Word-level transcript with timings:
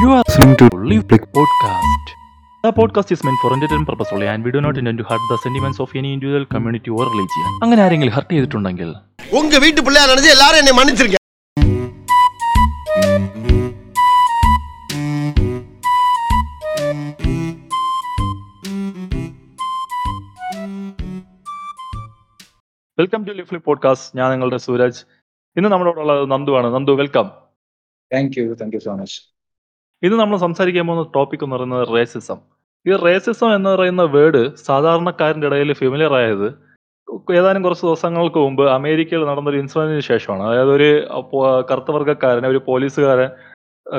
You 0.00 0.10
are 0.10 0.22
listening 0.26 0.56
to 0.58 0.66
Live 0.80 1.08
Click 1.08 1.24
Podcast. 1.32 2.06
The 2.64 2.72
podcast 2.72 3.10
is 3.10 3.22
meant 3.22 3.38
for 3.40 3.52
entertainment 3.52 3.88
purpose 3.88 4.08
only 4.12 4.26
and 4.26 4.44
we 4.44 4.50
do 4.50 4.60
not 4.60 4.76
intend 4.76 4.98
to 4.98 5.04
hurt 5.04 5.20
the 5.28 5.38
sentiments 5.38 5.80
of 5.80 5.90
any 5.94 6.12
individual 6.12 6.46
community 6.46 6.90
or 6.92 7.04
religion. 7.12 7.46
അങ്ങനെ 7.64 7.82
ആരെങ്കിലും 7.86 8.16
hurt 8.16 8.32
ചെയ്തിട്ടുണ്ടെങ്കിൽ 8.34 8.90
உங்க 9.40 9.58
வீட்டு 9.66 9.86
பிள்ளையா 9.88 10.08
நினைச்சு 10.12 10.34
எல்லாரும் 10.36 10.60
என்னை 10.62 10.74
மன்னிச்சிருங்க 10.80 11.20
welcome 22.98 23.20
to 23.26 23.32
live 23.38 23.48
flip 23.50 23.66
podcast 23.70 24.16
ഞാൻ 24.18 24.28
നിങ്ങളുടെ 24.34 24.58
സൂരജ് 24.66 25.00
ഇന്ന് 25.56 25.68
നമ്മളോടുള്ള 25.74 26.12
നന്ദുവാണ് 26.32 26.68
Nandu 26.76 26.92
welcome 27.00 27.26
thank 28.10 28.36
you 28.40 28.44
thank 28.60 28.74
you 28.76 28.80
so 28.86 28.94
much 29.00 29.16
ഇന്ന് 30.03 30.17
നമ്മൾ 30.17 30.37
സംസാരിക്കാൻ 30.37 30.87
പോകുന്ന 30.87 31.11
ടോപ്പിക് 31.15 31.39
എന്ന് 31.43 31.55
പറയുന്നത് 31.55 31.87
റേസിസം 31.87 32.37
ഈ 32.87 32.91
റേസിസം 32.91 33.55
എന്ന് 33.55 33.69
പറയുന്ന 33.69 34.01
വേർഡ് 34.01 34.55
സാധാരണക്കാരന്റെ 34.55 35.47
ഇടയിൽ 35.47 35.73
ഫെമിലിയർ 35.73 36.13
ആയത് 36.13 36.47
ഏതാനും 37.33 37.63
കുറച്ച് 37.63 37.85
ദിവസങ്ങൾക്ക് 37.85 38.37
മുമ്പ് 38.37 38.69
അമേരിക്കയിൽ 38.69 39.25
നടന്നൊരു 39.25 39.57
ഇൻസിഡന്റിന് 39.57 39.99
ശേഷമാണ്. 39.99 40.43
അതായത് 40.43 40.71
ഒരു 40.71 41.07
പോ- 41.33 42.47
ഒരു 42.47 42.61
പോലീസുകാരൻ 42.67 43.29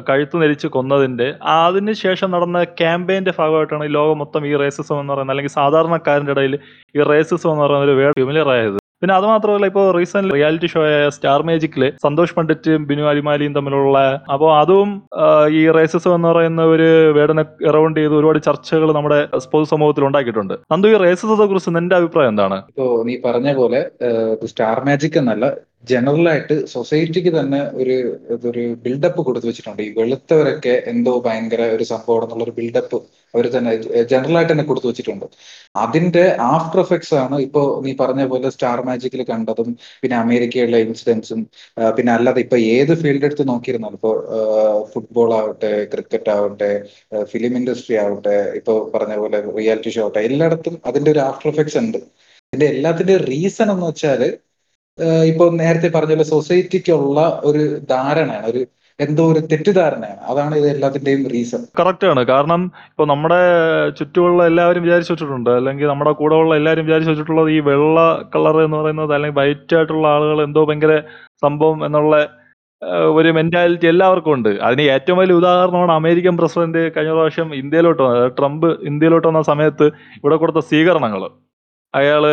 കഴുത്തു 0.09 0.39
നെരിച്ച് 0.39 0.67
കൊന്നതിന്റെ 0.67 1.35
അതിന് 1.43 1.93
ശേഷം 1.93 2.31
നടന്ന 2.31 2.65
ക്യാമ്പയിന്റെ 2.65 3.33
ഭാഗമായിട്ടാണ് 3.39 3.85
ഈ 3.85 3.89
ലോകം 3.89 4.19
മൊത്തം 4.19 4.47
ഈ 4.47 4.57
റേസിസം 4.57 5.01
എന്ന് 5.01 5.13
പറയുന്നത്. 5.13 5.33
അല്ലെങ്കിൽ 5.33 5.55
സാധാരണക്കാരന്റെ 5.55 6.33
ഇടയിൽ 6.33 6.59
ഈ 6.97 7.03
റേസിസം 7.03 7.51
എന്ന് 7.51 7.63
പറയുന്ന 7.63 7.85
ഒരു 7.85 7.93
വേർഡ് 7.93 8.15
ഫെമിലിയർ 8.15 8.49
ആയത്. 8.49 8.82
പിന്നെ 9.03 9.15
അത് 9.19 9.25
മാത്രമല്ല 9.31 9.67
ഇപ്പോൾ 9.71 9.87
റീസെന്റ് 9.97 10.33
റിയാലിറ്റി 10.35 10.69
ഷോ 10.73 10.81
ആയ 10.89 10.97
സ്റ്റാർ 11.15 11.41
മേജിക്കിൽ 11.49 11.83
സന്തോഷ് 12.05 12.35
പണ്ഡിറ്റും 12.37 12.83
ബിനു 12.91 13.05
അലിമാലിയും 13.13 13.55
തമ്മിലുള്ള 13.57 13.99
അപ്പോൾ 14.35 14.51
അതും 14.59 14.91
ഈ 15.61 15.63
റേസിസം 15.77 16.13
എന്ന് 16.17 16.29
പറയുന്ന 16.29 16.63
ഒരു 16.75 16.87
വേർഡിനെ 17.17 17.45
എറൗണ്ട് 17.71 17.99
ചെയ്ത് 18.01 18.15
ഒരുപാട് 18.19 18.39
ചർച്ചകൾ 18.49 18.91
നമ്മുടെ 18.99 19.19
പൊതു 19.55 19.67
സമൂഹത്തിൽ 19.73 20.07
ഉണ്ടാക്കിയിട്ടുണ്ട്. 20.09 20.55
നന്ദു 20.73 20.89
ഈ 20.93 20.97
റേസിസത്തെ 21.05 21.47
കുറിച്ച് 21.51 21.71
നിന്റെ 21.79 21.97
അഭിപ്രായം 22.01 22.33
എന്താണ്? 22.35 22.59
ഇപ്പോ 22.73 22.87
നീ 23.09 23.17
പറഞ്ഞ 23.27 23.49
പോലെ 23.61 23.81
സ്റ്റാർ 24.53 24.79
മാജിക് 24.89 25.19
എന്നല്ല 25.23 25.45
ജനറൽ 25.91 26.27
ആയിട്ട് 26.33 26.57
സൊസൈറ്റിക്ക് 26.73 27.31
തന്നെ 27.39 27.61
ഒരു 27.81 27.95
ഇതൊരു 28.35 28.65
ബിൽഡപ്പ് 28.85 29.21
കൊടുത്തു 29.29 29.47
വെച്ചിട്ടുണ്ട്. 29.49 29.81
ഈ 29.87 29.91
വെളുത്തവരൊക്കെ 29.99 30.75
എന്തോ 30.93 31.13
ഭയങ്കര 31.27 31.63
ഒരു 31.77 31.85
സംഭവം 31.93 32.23
എന്നുള്ള 32.27 32.45
ഒരു 32.49 32.55
ബിൽഡപ്പ് 32.59 32.99
അവർ 33.35 33.45
തന്നെ 33.55 33.73
ജനറലായിട്ട് 34.13 34.53
തന്നെ 34.53 34.65
കൊടുത്തു 34.71 34.89
വെച്ചിട്ടുണ്ട്. 34.91 35.27
അതിന്റെ 35.85 36.25
ആഫ്റ്റർ 36.55 36.81
എഫക്ട്സ് 36.85 37.15
ആണ് 37.23 37.37
ഇപ്പോ 37.47 37.63
നീ 37.85 37.93
പറഞ്ഞ 38.03 38.23
പോലെ 38.33 38.49
സ്റ്റാർ 38.57 38.79
മാജിക്കിൽ 38.89 39.23
കണ്ടതും 39.33 39.69
പിന്നെ 40.03 40.17
അമേരിക്കയിലെ 40.25 40.81
ഇൻസിഡൻസും 40.87 41.41
പിന്നെ 41.99 42.13
അല്ലാതെ 42.17 42.41
ഇപ്പൊ 42.47 42.59
ഏത് 42.77 42.93
ഫീൽഡ് 43.03 43.27
എടുത്ത് 43.29 43.47
നോക്കിയിരുന്നാലും 43.53 43.99
ഇപ്പോ 44.01 44.13
ഫുട്ബോൾ 44.93 45.33
ആവട്ടെ 45.41 45.73
ക്രിക്കറ്റ് 45.95 46.33
ആവട്ടെ 46.37 46.71
ഫിലിം 47.33 47.55
ഇൻഡസ്ട്രി 47.61 47.97
ആവട്ടെ 48.05 48.37
ഇപ്പൊ 48.61 48.75
പറഞ്ഞ 48.95 49.17
പോലെ 49.25 49.41
റിയാലിറ്റി 49.59 49.93
ഷോ 49.97 50.03
ആവട്ടെ 50.05 50.23
എല്ലായിടത്തും 50.31 50.77
അതിന്റെ 50.91 51.11
ഒരു 51.15 51.23
ആഫ്റ്റർ 51.29 51.51
എഫക്ട്സ് 51.53 51.79
ഉണ്ട്. 51.85 52.01
ഇതിന്റെ 52.53 52.67
എല്ലാത്തിന്റെ 52.75 53.17
റീസൺ 53.31 53.69
എന്ന് 53.75 53.87
വെച്ചാൽ 53.91 54.23
ഇപ്പൊ 55.31 55.45
നേരത്തെ 55.63 55.89
പറഞ്ഞ 55.95 56.25
സൊസൈറ്റിക്കുള്ള 56.31 57.21
ഒരു 57.51 57.63
ധാരണയാണ് 57.93 58.47
ഒരു 58.53 58.63
എന്തോ 59.01 59.23
ഒരു 59.33 59.41
തെറ്റിദ്ധാരണയാണ്. 59.51 60.21
അതാണ് 60.31 60.55
ഇത് 60.61 60.67
എല്ലാത്തിന്റെയും 60.73 61.23
റീസൺ 61.35 61.63
കറക്റ്റ് 61.81 62.07
ആണ്. 62.13 62.23
കാരണം 62.33 62.63
ഇപ്പൊ 62.91 63.05
നമ്മുടെ 63.13 63.39
ചുറ്റുമുള്ള 63.99 64.43
എല്ലാവരും 64.51 64.85
വിചാരിച്ചു 64.87 65.13
വെച്ചിട്ടുണ്ട് 65.13 65.51
അല്ലെങ്കിൽ 65.61 65.91
നമ്മുടെ 65.93 66.13
കൂടെ 66.21 66.37
ഉള്ള 66.43 66.53
എല്ലാവരും 66.61 66.87
വിചാരിച്ചു 66.89 67.13
വെച്ചിട്ടുള്ളത് 67.13 67.51
ഈ 67.57 67.59
വെള്ള 67.71 67.99
കളർ 68.35 68.59
എന്ന് 68.67 68.79
പറയുന്നത് 68.81 69.15
അല്ലെങ്കിൽ 69.17 69.39
വൈറ്റ് 69.41 69.77
ആയിട്ടുള്ള 69.79 70.07
ആളുകൾ 70.17 70.41
എന്തോ 70.47 70.65
ഭയങ്കര 70.71 70.95
സംഭവം 71.47 71.81
എന്നുള്ള 71.89 72.15
ഒരു 73.19 73.31
മെന്റാലിറ്റി 73.39 73.87
എല്ലാവർക്കും 73.93 74.33
ഉണ്ട്. 74.37 74.53
അതിന് 74.67 74.85
ഏറ്റവും 74.95 75.19
വലിയ 75.21 75.35
ഉദാഹരണമാണ് 75.41 75.93
അമേരിക്കൻ 76.01 76.35
പ്രസിഡന്റ് 76.41 76.81
കഴിഞ്ഞ 76.95 77.13
പ്രാവശ്യം 77.17 77.49
ഇന്ത്യയിലോട്ട് 77.63 78.05
ട്രംപ് 78.39 78.69
ഇന്ത്യയിലോട്ട് 78.91 79.27
വന്ന 79.31 79.43
സമയത്ത് 79.51 79.87
ഇവിടെ 80.21 80.37
കൊടുത്ത 80.43 80.63
സ്വീകരണങ്ങൾ 80.71 81.23
അയാൾ 81.95 82.25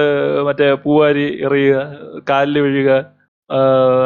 മറ്റേ 0.47 0.68
പൂവാരി 0.84 1.25
എറിയുക 1.47 1.78
കാലിൽ 2.30 2.58
വീഴുക 2.66 2.92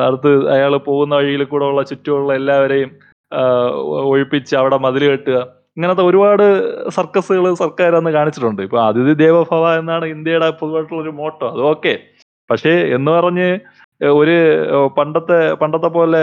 അടുത്ത് 0.08 0.32
അയാൾ 0.56 0.74
പോകുന്ന 0.88 1.14
വഴിയിൽ 1.20 1.44
കൂടെ 1.52 1.66
ഉള്ള 1.72 1.82
ചുറ്റുമുള്ള 1.90 2.32
എല്ലാവരെയും 2.42 2.92
ഒഴിപ്പിച്ച് 4.12 4.54
അവിടെ 4.62 4.78
മതിൽ 4.86 5.04
കെട്ടുക. 5.12 5.38
ഇങ്ങനത്തെ 5.78 6.04
ഒരുപാട് 6.10 6.46
സർക്കസുകൾ 6.98 7.46
സർക്കാർ 7.64 7.92
അന്ന് 8.00 8.12
കാണിച്ചിട്ടുണ്ട്. 8.18 8.62
ഇപ്പൊ 8.68 8.80
അതിഥി 8.88 9.14
ദേവഭവ 9.24 9.64
എന്നാണ് 9.82 10.06
ഇന്ത്യയുടെ 10.16 10.50
പൊതുവായിട്ടുള്ള 10.60 11.02
ഒരു 11.06 11.14
മോട്ടോ. 11.22 11.48
അത് 11.56 11.62
ഓക്കെ 11.74 11.94
പക്ഷേ 12.50 12.74
എന്ന് 12.98 13.10
പറഞ്ഞ് 13.12 13.50
ഒരു 14.20 14.36
പണ്ടത്തെ 14.98 15.38
പണ്ടത്തെ 15.62 15.90
പോലെ 15.96 16.22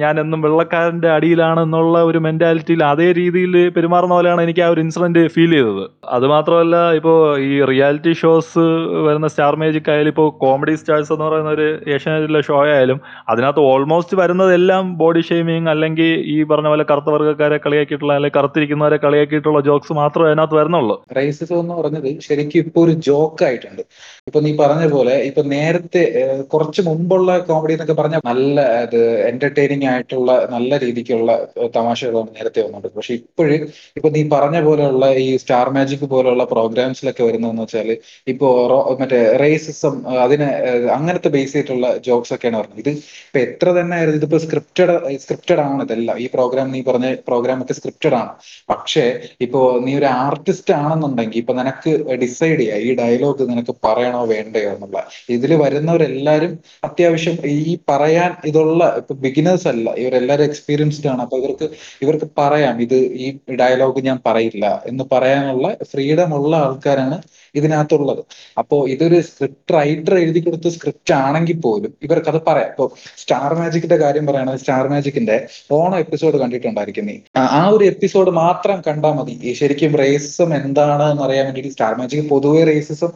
ഞാൻ 0.00 0.14
എന്നും 0.20 0.40
വെള്ളക്കാരന്റെ 0.44 1.08
അടിയിലാണ് 1.16 1.60
എന്നുള്ള 1.66 1.96
ഒരു 2.08 2.18
മെന്റാലിറ്റിയിൽ 2.26 2.82
അതേ 2.84 3.08
രീതിയിൽ 3.18 3.54
പെരുമാറുന്ന 3.76 4.14
പോലെയാണ് 4.14 4.40
എനിക്ക് 4.46 4.62
ആ 4.66 4.68
ഒരു 4.74 4.80
ഇൻസിഡന്റ് 4.84 5.22
ഫീൽ 5.34 5.52
ചെയ്തത്. 5.56 5.82
അത് 6.16 6.26
മാത്രമല്ല 6.34 6.76
ഇപ്പോ 6.98 7.12
ഈ 7.48 7.50
റിയാലിറ്റി 7.70 8.12
ഷോസ് 8.20 8.64
വരുന്ന 9.06 9.28
സ്റ്റാർ 9.34 9.56
മേജിക് 9.62 9.90
ആയാലും 9.94 10.12
ഇപ്പോൾ 10.14 10.28
കോമഡി 10.42 10.74
സ്റ്റാർസ് 10.80 11.12
എന്ന് 11.14 11.26
പറയുന്ന 11.26 11.52
ഒരു 11.58 11.68
ഏഷ്യാനെറ്റിലെ 11.96 12.42
ഷോ 12.48 12.56
ആയാലും 12.62 13.00
അതിനകത്ത് 13.28 13.64
ഓൾമോസ്റ്റ് 13.72 14.18
വരുന്നതെല്ലാം 14.22 14.86
ബോഡി 15.02 15.22
ഷെയ്മിങ് 15.28 15.70
അല്ലെങ്കിൽ 15.74 16.10
ഈ 16.34 16.38
പറഞ്ഞ 16.52 16.68
പോലെ 16.74 16.86
കറുത്ത 16.90 17.10
വർഗക്കാരെ 17.16 17.60
കളിയാക്കിയിട്ടുള്ള 17.66 18.14
അല്ലെങ്കിൽ 18.14 18.38
കറുത്തിരിക്കുന്നവരെ 18.38 19.00
കളിയാക്കിയിട്ടുള്ള 19.04 19.62
ജോക്സ് 19.70 19.98
മാത്രമേ 20.00 20.28
അതിനകത്ത് 20.30 20.58
വരുന്നുള്ളൂ. 20.60 20.96
റേസിസം 21.20 21.60
എന്ന് 21.64 21.76
പറഞ്ഞത് 21.80 22.08
ശരിക്കും 22.28 22.60
ഇപ്പൊ 22.64 22.80
ഒരു 22.86 22.96
ജോക്ക് 23.10 23.42
ആയിട്ടുണ്ട് 23.48 23.84
ഇപ്പൊ 24.28 24.40
നീ 24.40 24.52
പറഞ്ഞ 24.64 24.84
പോലെ 24.96 25.16
ഇപ്പൊ 25.30 25.42
നേരത്തെ 25.54 26.04
കുറച്ച് 26.52 26.68
കുറച്ച് 26.70 26.82
മുമ്പുള്ള 27.22 27.44
കോമഡി 27.48 27.72
എന്നൊക്കെ 27.74 27.94
പറഞ്ഞാൽ 27.98 28.22
നല്ല 28.28 28.60
അത് 28.82 28.98
എന്റർടൈനിങ് 29.30 29.86
ആയിട്ടുള്ള 29.90 30.30
നല്ല 30.52 30.78
രീതിക്കുള്ള 30.84 31.30
തമാശകളാണ് 31.76 32.30
നേരത്തെ 32.36 32.60
വന്നുണ്ട് 32.66 32.88
പക്ഷെ 32.96 33.12
ഇപ്പോഴും 33.20 33.64
ഇപ്പൊ 33.98 34.08
നീ 34.16 34.22
പറഞ്ഞ 34.34 34.58
പോലെയുള്ള 34.68 35.06
ഈ 35.24 35.26
സ്റ്റാർ 35.42 35.68
മാജിക് 35.76 36.06
പോലെയുള്ള 36.14 36.44
പ്രോഗ്രാംസിലൊക്കെ 36.54 37.24
വരുന്നതെന്ന് 37.28 37.64
വെച്ചാൽ 37.66 37.90
ഇപ്പോ 38.32 38.48
മറ്റേ 39.02 39.20
റേസിസം 39.42 39.94
അതിനെ 40.24 40.48
അങ്ങനത്തെ 40.96 41.32
ബേസ് 41.36 41.52
ചെയ്തിട്ടുള്ള 41.54 41.86
ജോക്സ് 42.08 42.34
ഒക്കെയാണ് 42.36 42.58
പറഞ്ഞത് 42.60 42.80
ഇത് 42.84 42.92
ഇപ്പൊ 43.26 43.40
എത്ര 43.46 43.68
തന്നെ 43.78 43.94
ആയിരുന്നു 43.98 44.20
ഇതിപ്പോ 44.20 44.40
സ്ക്രിപ്റ്റഡ് 44.46 44.94
സ്ക്രിപ്റ്റഡ് 45.24 45.62
ആണ് 45.66 45.82
ഇതെല്ലാം. 45.86 46.16
ഈ 46.24 46.28
പ്രോഗ്രാം 46.36 46.66
നീ 46.74 46.80
പറഞ്ഞ 46.88 47.08
പ്രോഗ്രാം 47.28 47.58
ഒക്കെ 47.64 47.74
സ്ക്രിപ്റ്റഡ് 47.80 48.16
ആണ്. 48.20 48.32
പക്ഷേ 48.72 49.04
ഇപ്പോ 49.46 49.60
നീ 49.86 49.92
ഒരു 50.00 50.08
ആർട്ടിസ്റ്റ് 50.24 50.72
ആണെന്നുണ്ടെങ്കിൽ 50.80 51.38
ഇപ്പൊ 51.42 51.54
നിനക്ക് 51.60 51.92
ഡിസൈഡ് 52.22 52.60
ചെയ്യാം 52.62 52.80
ഈ 52.86 52.90
ഡയലോഗ് 53.00 53.42
നിനക്ക് 53.52 53.74
പറയണോ 53.86 54.22
വേണ്ടയോ 54.34 54.68
എന്നുള്ള. 54.74 54.98
ഇതിൽ 55.36 55.50
വരുന്നവരെല്ലാരും 55.64 56.52
അത്യാവശ്യം 56.88 57.09
ഈ 57.66 57.76
പറയാൻ 57.90 58.30
ഇതുള്ള 58.50 58.82
ഇപ്പൊ 59.00 59.14
ബിഗിനേഴ്സ് 59.24 59.68
അല്ല 59.72 59.94
ഇവരെല്ലാരും 60.02 60.44
എക്സ്പീരിയൻസ്ഡ് 60.44 61.08
ആണ്. 61.12 61.20
അപ്പൊ 61.26 61.36
ഇവർക്ക് 61.42 61.66
ഇവർക്ക് 62.04 62.28
പറയാം 62.38 62.76
ഇത് 62.86 62.96
ഈ 63.24 63.26
ഡയലോഗ് 63.62 64.02
ഞാൻ 64.08 64.18
പറയില്ല 64.28 64.66
എന്ന് 64.86 65.04
പറയാനുള്ള 65.12 65.68
ഫ്രീഡം 65.92 66.32
ഉള്ള 66.38 66.52
ആൾക്കാരാണ് 66.66 67.18
ഇതിനകത്തുള്ളത്. 67.54 68.22
അപ്പോ 68.60 68.76
ഇതൊരു 68.94 69.18
സ്ക്രിപ്റ്റ് 69.28 69.74
റൈറ്റർ 69.78 70.14
എഴുതി 70.22 70.40
കൊടുത്ത 70.40 70.68
സ്ക്രിപ്റ്റ് 70.76 71.12
ആണെങ്കിൽ 71.24 71.58
പോലും 71.66 71.92
ഇവർക്ക് 72.06 72.30
അത് 72.32 72.40
പറയാം. 72.48 72.68
ഇപ്പൊ 72.72 72.84
സ്റ്റാർ 73.22 73.50
മാജിക്കിന്റെ 73.60 73.98
കാര്യം 74.04 74.24
പറയുകയാണെങ്കിൽ 74.28 74.62
സ്റ്റാർ 74.64 74.84
മാജിക്കിന്റെ 74.92 75.36
ഓണം 75.78 75.98
എപ്പിസോഡ് 76.04 76.36
കണ്ടിട്ടുണ്ടായിരിക്കും 76.42 77.06
നീ. 77.10 77.16
ആ 77.58 77.62
ഒരു 77.74 77.84
എപ്പിസോഡ് 77.92 78.30
മാത്രം 78.42 78.78
കണ്ടാൽ 78.88 79.14
മതി. 79.18 79.34
ശരിക്കും 79.60 79.92
റേസിസം 80.02 80.50
എന്താണ് 80.60 81.04
എന്ന് 81.12 81.24
അറിയാൻ 81.26 81.44
വേണ്ടിയിട്ട് 81.48 81.72
സ്റ്റാർ 81.76 81.94
മാജിക് 82.00 82.28
പൊതുവെ 82.32 82.62
റേസിസം 82.70 83.12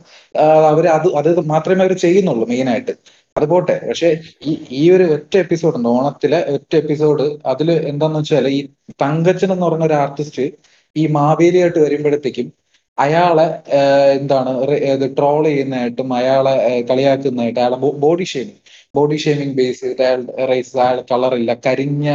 അവർ 0.70 0.84
അത് 0.96 1.08
അത് 1.20 1.40
മാത്രമേ 1.52 1.82
അവർ 1.86 1.94
ചെയ്യുന്നുള്ളൂ 2.04 2.46
മെയിൻ 2.52 2.68
ആയിട്ട്. 2.74 2.94
അത് 3.36 3.46
പോട്ടെ. 3.48 3.74
പക്ഷെ 3.88 4.08
ഈ 4.42 4.52
ഈ 4.72 4.82
ഒരു 4.90 5.04
ഒറ്റ 5.14 5.34
എപ്പിസോഡ് 5.36 5.76
ഉണ്ട് 5.76 5.88
ഓണത്തിലെ 5.92 6.38
ഒറ്റ 6.54 6.72
എപ്പിസോഡ് 6.76 7.24
അതിൽ 7.46 7.68
എന്താന്ന് 7.88 8.18
വെച്ചാൽ 8.18 8.46
ഈ 8.48 8.60
തങ്കച്ചൻ 9.02 9.50
എന്ന് 9.52 9.66
പറഞ്ഞ 9.66 9.84
ഒരു 9.84 9.94
ആർട്ടിസ്റ്റ് 9.94 10.44
ഈ 10.96 11.04
മാവേലിയായിട്ട് 11.10 11.78
വരുമ്പോഴത്തേക്കും 11.78 12.48
അയാളെ 12.98 13.46
എന്താണ് 14.14 14.50
ട്രോൾ 15.16 15.42
ചെയ്യുന്നതായിട്ടും 15.44 16.10
അയാളെ 16.14 16.54
കളിയാക്കുന്നതായിട്ട് 16.90 17.60
അയാളെ 17.60 17.78
body 18.04 18.24
shaming 18.24 18.60
body 18.94 19.16
shaming 19.16 19.54
base 19.54 19.88
അയാൾ 19.98 20.20
റേസ് 20.50 20.76
അയാൾ 20.78 20.98
കളറില്ല 21.10 21.54
കരിഞ്ഞ 21.66 22.06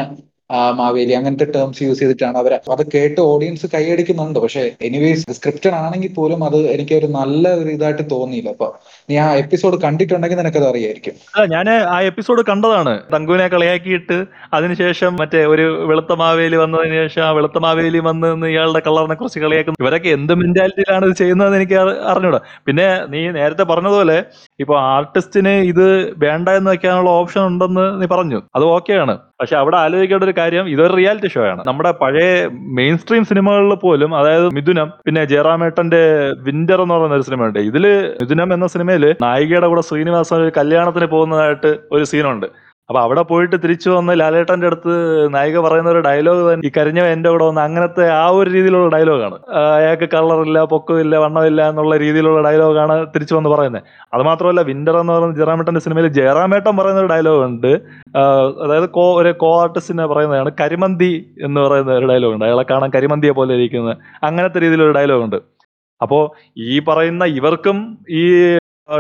മാവേലി 0.72 1.12
അങ്ങനത്തെ 1.12 1.46
ടേംസ് 1.56 1.84
യൂസ് 1.84 2.00
ചെയ്തിട്ടാണ് 2.00 2.38
അവർ 2.38 2.54
അത് 2.54 2.92
കേട്ട് 2.94 3.22
ഓഡിയൻസ് 3.22 3.68
കൈയടിക്കുന്നുണ്ട്. 3.74 4.40
പക്ഷെ 4.40 4.72
എനിവേസ് 4.82 5.32
സ്ക്രിപ്റ്റഡ് 5.32 5.74
ആണെങ്കിൽ 5.74 6.14
പോലും 6.14 6.44
അത് 6.44 6.56
എനിക്ക് 6.56 6.96
ഒരു 6.96 7.06
നല്ല 7.06 7.54
ഒരു 7.54 7.70
ഇതായിട്ട് 7.70 8.12
തോന്നിയില്ല. 8.12 8.50
അപ്പൊ 8.50 8.72
നീ 9.10 9.18
ആ 9.18 9.36
എപ്പിസോഡ് 9.36 9.82
കണ്ടിട്ടുണ്ടെങ്കിൽ 9.82 10.38
നിനക്കത് 10.38 10.70
അറിയായിരിക്കും. 10.70 11.14
ഞാൻ 11.52 11.70
ആ 11.70 12.02
എപ്പിസോഡ് 12.02 12.44
കണ്ടതാണ്. 12.50 13.00
തങ്കുവിനെ 13.14 13.48
കളിയാക്കിയിട്ട് 13.48 14.26
അതിനുശേഷം 14.54 15.16
മറ്റേ 15.16 15.46
ഒരു 15.46 15.86
വെളുത്ത 15.86 16.14
മാവേലി 16.14 16.56
വന്നതിന് 16.56 17.08
ശേഷം 17.08 17.22
ആ 17.22 17.32
വെളുത്ത 17.32 17.58
മാവേലി 17.58 18.00
വന്ന് 18.00 18.48
ഇയാളുടെ 18.48 18.80
കളറിനെ 18.80 19.16
കുറിച്ച് 19.16 19.40
കളിയാക്കുന്നു. 19.40 19.86
ഇവരൊക്കെ 19.86 20.10
എന്ത് 20.10 20.36
മെന്റാലിറ്റിയിലാണ് 20.36 21.06
ഇത് 21.06 21.16
ചെയ്യുന്നത് 21.16 21.56
എനിക്ക് 21.56 21.74
അറി- 21.74 22.00
അറിഞ്ഞൂടാ. 22.00 22.40
പിന്നെ 22.66 23.06
നീ 23.10 23.32
നേരത്തെ 23.32 23.64
പറഞ്ഞതുപോലെ 23.64 24.24
ഇപ്പൊ 24.60 24.80
ആർട്ടിസ്റ്റിന് 24.80 25.50
ഇത് 25.50 26.14
വേണ്ട 26.18 26.50
എന്ന് 26.50 26.72
വെക്കാനുള്ള 26.72 27.10
ഓപ്ഷൻ 27.10 27.42
ഉണ്ടെന്ന് 27.42 28.02
നീ 28.02 28.08
പറഞ്ഞു. 28.08 28.42
അത് 28.56 28.64
ഓക്കെയാണ് 28.64 29.29
പക്ഷെ 29.40 29.56
അവിടെ 29.56 29.78
ആലോചിക്കേണ്ട 29.78 30.24
ഒരു 30.24 30.34
കാര്യം 30.38 30.66
ഇതൊരു 30.70 30.94
റിയാലിറ്റി 31.00 31.30
ഷോ 31.34 31.42
ആണ്. 31.52 31.62
നമ്മുടെ 31.68 31.92
പഴയ 32.02 32.32
മെയിൻ 32.80 32.96
സ്ട്രീം 32.98 33.24
സിനിമകളിൽ 33.26 33.76
പോലും 33.84 34.12
അതായത് 34.16 34.48
മിഥുനം 34.56 34.90
പിന്നെ 35.06 35.22
ജയറാമേട്ടന്റെ 35.26 36.02
വിന്റർ 36.48 36.82
എന്ന് 36.82 36.96
പറയുന്ന 36.96 37.20
ഒരു 37.20 37.28
സിനിമയുണ്ട്. 37.28 37.60
ഇതിൽ 37.60 37.86
മിഥുനം 38.22 38.54
എന്ന 38.54 38.68
സിനിമയിൽ 38.68 39.06
നായികയുടെ 39.22 39.68
കൂടെ 39.68 39.84
ശ്രീനിവാസൻ 39.90 40.42
ഒരു 40.46 40.52
കല്യാണത്തിന് 40.58 41.06
പോകുന്നതായിട്ട് 41.06 41.72
ഒരു 41.92 42.04
സീനുണ്ട് 42.04 42.48
അപ്പൊ 42.90 43.00
അവിടെ 43.06 43.22
പോയിട്ട് 43.30 43.56
തിരിച്ചു 43.64 43.90
വന്ന് 43.96 44.14
ലാലേട്ടന്റെ 44.20 44.68
അടുത്ത് 44.70 44.94
നായിക 45.34 45.58
പറയുന്ന 45.66 45.90
ഒരു 45.96 46.00
ഡയലോഗ് 46.08 46.42
തന്നെ. 46.46 46.64
ഈ 46.68 46.70
കരിഞ്ഞ 46.78 47.00
എന്റെ 47.16 47.30
കൂടെ 47.34 47.46
വന്ന് 47.50 47.62
അങ്ങനത്തെ 47.66 48.06
ആ 48.22 48.24
ഒരു 48.38 48.50
രീതിയിലുള്ള 48.56 48.88
ഡയലോഗാണ് 48.96 49.38
അയാൾക്ക് 49.76 50.08
കളറില്ല 50.14 50.64
പൊക്കമില്ല 50.72 51.18
വണ്ണമില്ല 51.24 51.68
എന്നുള്ള 51.72 51.98
രീതിയിലുള്ള 52.04 52.40
ഡയലോഗാണ് 52.48 52.96
തിരിച്ചു 53.16 53.36
വന്ന് 53.38 53.52
പറയുന്നത്. 53.54 53.84
അത് 54.14 54.24
മാത്രമല്ല 54.30 54.62
വിന്റർ 54.72 54.98
എന്ന് 55.02 55.14
പറയുന്ന 55.16 55.38
ജയറാമേട്ടന്റെ 55.42 55.84
സിനിമയിൽ 55.88 56.08
ജയറാമേട്ടൻ 56.20 56.74
പറയുന്ന 56.80 57.04
ഒരു 57.04 57.12
ഡയലോഗ് 57.14 57.44
ഉണ്ട്. 57.50 57.72
അതായത് 58.64 58.90
കോ 58.98 59.06
ഒരു 59.22 59.34
കോ 59.44 59.52
ആർട്ടിസ്റ്റിനെ 59.62 60.08
പറയുന്നതാണ് 60.14 60.52
കരിമന്തി 60.64 61.12
എന്ന് 61.48 61.62
പറയുന്ന 61.68 62.00
ഒരു 62.00 62.10
ഡയലോഗ് 62.14 62.36
ഉണ്ട്. 62.38 62.48
അയാളെ 62.50 62.66
കാണാൻ 62.74 62.92
കരിമന്തിയെ 62.98 63.36
പോലെ 63.42 63.60
ഇരിക്കുന്നത് 63.60 63.96
അങ്ങനത്തെ 64.30 64.60
രീതിയിലൊരു 64.66 64.96
ഡയലോഗ് 65.00 65.26
ഉണ്ട്. 65.28 65.40
അപ്പോ 66.02 66.20
ഈ 66.58 66.76
പറയുന്ന 66.90 67.24
ഇവർക്കും 67.40 67.78
ഈ 68.24 68.26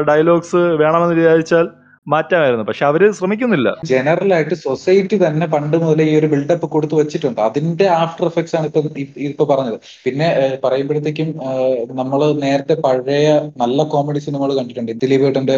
ഡയലോഗ്സ് 0.09 0.63
വേണമെന്ന് 0.83 1.15
വിചാരിച്ചാൽ 1.19 1.67
മാറ്റാമായിരുന്നു. 2.13 2.65
പക്ഷെ 2.69 2.83
അവർ 2.89 3.01
ശ്രമിക്കുന്നില്ല. 3.19 3.69
ജനറൽ 3.91 4.29
ആയിട്ട് 4.35 4.55
സൊസൈറ്റി 4.65 5.17
തന്നെ 5.25 5.45
പണ്ട് 5.53 5.75
മുതലേ 5.83 6.05
ഈ 6.11 6.13
ഒരു 6.19 6.27
ബിൽഡപ്പ് 6.33 6.67
കൊടുത്തു 6.75 6.95
വെച്ചിട്ടുണ്ട്. 6.99 7.39
അതിന്റെ 7.47 7.85
ആഫ്റ്റർ 8.01 8.25
എഫക്ട്സ് 8.31 8.55
ആണ് 8.59 8.67
ഇപ്പൊ 8.69 8.81
ഇപ്പൊ 9.29 9.45
പറഞ്ഞത്. 9.51 9.77
പിന്നെ 10.05 10.27
പറയുമ്പോഴത്തേക്കും 10.65 11.29
നമ്മൾ 12.01 12.21
നേരത്തെ 12.45 12.77
പഴയ 12.85 13.27
നല്ല 13.63 13.79
കോമഡി 13.93 14.21
സിനിമകൾ 14.27 14.53
കണ്ടിട്ടുണ്ട്. 14.59 14.93
ദിലീപ് 15.03 15.25
ഏട്ടന്റെ 15.29 15.57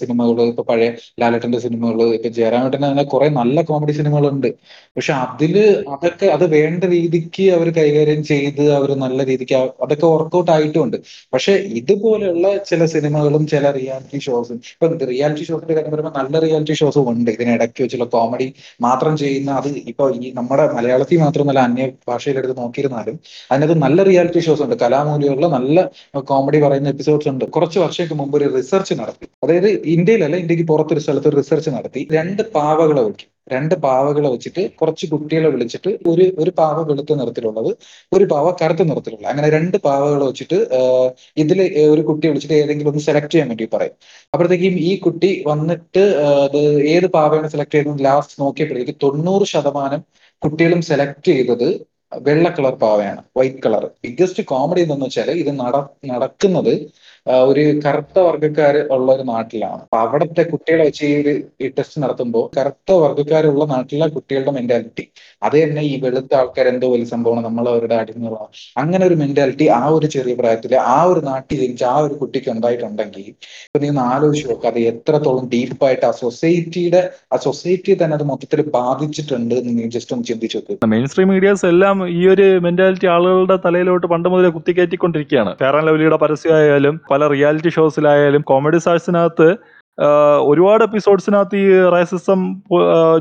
സിനിമകൾ 0.00 0.42
ഇപ്പൊ 0.52 0.64
പഴയ 0.70 0.88
ലാലേട്ടന്റെ 1.22 1.60
സിനിമകൾ 1.66 2.00
ഇപ്പൊ 2.18 2.30
ജയറാമേട്ടന്റെ 2.40 2.88
തന്നെ 2.90 3.06
കുറെ 3.14 3.28
നല്ല 3.40 3.62
കോമഡി 3.70 3.94
സിനിമകളുണ്ട്. 4.00 4.50
പക്ഷെ 4.96 5.12
അതിൽ 5.24 5.54
അതൊക്കെ 5.94 6.26
അത് 6.26 6.44
വേണ്ട 6.54 6.84
രീതിക്ക് 6.92 7.44
അവർ 7.56 7.68
കൈകാര്യം 7.76 8.20
ചെയ്ത് 8.30 8.62
അവർ 8.78 8.90
നല്ല 9.02 9.26
രീതിക്ക് 9.28 9.54
അതൊക്കെ 9.84 10.06
വർക്കൗട്ട് 10.14 10.50
ആയിട്ടുമുണ്ട് 10.54 10.96
പക്ഷെ 11.34 11.52
ഇതുപോലെയുള്ള 11.80 12.48
ചില 12.70 12.84
സിനിമകളും 12.94 13.44
ചില 13.52 13.70
റിയാലിറ്റി 13.78 14.18
ഷോസും 14.26 14.58
ഇപ്പൊ 14.72 14.88
റിയാലിറ്റി 15.12 15.44
ഷോസിന്റെ 15.48 15.74
കാര്യം 15.78 15.92
പറയുമ്പോൾ 15.94 16.16
നല്ല 16.20 16.34
റിയാലിറ്റി 16.46 16.76
ഷോസും 16.80 17.06
ഉണ്ട്. 17.12 17.30
ഇതിനിടയ്ക്ക് 17.36 17.80
വെച്ചുള്ള 17.84 18.08
കോമഡി 18.16 18.48
മാത്രം 18.86 19.14
ചെയ്യുന്ന 19.22 19.50
അത് 19.60 19.68
ഇപ്പൊ 19.92 20.06
ഈ 20.18 20.32
നമ്മുടെ 20.38 20.66
മലയാളത്തിൽ 20.78 21.20
മാത്രമല്ല 21.24 21.60
അന്യ 21.68 21.86
ഭാഷയിലെടുത്ത് 22.10 22.56
നോക്കിയിരുന്നാലും 22.62 23.16
അതിനകത്ത് 23.50 23.78
നല്ല 23.86 24.02
റിയാലിറ്റി 24.10 24.42
ഷോസ് 24.48 24.62
ഉണ്ട്. 24.66 24.76
കലാമൂല്യമുള്ള 24.84 25.48
നല്ല 25.56 25.76
കോമഡി 26.30 26.60
പറയുന്ന 26.66 26.94
എപ്പിസോഡ്സ് 26.94 27.30
ഉണ്ട്. 27.34 27.44
കുറച്ച് 27.56 27.78
വർഷങ്ങൾക്ക് 27.84 28.18
മുമ്പ് 28.22 28.36
ഒരു 28.40 28.48
റിസർച്ച് 28.56 28.94
നടത്തി. 29.02 29.28
അതായത് 29.44 29.68
ഇന്ത്യയിലല്ല 29.96 30.36
ഇന്ത്യയ്ക്ക് 30.44 30.66
പുറത്തൊരു 30.72 31.02
സ്ഥലത്ത് 31.06 31.36
റിസർച്ച് 31.40 31.70
നടത്തി. 31.76 32.02
രണ്ട് 32.18 32.42
പാവകളെ 32.56 33.02
വെക്കും 33.08 33.28
രണ്ട് 33.50 33.74
പാവകളെ 33.84 34.28
വെച്ചിട്ട് 34.34 34.62
കുറച്ച് 34.80 35.04
കുട്ടികളെ 35.12 35.48
വിളിച്ചിട്ട് 35.54 35.90
ഒരു 36.12 36.24
ഒരു 36.42 36.50
പാവ 36.60 36.76
വെളുത്ത 36.90 37.12
നിറത്തിലുള്ളത് 37.20 37.70
ഒരു 38.12 38.24
പാവ 38.32 38.46
കറുത്ത 38.60 38.82
നിറത്തിലുള്ള. 38.90 39.24
അങ്ങനെ 39.32 39.48
രണ്ട് 39.56 39.76
പാവകളെ 39.86 40.24
വെച്ചിട്ട് 40.30 40.58
ഇതിൽ 41.42 41.60
ഒരു 41.92 42.02
കുട്ടി 42.10 42.26
വിളിച്ചിട്ട് 42.30 42.56
ഏതെങ്കിലും 42.62 42.90
ഒന്ന് 42.92 43.04
സെലക്ട് 43.08 43.32
ചെയ്യാൻ 43.34 43.48
വേണ്ടി 43.52 43.68
പറയും. 43.74 43.94
അപ്പോഴത്തേക്കും 44.32 44.76
ഈ 44.88 44.92
കുട്ടി 45.06 45.30
വന്നിട്ട് 45.50 46.04
ഏത് 46.94 47.06
പാവയാണ് 47.16 47.50
സെലക്ട് 47.54 47.76
ചെയ്തത് 47.76 48.02
ലാസ്റ്റ് 48.08 48.36
നോക്കിയപ്പോഴേക്ക് 48.44 48.96
തൊണ്ണൂറ് 49.04 49.46
ശതമാനം 49.54 50.02
കുട്ടികളും 50.42 50.82
സെലക്ട് 50.90 51.24
ചെയ്തത് 51.30 51.68
വെള്ള 52.26 52.46
കളർ 52.56 52.74
പാവയാണ് 52.82 53.20
വൈറ്റ് 53.38 53.60
കളർ 53.64 53.82
ബിഗ്ഗസ്റ്റ് 54.04 54.42
കോമഡി 54.50 54.80
എന്താണെന്ന് 54.84 55.08
വെച്ചാൽ 55.08 55.28
ഇത് 55.42 55.50
നട 55.60 55.74
നടക്കുന്നത് 56.12 56.72
ഒരു 57.44 57.62
കറുത്ത 57.84 58.18
വർഗക്കാർ 58.20 58.74
ഉള്ള 58.90 59.08
ഒരു 59.12 59.24
നാട്ടിലാണ്. 59.24 59.80
അപ്പൊ 59.80 59.98
അവിടുത്തെ 59.98 60.42
കുട്ടികളെ 60.42 60.84
വെച്ച് 60.84 61.02
ഈ 61.06 61.14
ഒരു 61.22 61.32
ഈ 61.60 61.68
ടെസ്റ്റ് 61.76 61.98
നടത്തുമ്പോൾ 62.02 62.44
കറുത്ത 62.56 62.92
വർഗക്കാരുള്ള 63.02 63.64
നാട്ടിലെ 63.72 64.06
കുട്ടികളുടെ 64.14 64.52
മെന്റാലിറ്റി 64.58 65.04
അത് 65.42 65.56
തന്നെ 65.56 65.82
ഈ 65.82 65.94
വെളുത്ത 66.00 66.32
ആൾക്കാർ 66.34 66.66
എന്തോ 66.66 66.88
വലിയ 66.92 67.08
സംഭവമാണ് 67.12 67.44
നമ്മൾ 67.46 67.66
അവരുടെ 67.68 67.96
അടിമകളാണ് 67.96 68.48
അങ്ങനെ 68.76 69.02
ഒരു 69.06 69.16
മെന്റാലിറ്റി 69.22 69.66
ആ 69.78 69.82
ഒരു 69.96 70.08
ചെറിയ 70.14 70.34
പ്രായത്തിൽ 70.40 70.74
ആ 70.88 70.98
ഒരു 71.10 71.22
നാട്ടിൽ 71.28 71.58
ജനിച്ച 71.62 71.84
ആ 71.84 71.96
ഒരു 71.98 72.14
കുട്ടിക്ക് 72.14 72.50
ഉണ്ടായിട്ടുണ്ടെങ്കിൽ 72.50 73.26
ഇപ്പൊ 73.66 73.80
നീ 73.80 73.90
ഒന്ന് 73.90 74.04
ആലോചിച്ച് 74.06 74.46
നോക്കുക 74.50 74.70
അത് 74.70 74.80
എത്രത്തോളം 74.92 75.46
ഡീപ്പായിട്ട് 75.54 76.04
ആ 76.06 76.12
സൊസൈറ്റിയുടെ 76.20 77.02
ആ 77.32 77.38
സൊസൈറ്റി 77.46 77.94
തന്നെ 78.02 78.16
അത് 78.16 78.26
മൊത്തത്തിൽ 78.30 78.62
ബാധിച്ചിട്ടുണ്ട് 78.76 79.54
എന്ന് 79.60 79.74
നീ 79.78 79.86
ജസ്റ്റ് 79.96 80.14
ഒന്ന് 80.16 80.28
ചിന്തിച്ചു 80.30 80.58
നോക്കുക 80.60 80.90
മെയിൻ 80.94 81.06
സ്ട്രീം 81.10 81.30
മീഡിയാസ് 81.30 81.66
എല്ലാം 81.66 81.96
ഈ 82.12 82.22
ഒരു 82.28 82.48
മെന്റാലിറ്റി 82.66 83.08
ആളുകളുടെ 83.10 83.58
തലയിലോട്ട് 83.66 84.06
പണ്ട് 84.06 84.28
മുതലേ 84.28 84.52
കുത്തിക്കയറ്റിക്കൊണ്ടിരിക്കുകയാണ് 84.56 85.52
ഫെയർ 85.60 85.76
ആൻഡ് 85.76 86.18
പരസ്യമായാലും 86.20 86.94
പല 87.10 87.28
റിയാലിറ്റി 87.28 87.68
ഷോസിലായാലും 87.68 88.42
കോമഡി 88.42 88.78
സ്റ്റാർസിനകത്ത് 88.78 89.50
ഒരുപാട് 90.50 90.82
എപ്പിസോഡ്സിനകത്ത് 90.84 91.56
ഈ 91.56 91.66
റൈസിസം 91.94 92.40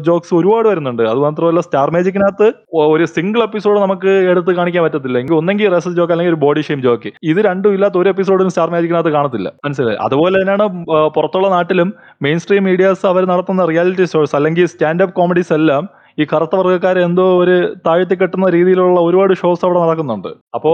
ജോക്സ് 0.07 0.33
ഒരുപാട് 0.36 0.68
വരുന്നുണ്ട്. 0.68 1.03
അത് 1.03 1.19
മാത്രമല്ല 1.19 1.59
സ്റ്റാർ 1.59 1.88
മാജിക്കിനകത്ത് 1.89 2.47
ഒരു 2.94 3.06
സിംഗിൾ 3.06 3.44
എപ്പിസോഡ് 3.44 3.80
നമുക്ക് 3.80 4.12
എടുത്ത് 4.31 4.51
കാണിക്കാൻ 4.56 4.83
പറ്റത്തില്ല. 4.83 5.18
എങ്കിൽ 5.18 5.33
ഒന്നെങ്കിൽ 5.33 5.71
റൈസസ് 5.74 5.97
ജോക്ക് 5.97 6.13
അല്ലെങ്കിൽ 6.13 6.33
ഒരു 6.33 6.39
ബോഡി 6.45 6.62
ഷെയിം 6.68 6.81
ജോക്ക്. 6.81 7.12
ഇത് 7.24 7.39
രണ്ടും 7.50 7.74
ഇല്ലാത്ത 7.74 7.97
ഒരു 7.97 8.09
എപ്പിസോഡും 8.09 8.50
സ്റ്റാർ 8.50 8.69
മാജിക്കിനകത്ത് 8.69 9.09
കാണത്തില്ല. 9.09 9.51
മനസ്സിലായി? 9.65 9.97
അതുപോലെ 10.01 10.36
തന്നെയാണ് 10.41 10.68
പുറത്തുള്ള 11.15 11.50
നാട്ടിലും 11.50 11.94
മെയിൻ 12.21 12.39
സ്ട്രീം 12.39 12.63
മീഡിയാസ് 12.63 13.06
അവർ 13.06 13.25
നടത്തുന്ന 13.25 13.65
റിയാലിറ്റി 13.65 14.07
ഷോസ് 14.13 14.36
അല്ലെങ്കിൽ 14.36 14.65
സ്റ്റാൻഡപ്പ് 14.65 15.15
കോമഡീസ് 15.15 15.53
എല്ലാം 15.53 15.89
ഈ 16.21 16.25
കറുത്ത 16.31 16.56
വർഗക്കാരെ 16.60 17.01
എന്തോ 17.07 17.25
ഒരു 17.42 17.56
താഴ്ത്തി 17.86 18.16
കെട്ടുന്ന 18.21 18.48
രീതിയിലുള്ള 18.56 19.00
ഒരുപാട് 19.07 19.33
ഷോസ് 19.42 19.63
അവിടെ 19.66 19.80
നടക്കുന്നുണ്ട്. 19.83 20.31
അപ്പോ 20.57 20.71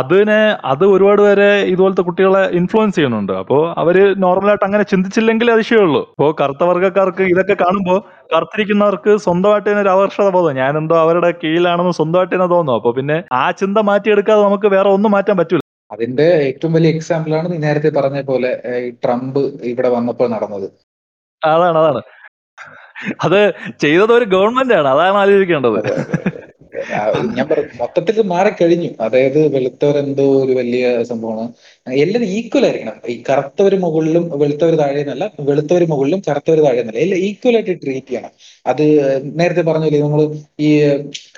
അതിനെ 0.00 0.38
അത് 0.70 0.84
ഒരുപാട് 0.94 1.20
പേരെ 1.24 1.48
ഇതുപോലത്തെ 1.72 2.04
കുട്ടികളെ 2.06 2.42
ഇൻഫ്ലുവൻസ് 2.58 2.96
ചെയ്യുന്നുണ്ട്. 2.96 3.32
അപ്പോൾ 3.42 3.60
അവർ 3.82 3.96
നോർമലായിട്ട് 4.24 4.64
അങ്ങനെ 4.68 4.84
ചിന്തിച്ചില്ലെങ്കിൽ 4.92 5.52
അതിശയമുള്ളൂ 5.56 6.02
അപ്പോൾ 6.14 6.30
കറുത്ത 6.40 6.64
വർഗക്കാർക്ക് 6.70 7.26
ഇതൊക്കെ 7.32 7.56
കാണുമ്പോൾ 7.64 7.98
കറുത്തിരിക്കുന്നവർക്ക് 8.34 9.12
സ്വന്തമായിട്ട് 9.26 9.68
തന്നെ 9.68 9.82
ഒരു 9.84 9.92
ആകർഷത 9.94 10.30
ബോധം 10.38 10.58
ഞാനെന്തോ 10.62 10.96
അവരുടെ 11.04 11.30
കീഴിലാണെന്ന് 11.44 11.94
സ്വന്തമായിട്ട് 12.00 12.34
തന്നെ 12.34 12.48
തോന്നുന്നു 12.54 12.78
അപ്പോൾ 12.80 12.94
പിന്നെ 12.98 13.18
ആ 13.42 13.44
ചിന്ത 13.62 13.78
മാറ്റിയെടുക്കാതെ 13.90 14.42
നമുക്ക് 14.48 14.70
വേറെ 14.76 14.90
ഒന്നും 14.96 15.14
മാറ്റാൻ 15.16 15.38
പറ്റില്ല 15.42 15.64
അതിന്റെ 15.90 16.26
ഏറ്റവും 16.48 16.72
വലിയ 16.76 16.90
എക്സാമ്പിൾ 16.96 17.32
ആണ് 17.38 17.46
നീ 17.52 17.58
നേരത്തെ 17.58 17.90
പറഞ്ഞ 17.98 18.20
പോലെ 18.30 18.50
ഈ 18.84 18.90
ട്രംപ് 19.04 19.42
ഇവിടെ 19.72 19.88
വന്നപ്പോൾ 19.88 20.28
നടന്നത്. 20.30 20.68
അതാണ് 21.42 21.78
അതാണ്. 21.78 22.00
അത് 23.24 23.40
ചെയ്തത് 23.84 24.12
ഒരു 24.18 24.26
ഗവൺമെന്റ് 24.34 24.74
ആണ്. 24.80 24.88
അതാണ് 24.94 25.18
ആലോചിക്കേണ്ടത്. 25.22 25.80
ഞാൻ 27.36 27.46
പറഞ്ഞു 27.50 27.76
മൊത്തത്തിൽ 27.80 28.16
മാറിക്കഴിഞ്ഞു. 28.32 28.88
അതായത് 29.04 29.38
വെളുത്തവരെന്തോ 29.54 30.24
ഒരു 30.42 30.52
വലിയ 30.58 30.82
സംഭവമാണ്. 31.10 31.50
എല്ലാവരും 32.04 32.28
ഈക്വൽ 32.38 32.64
ആയിരിക്കണം. 32.68 32.96
ഈ 33.12 33.14
കറുത്തവർ 33.28 33.74
മുകളിലും 33.84 34.24
വെളുത്തവർ 34.42 34.74
താഴെ 34.80 35.00
എന്നല്ല 35.04 35.24
വെളുത്തവർ 35.48 35.82
മുകളിലും 35.92 36.20
കറുത്തവർ 36.28 36.60
താഴെ 36.66 36.80
എന്നല്ല 36.82 37.00
എല്ലാം 37.04 37.20
ഈക്വൽ 37.28 37.56
ആയിട്ട് 37.58 37.74
ട്രീറ്റ് 37.84 38.10
ചെയ്യണം. 38.10 38.32
അത് 38.66 38.84
നേരത്തെ 39.40 39.64
പറഞ്ഞില്ലേ 39.68 40.00
നമ്മൾ 40.06 40.22
ഈ 40.66 40.70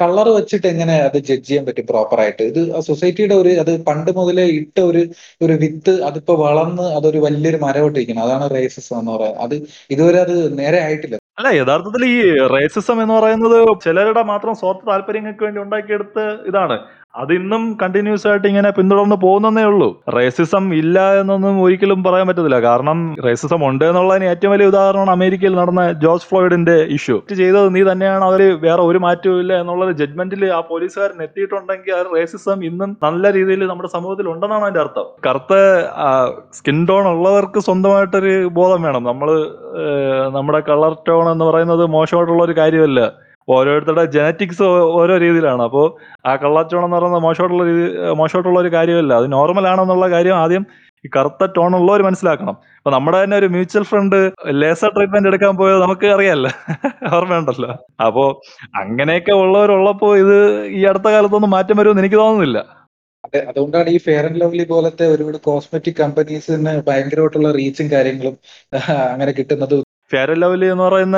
കളർ 0.00 0.28
വെച്ചിട്ട് 0.38 0.66
എങ്ങനെ 0.72 0.96
അത് 1.08 1.19
ജഡ്ജ് 1.28 1.46
ചെയ്യാൻ 1.49 1.64
പറ്റും 1.69 1.87
പ്രോപ്പർ 1.93 2.20
ആയിട്ട്? 2.25 2.43
ഇത് 2.52 2.61
സൊസൈറ്റിയുടെ 2.88 3.37
ഒരു 3.43 3.52
അത് 3.64 3.72
പണ്ട് 3.90 4.11
മുതലേ 4.19 4.46
ഇട്ട 4.61 4.78
ഒരു 4.90 5.02
ഒരു 5.46 5.56
വിത്ത് 5.64 5.94
അതിപ്പോ 6.11 6.37
വളർന്ന് 6.46 6.87
അതൊരു 6.99 7.20
വലിയൊരു 7.26 7.61
മരവിട്ടിരിക്കണം 7.66 8.25
അതാണ് 8.26 8.49
റേസസ് 8.56 8.93
എന്ന് 9.00 9.12
പറയുന്നത് 9.16 9.43
അത് 9.46 9.56
ഇതുവരെ 9.94 10.20
അത് 10.26 10.37
നേരെ 10.61 10.81
ആയിട്ടില്ല. 10.88 11.16
അല്ല 11.38 11.49
യഥാർത്ഥത്തിൽ 11.56 12.02
ഈ 12.05 12.20
റേസിസം 12.55 12.99
എന്ന് 13.02 13.14
പറയുന്നത് 13.14 13.58
ചിലരുടെ 13.85 14.23
മാത്രം 14.23 14.55
സ്വാർത്ഥ 14.55 14.82
താല്പര്യങ്ങൾക്ക് 14.88 15.44
വേണ്ടി 15.44 15.61
ഉണ്ടാക്കിയെടുത്ത 15.61 16.18
ഇതാണ്. 16.50 16.76
അത് 17.14 17.30
ഇന്നും 17.36 17.62
കണ്ടിന്യൂസ് 17.80 18.26
ആയിട്ട് 18.30 18.46
ഇങ്ങനെ 18.50 18.70
പിന്തുടർന്ന് 18.76 19.16
പോകുന്നതേ 19.24 19.62
ഉള്ളൂ. 19.70 19.88
റേസിസം 20.16 20.64
ഇല്ല 20.80 20.96
എന്നൊന്നും 21.20 21.54
ഒരിക്കലും 21.64 22.00
പറയാൻ 22.06 22.26
പറ്റത്തില്ല. 22.28 22.58
കാരണം 22.66 22.98
റേസിസം 23.26 23.60
ഉണ്ട് 23.68 23.84
എന്നുള്ളതിന് 23.88 24.26
ഏറ്റവും 24.32 24.52
വലിയ 24.54 24.66
ഉദാഹരണമാണ് 24.72 25.12
അമേരിക്കയിൽ 25.16 25.54
നടന്ന 25.60 25.84
ജോർജ് 26.04 26.26
ഫ്ലോയിഡിന്റെ 26.30 26.76
ഇഷ്യൂ 26.96 27.16
ചെയ്തത് 27.40 27.68
നീ 27.76 27.82
തന്നെയാണ് 27.90 28.24
അവർ 28.28 28.42
വേറെ 28.66 28.82
ഒരു 28.90 28.98
മാറ്റവും 29.06 29.40
ഇല്ല 29.44 29.52
എന്നുള്ളത് 29.62 29.92
ജഡ്ജ്മെന്റിൽ 30.00 30.44
ആ 30.58 30.60
പോലീസുകാരൻ 30.70 31.22
എത്തിയിട്ടുണ്ടെങ്കിൽ 31.26 31.94
ആ 31.98 32.02
റേസിസം 32.16 32.58
ഇന്നും 32.70 32.90
നല്ല 33.06 33.32
രീതിയിൽ 33.38 33.64
നമ്മുടെ 33.72 33.90
സമൂഹത്തിൽ 33.96 34.28
ഉണ്ടെന്നാണ് 34.34 34.66
അതിന്റെ 34.68 34.82
അർത്ഥം. 34.84 35.08
കറുത്ത 35.28 35.54
സ്കിൻ 36.58 36.80
ടോൺ 36.90 37.06
ഉള്ളവർക്ക് 37.14 37.62
സ്വന്തമായിട്ടൊരു 37.68 38.34
ബോധം 38.60 38.82
വേണം. 38.88 39.04
നമ്മൾ 39.10 39.30
നമ്മുടെ 40.36 40.60
കളർ 40.70 40.94
ടോൺ 41.08 41.26
എന്ന് 41.34 41.46
പറയുന്നത് 41.50 41.86
മോശമായിട്ടുള്ള 41.96 42.42
ഒരു 42.48 42.56
കാര്യമല്ല. 42.62 43.00
ഓരോരുത്തരുടെ 43.49 44.05
ജനറ്റിക്സ് 44.17 44.64
ഓരോ 45.00 45.14
രീതിയിലാണ്. 45.17 45.62
അപ്പോൾ 45.62 45.87
ആ 46.26 46.33
കള്ളാച്ചോണം 46.43 46.87
എന്ന് 46.88 46.97
പറയുന്നത് 46.97 47.23
മോശമായിട്ടുള്ള 47.26 47.64
രീതി 47.71 47.85
മോശമായിട്ടുള്ള 48.21 48.59
ഒരു 48.61 48.71
കാര്യമല്ല. 48.76 49.12
അത് 49.21 49.28
നോർമൽ 49.37 49.67
ആണെന്നുള്ള 49.73 50.09
കാര്യം 50.17 50.37
ആദ്യം 50.37 50.64
ഈ 51.05 51.09
കറുത്ത 51.17 51.47
ടോൺ 51.57 51.73
ഉള്ളവർ 51.78 52.00
മനസ്സിലാക്കണം. 52.02 52.55
അപ്പൊ 52.78 52.90
നമ്മുടെ 52.90 53.19
തന്നെ 53.23 53.37
ഒരു 53.37 53.49
മ്യൂച്വൽ 53.55 53.85
ഫ്രണ്ട് 53.90 54.17
ലേസർ 54.62 54.90
ട്രീറ്റ്മെന്റ് 54.97 55.31
എടുക്കാൻ 55.33 55.55
പോയത് 55.57 55.78
നമുക്ക് 55.83 56.07
അറിയാമല്ലോ 56.07 56.50
ഓർമ്മയുണ്ടല്ലോ. 57.19 57.71
അപ്പോ 58.07 58.25
അങ്ങനെയൊക്കെ 58.83 59.35
ഉള്ളവരുള്ളപ്പോ 59.43 60.11
ഇത് 60.17 60.37
ഈ 60.78 60.83
അടുത്ത 60.85 61.09
കാലത്തൊന്നും 61.14 61.55
മാറ്റം 61.57 61.78
വരുമെന്ന് 61.81 62.05
എനിക്ക് 62.05 62.21
തോന്നുന്നില്ല. 62.25 62.59
അതുകൊണ്ടാണ് 63.49 63.88
ഈ 63.88 63.99
ഫെയർ 63.99 64.25
ആൻഡ് 64.26 64.40
ലവ്ലി 64.40 64.64
പോലത്തെ 64.64 65.07
ഒരുപാട് 65.07 65.38
കോസ്മെറ്റിക് 65.49 66.00
കമ്പനീസിന് 66.02 66.75
ഭയങ്കരമായിട്ടുള്ള 66.88 67.50
റീച്ചും 67.52 67.88
കാര്യങ്ങളും 67.93 68.37
അങ്ങനെ 69.12 69.33
കിട്ടുന്നത് 69.38 69.76
ഫെയർ 70.10 70.30
ലവ്ലി 70.32 70.66
എന്ന് 70.66 70.84
പറയുന്ന 70.84 71.16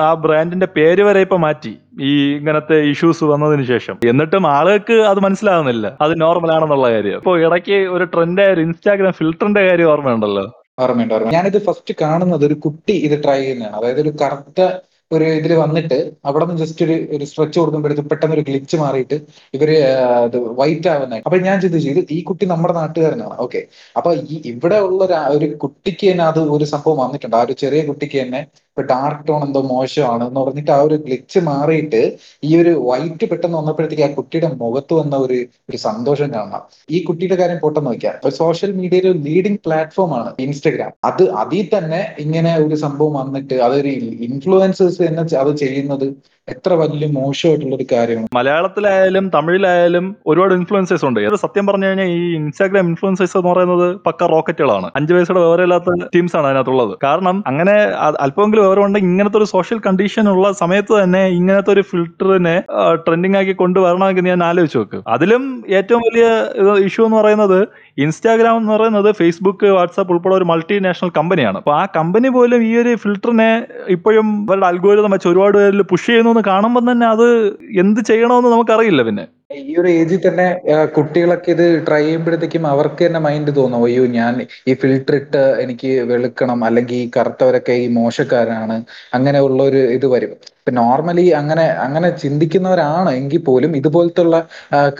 ആ 0.00 0.14
ബ്രാൻഡിന്റെ 0.14 0.66
പേര് 0.66 1.02
വരെ 1.02 1.20
ഇപ്പൊ 1.20 1.36
മാറ്റി. 1.36 1.72
ഈ 2.00 2.12
ഇങ്ങനത്തെ 2.36 2.76
ഇഷ്യൂസ് 2.92 3.24
വന്നതിന് 3.24 3.64
ശേഷം. 3.64 3.96
എന്നിട്ടും 4.04 4.46
ആളുകൾക്ക് 4.46 4.92
അത് 4.92 5.20
മനസ്സിലാകുന്നില്ല 5.20 5.96
അത് 6.00 6.20
നോർമൽ 6.20 6.52
ആണെന്നുള്ള 6.52 6.90
കാര്യം. 6.90 7.16
ഇപ്പൊ 7.16 7.38
ഇടയ്ക്ക് 7.38 7.78
ഒരു 7.88 8.04
ട്രെൻഡ് 8.04 8.42
ഒരു 8.42 8.60
ഇൻസ്റ്റാഗ്രാം 8.60 9.12
ഫിൽറ്ററിന്റെ 9.12 9.68
കാര്യം 9.68 9.90
ഓർമ്മയുണ്ടല്ലോ? 9.90 10.46
ഓർമ്മയുണ്ട് 10.80 11.14
ഓർമ്മ 11.14 11.30
ഞാനിത് 11.30 11.58
ഫസ്റ്റ് 11.66 11.94
കാണുന്നത് 12.00 12.46
ഒരു 12.46 12.54
കുട്ടി 12.54 12.92
ഇത് 12.92 13.24
ട്രൈ 13.24 13.40
ചെയ്യുന്നതാണ്. 13.40 13.76
അതായത് 13.76 14.00
ഒരു 14.00 14.08
കറുത്ത 14.08 14.60
ഒരു 15.12 15.26
ഇതിൽ 15.38 15.52
വന്നിട്ട് 15.62 15.98
അവിടെ 16.28 16.44
നിന്ന് 16.44 16.60
ജസ്റ്റ് 16.62 16.82
ഒരു 16.86 16.96
ഒരു 17.16 17.24
സ്ട്രെച്ച് 17.30 17.56
കൊടുക്കുമ്പോഴത്തേക്ക് 17.60 18.10
പെട്ടെന്ന് 18.12 18.36
ഒരു 18.36 18.44
ഗ്ലിച്ച് 18.48 18.76
മാറിയിട്ട് 18.82 19.16
ഇവർ 19.54 19.70
വൈറ്റ് 20.60 20.88
ആവുന്നതായി 20.92 21.22
അപ്പൊ 21.26 21.38
ഞാൻ 21.46 21.56
ചിന്തിച്ചു 21.64 21.88
ഇത് 21.94 22.12
ഈ 22.16 22.20
കുട്ടി 22.30 22.44
നമ്മുടെ 22.52 22.74
നാട്ടുകാരനാണ്. 22.80 23.36
ഓക്കെ 23.44 23.60
അപ്പൊ 23.96 24.10
ഈ 24.28 24.38
ഇവിടെ 24.52 24.78
ഉള്ള 24.88 25.02
ഒരു 25.36 25.48
കുട്ടിക്ക് 25.64 26.04
തന്നെ 26.10 26.24
അത് 26.30 26.40
ഒരു 26.56 26.66
സംഭവം 26.74 26.98
വന്നിട്ടുണ്ട്. 27.04 27.36
ആ 27.40 27.42
ഒരു 27.46 27.56
ചെറിയ 27.62 27.82
കുട്ടിക്ക് 27.90 28.18
തന്നെ 28.22 28.40
ഇപ്പൊ 28.72 28.82
ഡാർക്ക് 28.88 29.24
ടോൺ 29.26 29.40
എന്തോ 29.44 29.60
മോശമാണ് 29.68 30.22
എന്ന് 30.26 30.40
പറഞ്ഞിട്ട് 30.40 30.70
ആ 30.70 30.78
ഒരു 30.84 30.96
ഗ്ലിച്ച് 31.02 31.40
മാറിയിട്ട് 31.48 32.00
ഈ 32.42 32.50
ഒരു 32.60 32.72
വൈറ്റ് 32.86 33.24
പെട്ടെന്ന് 33.30 33.56
വന്നപ്പോഴത്തേക്ക് 33.58 34.04
ആ 34.04 34.10
കുട്ടിയുടെ 34.14 34.48
മുഖത്ത് 34.62 34.94
വന്ന 35.00 35.14
ഒരു 35.24 35.38
ഒരു 35.68 35.78
സന്തോഷം 35.84 36.28
കാണാം. 36.34 36.62
ഈ 36.90 36.98
കുട്ടിയുടെ 37.08 37.36
കാര്യം 37.40 37.58
പൊട്ടെന്ന് 37.64 37.90
നോക്കിയാൽ 37.90 38.16
ഇപ്പൊ 38.18 38.30
സോഷ്യൽ 38.38 38.72
മീഡിയയിൽ 38.78 39.06
ഒരു 39.10 39.20
ലീഡിംഗ് 39.26 39.60
പ്ലാറ്റ്ഫോം 39.66 40.12
ആണ് 40.18 40.30
ഇൻസ്റ്റഗ്രാം 40.46 40.92
അത് 41.10 41.24
അതിൽ 41.42 41.66
തന്നെ 41.74 42.00
ഇങ്ങനെ 42.24 42.52
ഒരു 42.64 42.78
സംഭവം 42.84 43.14
വന്നിട്ട് 43.20 43.56
അതൊരു 43.66 43.92
ഇൻഫ്ലുവൻസേഴ്സ് 44.28 45.00
തന്നെ 45.02 45.22
അത് 45.42 45.52
ചെയ്യുന്നത് 45.62 46.06
എത്ര 46.50 46.72
വലിയ 46.78 47.06
മോശമായിട്ടുള്ള 47.16 47.74
ഒരു 47.76 47.84
കാര്യമാണ്. 47.92 48.28
മലയാളത്തിലായാലും 48.36 49.24
തമിഴിലായാലും 49.34 50.06
ഒരുപാട് 50.30 50.52
ഇൻഫ്ലുവൻസേഴ്സ് 50.54 51.04
ഉണ്ട്. 51.08 51.18
ഏത് 51.26 51.36
സത്യം 51.42 51.64
പറഞ്ഞു 51.66 51.86
കഴിഞ്ഞാൽ 51.86 52.08
ഈ 52.14 52.22
ഇൻസ്റ്റാഗ്രാം 52.38 52.88
ഇൻഫ്ലുവൻസേഴ്സ് 52.90 53.36
എന്ന് 53.38 53.48
പറയുന്നത് 53.50 53.86
പക്ക 54.06 54.26
റോക്കറ്റുകളാണ്. 54.32 54.88
അഞ്ചു 54.98 55.12
വയസ്സുടെ 55.14 55.40
വിവരമില്ലാത്ത 55.44 55.94
ടീംസ് 56.14 56.36
ആണ് 56.38 56.46
അതിനകത്തുള്ളത്. 56.50 56.94
കാരണം 57.04 57.36
അങ്ങനെ 57.50 57.76
അല്പമെങ്കിലും 58.24 58.64
വിവരമുണ്ടെങ്കിൽ 58.66 59.10
ഇങ്ങനത്തെ 59.12 59.38
ഒരു 59.42 59.48
സോഷ്യൽ 59.54 59.80
കണ്ടീഷൻ 59.86 60.28
ഉള്ള 60.32 60.52
സമയത്ത് 60.62 60.92
തന്നെ 61.02 61.22
ഇങ്ങനത്തെ 61.38 61.72
ഒരു 61.76 61.84
ഫിൽറ്ററിനെ 61.90 62.56
ട്രെൻഡിങ് 63.06 63.38
ആക്കി 63.42 63.54
കൊണ്ടുവരണമെങ്കിൽ 63.62 64.26
ഞാൻ 64.32 64.42
ആലോചിച്ച് 64.48 64.78
നോക്ക്. 64.78 65.00
അതിലും 65.14 65.44
ഏറ്റവും 65.80 66.02
വലിയ 66.08 66.26
ഇഷ്യൂ 66.88 67.04
എന്ന് 67.06 67.18
പറയുന്നത് 67.20 67.58
ഇൻസ്റ്റാഗ്രാം 67.98 68.56
എന്ന് 68.56 68.72
പറയുന്നത് 68.72 69.12
ഫേസ്ബുക്ക് 69.12 69.66
വാട്സാപ്പ് 69.66 70.12
ഉൾപ്പെടെ 70.12 70.34
ഒരു 70.34 70.44
മൾട്ടിനാഷണൽ 70.44 71.10
കമ്പനിയാണ് 71.10 71.56
അപ്പോൾ 71.56 71.74
ആ 71.74 71.86
കമ്പനി 71.96 72.28
പോലും 72.28 72.62
ഈ 72.62 72.76
ഒരു 72.76 72.96
ഫിൽറ്ററിനെ 72.96 73.50
ഇപ്പോഴും 73.88 74.48
അവരുടെ 74.48 74.66
അൽഗോരിതം 74.66 75.10
വെച്ച് 75.10 75.28
ഒരുപാട് 75.28 75.58
പേരിൽ 75.58 75.82
പുഷ് 75.82 76.06
ചെയ്യുന്നു 76.06 76.30
എന്ന് 76.30 76.44
കാണുമ്പോൾ 76.44 76.92
തന്നെ 76.92 77.06
അത് 77.06 77.26
എന്ത് 77.78 78.00
ചെയ്യണമെന്ന് 78.00 78.50
നമുക്കറിയില്ല 78.50 79.02
പിന്നെ. 79.02 79.26
ഈ 79.60 79.72
ഒരു 79.80 79.88
ഏജിൽ 79.98 80.20
തന്നെ 80.26 80.46
കുട്ടികളൊക്കെ 80.96 81.50
ഇത് 81.54 81.64
ട്രൈ 81.86 82.00
ചെയ്യുമ്പോഴത്തേക്കും 82.04 82.64
അവർക്ക് 82.72 83.02
തന്നെ 83.06 83.20
മൈൻഡ് 83.26 83.52
തോന്നും. 83.58 83.84
അയ്യോ 83.88 84.04
ഞാൻ 84.18 84.34
ഈ 84.70 84.74
ഫിൽറ്റർ 84.82 85.14
ഇട്ട് 85.20 85.42
എനിക്ക് 85.64 85.90
വെളുക്കണം. 86.10 86.58
അല്ലെങ്കിൽ 86.68 86.98
ഈ 87.02 87.06
കറുത്തവരൊക്കെ 87.16 87.74
ഈ 87.84 87.86
മോശക്കാരാണ്. 87.98 88.76
അങ്ങനെയുള്ള 89.18 89.60
ഒരു 89.70 89.82
ഇത് 89.96 90.06
വരും. 90.14 90.32
ഇപ്പൊ 90.60 90.72
നോർമലി 90.80 91.24
അങ്ങനെ 91.40 91.64
അങ്ങനെ 91.84 92.08
ചിന്തിക്കുന്നവരാണ് 92.22 93.10
എങ്കിൽ 93.20 93.40
പോലും 93.48 93.72
ഇതുപോലത്തെ 93.80 94.22
ഉള്ള 94.26 94.36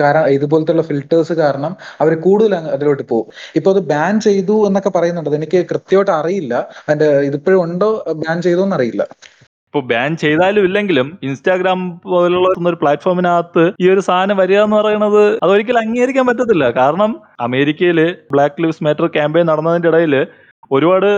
കാരണം 0.00 0.26
ഇതുപോലത്തെ 0.36 0.72
ഉള്ള 0.74 0.84
ഫിൽറ്റേഴ്സ് 0.90 1.34
കാരണം 1.42 1.72
അവർ 2.02 2.12
കൂടുതൽ 2.26 2.54
അതിലോട്ട് 2.76 3.04
പോകും. 3.12 3.28
ഇപ്പൊ 3.58 3.70
അത് 3.74 3.80
ബാൻ 3.92 4.14
ചെയ്തു 4.28 4.56
എന്നൊക്കെ 4.68 4.92
പറയുന്നുണ്ട്. 4.98 5.30
എനിക്ക് 5.40 5.60
കൃത്യമായിട്ട് 5.72 6.12
അറിയില്ല. 6.20 6.54
അതിന്റെ 6.86 7.08
ഇതിപ്പോഴും 7.30 7.60
ഉണ്ടോ 7.66 7.90
ബാൻ 8.24 8.36
ചെയ്തോ 8.48 8.66
ഇപ്പൊ 9.72 9.80
ബാൻ 9.90 10.10
ചെയ്താലും 10.22 10.64
ഇല്ലെങ്കിലും 10.68 11.06
ഇൻസ്റ്റാഗ്രാം 11.26 11.78
പോലുള്ള 12.08 12.48
ഒരു 12.70 12.78
പ്ലാറ്റ്ഫോമിനകത്ത് 12.80 13.62
ഈ 13.82 13.84
ഒരു 13.92 14.02
സാധനം 14.08 14.36
വരിക 14.40 14.58
എന്ന് 14.64 14.76
പറയുന്നത് 14.76 15.22
അതൊരിക്കലും 15.44 15.80
അംഗീകരിക്കാൻ 15.82 16.24
പറ്റത്തില്ല. 16.28 16.64
കാരണം 16.80 17.10
അമേരിക്കയിൽ 17.46 17.98
ബ്ലാക്ക് 18.34 18.62
ലിവ്സ് 18.62 18.84
മാറ്റർ 18.86 19.06
ക്യാമ്പയിൻ 19.14 19.46
നടന്നതിന്റെ 19.50 19.90
ഇടയിൽ 19.92 20.14
ഒരുപാട് 20.70 21.08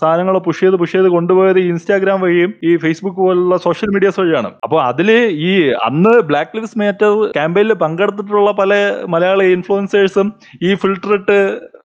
സാധനങ്ങൾ 0.00 0.36
പുഷ് 0.46 0.60
ചെയ്ത് 0.60 0.76
പുഷ് 0.82 0.94
ചെയ്ത് 0.96 1.08
കൊണ്ടുപോയത് 1.16 1.60
ഇൻസ്റ്റാഗ്രാം 1.72 2.20
വഴിയും 2.24 2.52
ഈ 2.68 2.70
ഫേസ്ബുക്ക് 2.84 3.20
പോലുള്ള 3.24 3.56
സോഷ്യൽ 3.66 3.90
മീഡിയാസ് 3.94 4.20
വഴിയാണ്. 4.20 4.50
അപ്പോൾ 4.64 4.80
അതിൽ 4.84 5.10
ഈ 5.48 5.52
അന്ന് 5.88 6.14
ബ്ലാക്ക് 6.30 6.56
ലിവ്സ് 6.58 6.80
മാറ്റർ 6.82 7.12
ക്യാമ്പയിനിൽ 7.36 7.78
പങ്കെടുത്തിട്ടുള്ള 7.84 8.52
പല 8.62 8.72
മലയാളി 9.14 9.48
ഇൻഫ്ലുവൻസേഴ്സും 9.58 10.30
ഈ 10.62 10.72
ഫിൽട്ടർ 10.84 11.12
ഇട്ട് 11.18 11.38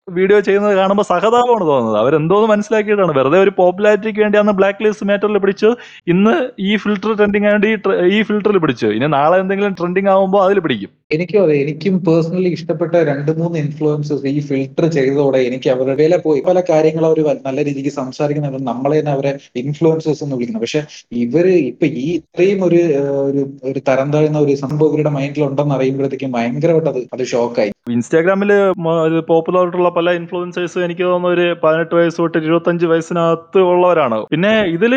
വീഡിയോ 0.08 0.40
ചെയ്യുന്നത് 0.40 0.74
കാണുമ്പോൾ 0.76 1.02
സഹതാപമാണ് 1.02 1.64
തോന്നുന്നത്. 1.68 1.96
അവരെന്തോന്ന് 2.02 2.48
മനസ്സിലാക്കിയിട്ടാണ്. 2.48 3.12
വെറുതെ 3.18 3.38
ഒരു 3.38 3.52
പോപ്പുലാരിറ്റിക്ക് 3.56 4.20
വേണ്ടി 4.20 4.38
അന്ന് 4.38 4.52
ബ്ലാക്ക് 4.52 4.84
ലിസ്റ്റ് 4.84 5.06
മാറ്ററിൽ 5.06 5.38
പിടിച്ചു 5.38 5.70
ഇന്ന് 6.06 6.34
ഈ 6.58 6.76
ഫിൽട്ടർ 6.76 7.10
ട്രെൻഡിങ് 7.16 7.46
ആയതുകൊണ്ട് 7.46 7.90
ഈ 8.14 8.22
ഫിൽറ്ററിൽ 8.22 8.58
പിടിച്ചു. 8.58 8.86
ഇനി 8.86 9.06
നാളെ 9.06 9.38
എന്തെങ്കിലും 9.38 9.74
ട്രെൻഡിങ് 9.74 10.08
ആകുമ്പോൾ 10.08 10.44
അതിൽ 10.44 10.60
പിടിക്കും. 10.60 10.90
എനിക്കും 11.12 11.42
അതെ. 11.42 11.56
എനിക്കും 11.62 11.98
പേഴ്സണലി 11.98 12.48
ഇഷ്ടപ്പെട്ട 12.48 12.94
രണ്ട് 13.08 13.30
മൂന്ന് 13.32 13.58
ഇൻഫ്ലുവൻസേഴ്സ് 13.58 14.26
ഈ 14.26 14.40
ഫിൽട്ടർ 14.40 14.86
ചെയ്തതോടെ 14.86 15.38
എനിക്ക് 15.38 15.68
അവരുടെ 15.70 16.18
പോയി 16.24 16.40
പല 16.40 16.60
കാര്യങ്ങൾ 16.70 17.06
അവർ 17.06 17.18
നല്ല 17.46 17.64
രീതിക്ക് 17.64 17.88
സംസാരിക്കുന്ന 17.88 18.62
നമ്മളെ 18.62 18.98
തന്നെ 19.00 19.12
അവരെ 19.12 19.32
ഇൻഫ്ലുവൻസേഴ്സ് 19.56 20.24
എന്ന് 20.24 20.36
വിളിക്കുന്നത്. 20.36 20.62
പക്ഷെ 20.62 20.82
ഇവർ 21.16 21.46
ഇപ്പൊ 21.46 21.86
ഈ 21.86 22.06
ഇത്രയും 22.16 22.64
ഒരു 22.64 22.80
ഒരു 23.28 23.42
ഒരു 23.64 23.82
തരം 23.88 24.10
താഴ്ന്ന 24.12 24.38
ഒരു 24.38 24.56
സംഭവം 24.56 24.90
ഇവരുടെ 24.92 25.10
മൈൻഡിൽ 25.10 25.44
ഉണ്ടെന്ന് 25.44 25.74
അറിയുമ്പോഴത്തേക്കും 25.74 26.32
ഭയങ്കരമായിട്ട് 26.32 26.90
അത് 26.90 27.00
അത് 27.12 27.24
ഷോക്കായി 27.24 27.72
ഇൻസ്റ്റാഗ്രാമിൽ 27.90 28.52
പോപ്പുലർ 29.28 29.60
ആയിട്ടുള്ള 29.60 29.90
പല 29.96 30.12
ഇൻഫ്ലുവൻസേഴ്സും 30.20 30.84
എനിക്ക് 30.86 31.04
തോന്നുന്നു 31.08 31.28
ഒരു 31.34 31.46
പതിനെട്ട് 31.64 31.94
വയസ്സ് 31.98 32.18
തൊട്ട് 32.22 32.38
ഇരുപത്തഞ്ച് 32.46 32.86
വയസ്സിനകത്ത് 32.92 33.60
ഉള്ളവരാണ്. 33.72 34.18
പിന്നെ 34.32 34.52
ഇതിൽ 34.76 34.92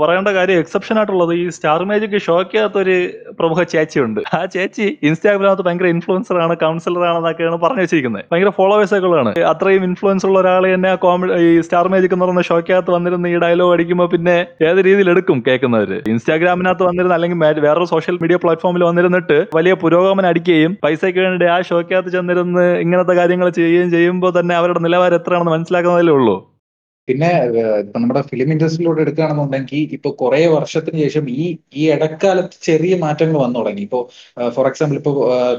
പറയേണ്ട 0.00 0.30
കാര്യം 0.38 0.60
എക്സെപ്ഷൻ 0.62 0.96
ആയിട്ടുള്ളത് 1.00 1.32
ഈ 1.40 1.44
സ്റ്റാർ 1.56 1.82
മാജിക് 1.90 2.18
ഷോക്കകത്ത് 2.26 2.78
ഒരു 2.84 2.96
പ്രമുഖ 3.38 3.62
ചേച്ചിയുണ്ട്. 3.74 4.20
ആ 4.36 4.40
ചേച്ചി 4.54 4.86
ഇൻസ്റ്റാഗ്രാമത്ത് 5.08 5.64
ഭയങ്കര 5.68 5.88
ഇൻഫ്ലുവൻസർ 5.96 6.38
ആണ് 6.44 6.56
കൗൺസിലർ 6.64 7.04
ആണെന്നൊക്കെയാണ് 7.10 7.58
പറഞ്ഞു 7.64 7.82
വെച്ചിരിക്കുന്നത്. 7.84 8.24
ഭയങ്കര 8.32 8.52
ഫോളോവേഴ്സ് 8.58 8.94
ഒക്കെ 8.98 9.08
ഉള്ളതാണ്. 9.10 9.32
അത്രയും 9.52 9.84
ഇൻഫ്ലുവൻസ് 9.88 10.26
ഉള്ള 10.30 10.36
ഒരാൾ 10.42 10.66
തന്നെ 10.74 10.92
കോമഡി 11.04 11.32
ഈ 11.46 11.48
സ്റ്റാർ 11.66 11.86
മാജിക് 11.94 12.14
എന്ന് 12.16 12.24
പറയുന്ന 12.26 12.44
ഷോക്കകത്ത് 12.50 12.90
വന്നിരുന്ന 12.96 13.32
ഈ 13.34 13.36
ഡയലോഗ് 13.44 13.74
അടിക്കുമ്പോൾ 13.76 14.08
പിന്നെ 14.14 14.36
ഏത് 14.68 14.80
രീതിയിൽ 14.88 15.10
എടുക്കും 15.14 15.38
കേൾക്കുന്നവര്. 15.48 15.98
ഇൻസ്റ്റാഗ്രാമിനകത്ത് 16.14 16.84
വന്നിരുന്ന 16.88 17.16
അല്ലെങ്കിൽ 17.18 17.40
വേറൊരു 17.66 17.88
സോഷ്യൽ 17.94 18.18
മീഡിയ 18.22 18.38
പ്ലാറ്റ്ഫോമിൽ 18.44 18.84
വന്നിരുന്നിട്ട് 18.90 19.38
വലിയ 19.58 19.72
പുരോഗമനം 19.82 20.30
അടിക്കുകയും 20.32 20.72
പൈസയ്ക്ക് 20.84 21.20
വേണ്ടി 21.26 21.48
ആ 21.54 21.58
ഷോക്കകത്ത് 21.70 22.10
ചെന്നിരുന്ന് 22.16 22.66
ഇങ്ങനത്തെ 22.84 23.16
കാര്യങ്ങൾ 23.20 23.48
ചെയ്യുകയും 23.58 23.90
ചെയ്യുമ്പോൾ 23.96 24.25
തന്നെ 24.36 24.54
അവരുടെ 24.56 24.80
നിലവാരം 24.80 25.18
എത്രയാണെന്ന് 25.20 25.54
മനസ്സിലാക്കുന്നതല്ലേ 25.54 26.14
ഉള്ളൂ. 26.14 26.36
പിന്നെ 27.08 27.28
ഇപ്പൊ 27.80 27.98
നമ്മുടെ 27.98 28.20
ഫിലിം 28.30 28.48
ഇൻഡസ്ട്രിയിലൂടെ 28.52 29.00
എടുക്കുകയാണെന്നുണ്ടെങ്കിൽ 29.02 29.82
ഇപ്പൊ 29.96 30.10
കുറെ 30.22 30.40
വർഷത്തിന് 30.54 30.98
ശേഷം 31.04 31.24
ഈ 31.34 31.44
ഈ 31.74 31.82
ഇടക്കാലത്ത് 31.90 32.56
ചെറിയ 32.62 32.94
മാറ്റങ്ങൾ 33.02 33.36
വന്നു 33.38 33.58
തുടങ്ങി. 33.58 33.82
ഇപ്പോ 33.86 33.98
ഫോർ 34.56 34.66
എക്സാമ്പിൾ 34.70 34.96
ഇപ്പൊ 34.96 35.12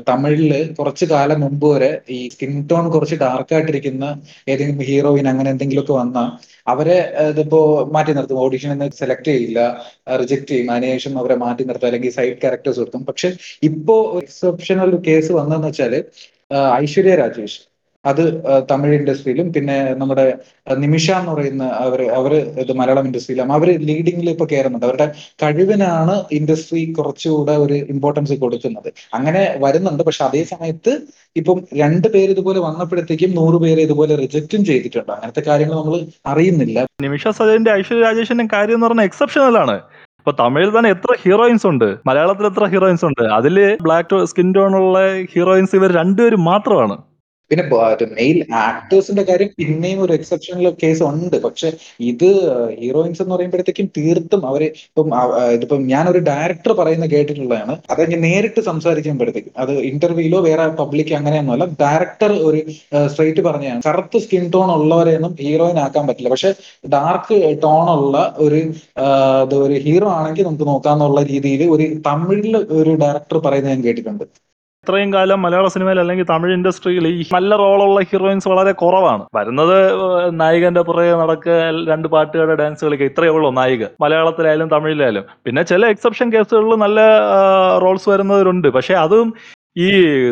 തമിഴിൽ 0.10 0.44
കുറച്ച് 0.80 1.06
കാലം 1.14 1.40
മുമ്പ് 1.46 1.68
വരെ 1.74 1.92
ഈ 2.10 2.30
സ്കിൻ 2.34 2.54
ടോൺ 2.72 2.86
കുറച്ച് 2.96 3.18
ഡാർക്കായിട്ടിരിക്കുന്ന 3.24 4.06
ഏതെങ്കിലും 4.48 4.84
ഹീറോയിൻ 4.90 5.28
അങ്ങനെ 5.34 5.50
എന്തെങ്കിലുമൊക്കെ 5.54 5.94
വന്നാൽ 5.94 6.28
അവരെ 6.68 6.98
ഇതിപ്പോ 7.30 7.60
മാറ്റി 7.96 8.14
നിർത്തും. 8.18 8.40
ഓഡിഷനിൽ 8.46 8.74
നിന്ന് 8.74 8.98
സെലക്ട് 9.00 9.30
ചെയ്യില്ല 9.30 9.60
റിജക്ട് 10.22 10.50
ചെയ്യും. 10.52 10.70
അതിനുശേഷം 10.74 11.14
അവരെ 11.22 11.36
മാറ്റി 11.44 11.64
നിർത്തും. 11.70 11.88
അല്ലെങ്കിൽ 11.90 12.14
സൈഡ് 12.18 12.38
ക്യാരക്ടേഴ്സ് 12.44 12.80
കൊടുക്കും 12.82 13.04
പക്ഷെ 13.10 13.30
ഇപ്പോ 13.70 13.96
എക്സെപ്ഷണൽ 14.22 14.92
കേസ് 15.08 15.32
വന്നതെന്ന് 15.40 15.70
വെച്ചാൽ 15.72 15.96
ഐശ്വര്യ 16.78 17.16
രാജേഷ്. 17.22 17.58
അത് 18.06 18.22
തമിഴ് 18.70 18.94
ഇൻഡസ്ട്രിയിലും 18.94 19.54
പിന്നെ 19.54 19.94
നമ്മുടെ 19.94 20.26
നിമിഷ 20.78 21.12
എന്ന് 21.12 21.32
പറയുന്ന 21.32 21.64
അവർ 21.86 22.02
അവർ 22.20 22.34
ഇത് 22.64 22.72
മലയാളം 22.74 23.06
ഇൻഡസ്ട്രിയിലും 23.06 23.52
അവർ 23.54 23.70
ലീഡിങ്ങിൽ 23.90 24.30
ഇപ്പൊ 24.30 24.46
കയറുന്നുണ്ട് 24.46 24.86
അവരുടെ 24.86 25.08
കഴിവിനാണ് 25.44 26.16
ഇൻഡസ്ട്രി 26.32 26.94
കുറച്ചുകൂടെ 27.00 27.56
ഒരു 27.58 27.74
ഇമ്പോർട്ടൻസ് 27.94 28.34
കൊടുക്കുന്നത്. 28.34 28.90
അങ്ങനെ 29.14 29.58
വരുന്നുണ്ട്. 29.60 30.04
പക്ഷെ 30.04 30.24
അതേ 30.26 30.44
സമയത്ത് 30.44 30.94
ഇപ്പം 31.36 31.60
രണ്ട് 31.74 32.08
പേര് 32.08 32.32
ഇതുപോലെ 32.32 32.60
വന്നപ്പോഴത്തേക്കും 32.60 33.36
നൂറ് 33.36 33.56
പേര് 33.56 33.82
ഇതുപോലെ 33.82 34.16
റിജക്റ്റും 34.16 34.66
ചെയ്തിട്ടുണ്ട്. 34.66 35.12
അങ്ങനത്തെ 35.12 35.44
കാര്യങ്ങൾ 35.50 35.78
നമ്മൾ 35.82 35.98
അറിയുന്നില്ല. 36.26 36.78
നിമിഷ 37.02 37.28
സജന്റെ 37.40 37.72
ഐശ്വര്യ 37.72 38.04
രാജേഷിന്റെ 38.08 38.48
കാര്യം 38.56 38.78
എന്ന് 38.78 38.88
പറഞ്ഞാൽ 38.88 39.06
എക്സെപ്ഷണൽ 39.06 39.58
ആണ്. 39.58 39.78
ഇപ്പൊ 40.20 40.32
തമിഴിൽ 40.44 40.78
തന്നെ 40.78 40.90
എത്ര 40.90 41.12
ഹീറോയിൻസ് 41.24 41.68
ഉണ്ട്. 41.68 41.90
മലയാളത്തിൽ 42.10 42.46
എത്ര 42.46 42.64
ഹീറോയിൻസ് 42.66 43.06
ഉണ്ട്. 43.06 43.22
അതിൽ 43.40 43.58
ബ്ലാക്ക് 43.86 44.26
സ്കിൻ 44.32 44.50
ടോൺ 44.56 44.76
ഉള്ള 44.82 44.98
ഹീറോയിൻസ് 45.34 45.76
ഇവർ 45.76 45.92
രണ്ടുപേരും 45.92 46.44
മാത്രമാണ്. 46.44 46.98
പിന്നെ 47.52 47.64
മെയിൽ 48.18 48.38
ആക്ടേഴ്സിന്റെ 48.62 49.24
കാര്യം 49.24 49.50
പിന്നെയും 49.60 50.00
ഒരു 50.06 50.14
എക്സെപ്ഷണൽ 50.18 50.66
കേസ് 50.84 51.04
ഉണ്ട്. 51.10 51.38
പക്ഷെ 51.46 51.70
ഇത് 52.12 52.28
ഹീറോയിൻസ് 52.82 53.22
എന്ന് 53.24 53.34
പറയുമ്പോഴത്തേക്കും 53.36 53.88
തീർത്തും 53.98 54.42
അവർ 54.52 54.64
ഇപ്പം 54.70 55.10
ഇതിപ്പം 55.56 55.82
ഞാൻ 55.86 55.96
ഞാനൊരു 55.98 56.20
ഡയറക്ടർ 56.28 56.72
പറയുന്ന 56.80 57.06
കേട്ടിട്ടുള്ളതാണ്. 57.14 57.74
അത് 57.92 58.02
ഞാൻ 58.12 58.22
നേരിട്ട് 58.26 58.62
സംസാരിക്കുമ്പോഴത്തേക്കും. 58.68 59.54
അത് 59.64 59.72
ഇന്റർവ്യൂയിലോ 59.92 60.40
വേറെ 60.48 60.66
പബ്ലിക് 60.82 61.14
അങ്ങനെയൊന്നുമല്ല. 61.20 61.66
ഡയറക്ടർ 61.82 62.32
ഒരു 62.48 62.60
സ്ട്രൈറ്റ് 63.14 63.42
പറഞ്ഞതാണ്. 63.48 63.82
കറുത്ത 63.88 64.22
സ്കിൻ 64.26 64.46
ടോൺ 64.56 64.70
ഉള്ളവരെയൊന്നും 64.78 65.34
ഹീറോയിൻ 65.42 65.80
ആക്കാൻ 65.86 66.06
പറ്റില്ല. 66.10 66.32
പക്ഷെ 66.36 66.52
ഡാർക്ക് 66.96 67.36
ടോൺ 67.66 67.86
ഉള്ള 67.98 68.16
ഒരു 68.46 68.60
ഒരു 69.60 69.78
ഹീറോ 69.86 70.08
ആണെങ്കിൽ 70.20 70.46
നമുക്ക് 70.48 70.68
നോക്കാന്നുള്ള 70.72 71.22
രീതിയിൽ 71.32 71.64
ഒരു 71.76 71.86
തമിഴിൽ 72.08 72.54
ഒരു 72.80 72.92
ഡയറക്ടർ 73.04 73.38
പറയുന്നത് 73.46 73.74
ഞാൻ 73.74 73.82
കേട്ടിട്ടുണ്ട്. 73.88 74.26
ഇത്രയും 74.88 75.10
കാലം 75.14 75.40
മലയാള 75.46 75.68
സിനിമയിൽ 75.74 76.00
അല്ലെങ്കിൽ 76.02 76.26
തമിഴ് 76.30 76.54
ഇൻഡസ്ട്രിയിൽ 76.58 77.06
ഈ 77.08 77.24
നല്ല 77.34 77.56
റോളുള്ള 77.62 78.02
ഹീറോയിൻസ് 78.12 78.48
വളരെ 78.52 78.72
കുറവാണ്. 78.82 79.24
വരുന്നത് 79.38 79.78
നായികന്റെ 80.42 80.82
പുറകെ 80.90 81.16
നടക്കുക 81.22 81.58
രണ്ട് 81.90 82.08
പാട്ടുകാരുടെ 82.14 82.56
ഡാൻസ് 82.62 82.86
കളിക്കുക 82.86 83.10
ഇത്രയേ 83.12 83.32
ഉള്ളൂ 83.38 83.50
നായിക. 83.58 83.84
മലയാളത്തിലായാലും 84.04 84.70
തമിഴിലായാലും. 84.76 85.26
പിന്നെ 85.46 85.64
ചില 85.72 85.90
എക്സെപ്ഷൻ 85.96 86.30
കേസുകളിൽ 86.36 86.80
നല്ല 86.86 87.02
റോൾസ് 87.86 88.10
വരുന്നവരുണ്ട്. 88.14 88.70
പക്ഷെ 88.78 88.96
അതും 89.04 89.28
ഈ 89.86 89.90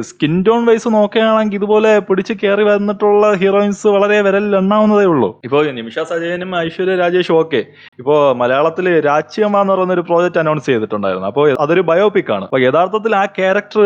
സ്കിൻ 0.10 0.34
ടോൺ 0.46 0.62
വൈസ് 0.68 0.90
നോക്കുകയാണെങ്കിൽ 0.98 1.58
ഇതുപോലെ 1.60 1.92
പിടിച്ച് 2.08 2.34
കയറി 2.34 2.64
വന്നിട്ടുള്ള 2.72 3.26
ഹീറോയിൻസ് 3.42 3.88
വളരെ 3.96 4.18
വിരലിൽ 4.28 4.56
എണ്ണാവുന്നതേ 4.62 5.06
ഉള്ളൂ. 5.14 5.30
ഇപ്പോൾ 5.48 5.70
നിമിഷ 5.82 6.00
സജയനും 6.14 6.52
ഐശ്വര്യ 6.64 6.98
രാജേഷും 7.04 7.38
ഒക്കെ. 7.42 7.62
ഇപ്പോൾ 8.02 8.20
മലയാളത്തിൽ 8.42 8.88
രാജ്യമ്മ 9.12 9.62
എന്ന് 9.62 9.74
പറയുന്ന 9.74 10.00
ഒരു 10.00 10.08
പ്രോജക്റ്റ് 10.10 10.44
അനൗൺസ് 10.46 10.70
ചെയ്തിട്ടുണ്ടായിരുന്നു. 10.72 11.30
അപ്പോൾ 11.34 11.56
അതൊരു 11.66 11.86
ബയോപിക് 11.92 12.34
ആണ്. 12.38 12.46
അപ്പോൾ 12.50 12.64
യഥാർത്ഥത്തിൽ 12.68 13.16
ആ 13.24 13.26
ക്യാരക്ടർ 13.40 13.86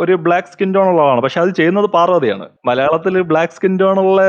ഒരു 0.00 0.14
ബ്ലാക്ക് 0.14 0.48
സ്കിൻ 0.48 0.74
ടോൺ 0.74 0.88
ഉള്ളതാണ്. 0.88 1.20
പക്ഷെ 1.20 1.40
അത് 1.40 1.50
ചെയ്യുന്നത് 1.50 1.86
പാർവതിയാണ്. 1.86 2.46
മലയാളത്തിൽ 2.66 3.22
ബ്ലാക്ക് 3.22 3.52
സ്കിൻ 3.52 3.78
ടോൺ 3.80 3.98
ഉള്ള 4.00 4.22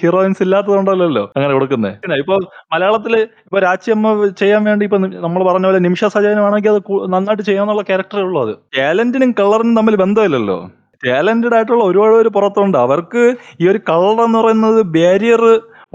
ഹീറോയിൻസ് 0.00 0.42
ഇല്ലാത്തതുകൊണ്ടല്ലോ 0.42 1.24
അങ്ങനെ 1.36 1.52
കൊടുക്കുന്നത് 1.54 2.18
ഇപ്പൊ 2.18 2.36
മലയാളത്തിൽ 2.74 3.14
ഇപ്പൊ 3.20 3.58
രാജ്യമ്മ 3.58 4.26
ചെയ്യാൻ 4.42 4.64
വേണ്ടി 4.64 4.84
ഇപ്പൊ 4.84 4.98
നമ്മൾ 4.98 5.44
പറഞ്ഞ 5.44 5.66
പോലെ 5.66 5.78
നിമിഷ 5.78 6.04
സജയനാണെങ്കിൽ 6.04 6.70
അത് 6.70 6.80
നന്നായിട്ട് 7.14 7.42
ചെയ്യാന്നുള്ള 7.42 7.82
ക്യാരക്ടറേ 7.82 8.22
ഉള്ളൂ 8.22 8.42
അത്. 8.42 8.54
ടാലന്റിനും 8.78 9.32
കളറിനും 9.40 9.76
തമ്മിൽ 9.76 9.96
ബന്ധമില്ലല്ലോ. 9.96 10.58
ടാലന്റഡ് 11.02 11.54
ആയിട്ടുള്ള 11.54 11.84
ഒരുപാട് 11.84 12.14
പേര് 12.14 12.28
പുറത്തുണ്ട്. 12.28 12.78
അവർക്ക് 12.78 13.36
ഈ 13.60 13.68
ഒരു 13.68 13.80
കളർ 13.88 14.18
എന്ന് 14.24 14.38
പറയുന്നത് 14.38 14.82
ബാരിയർ 14.96 15.42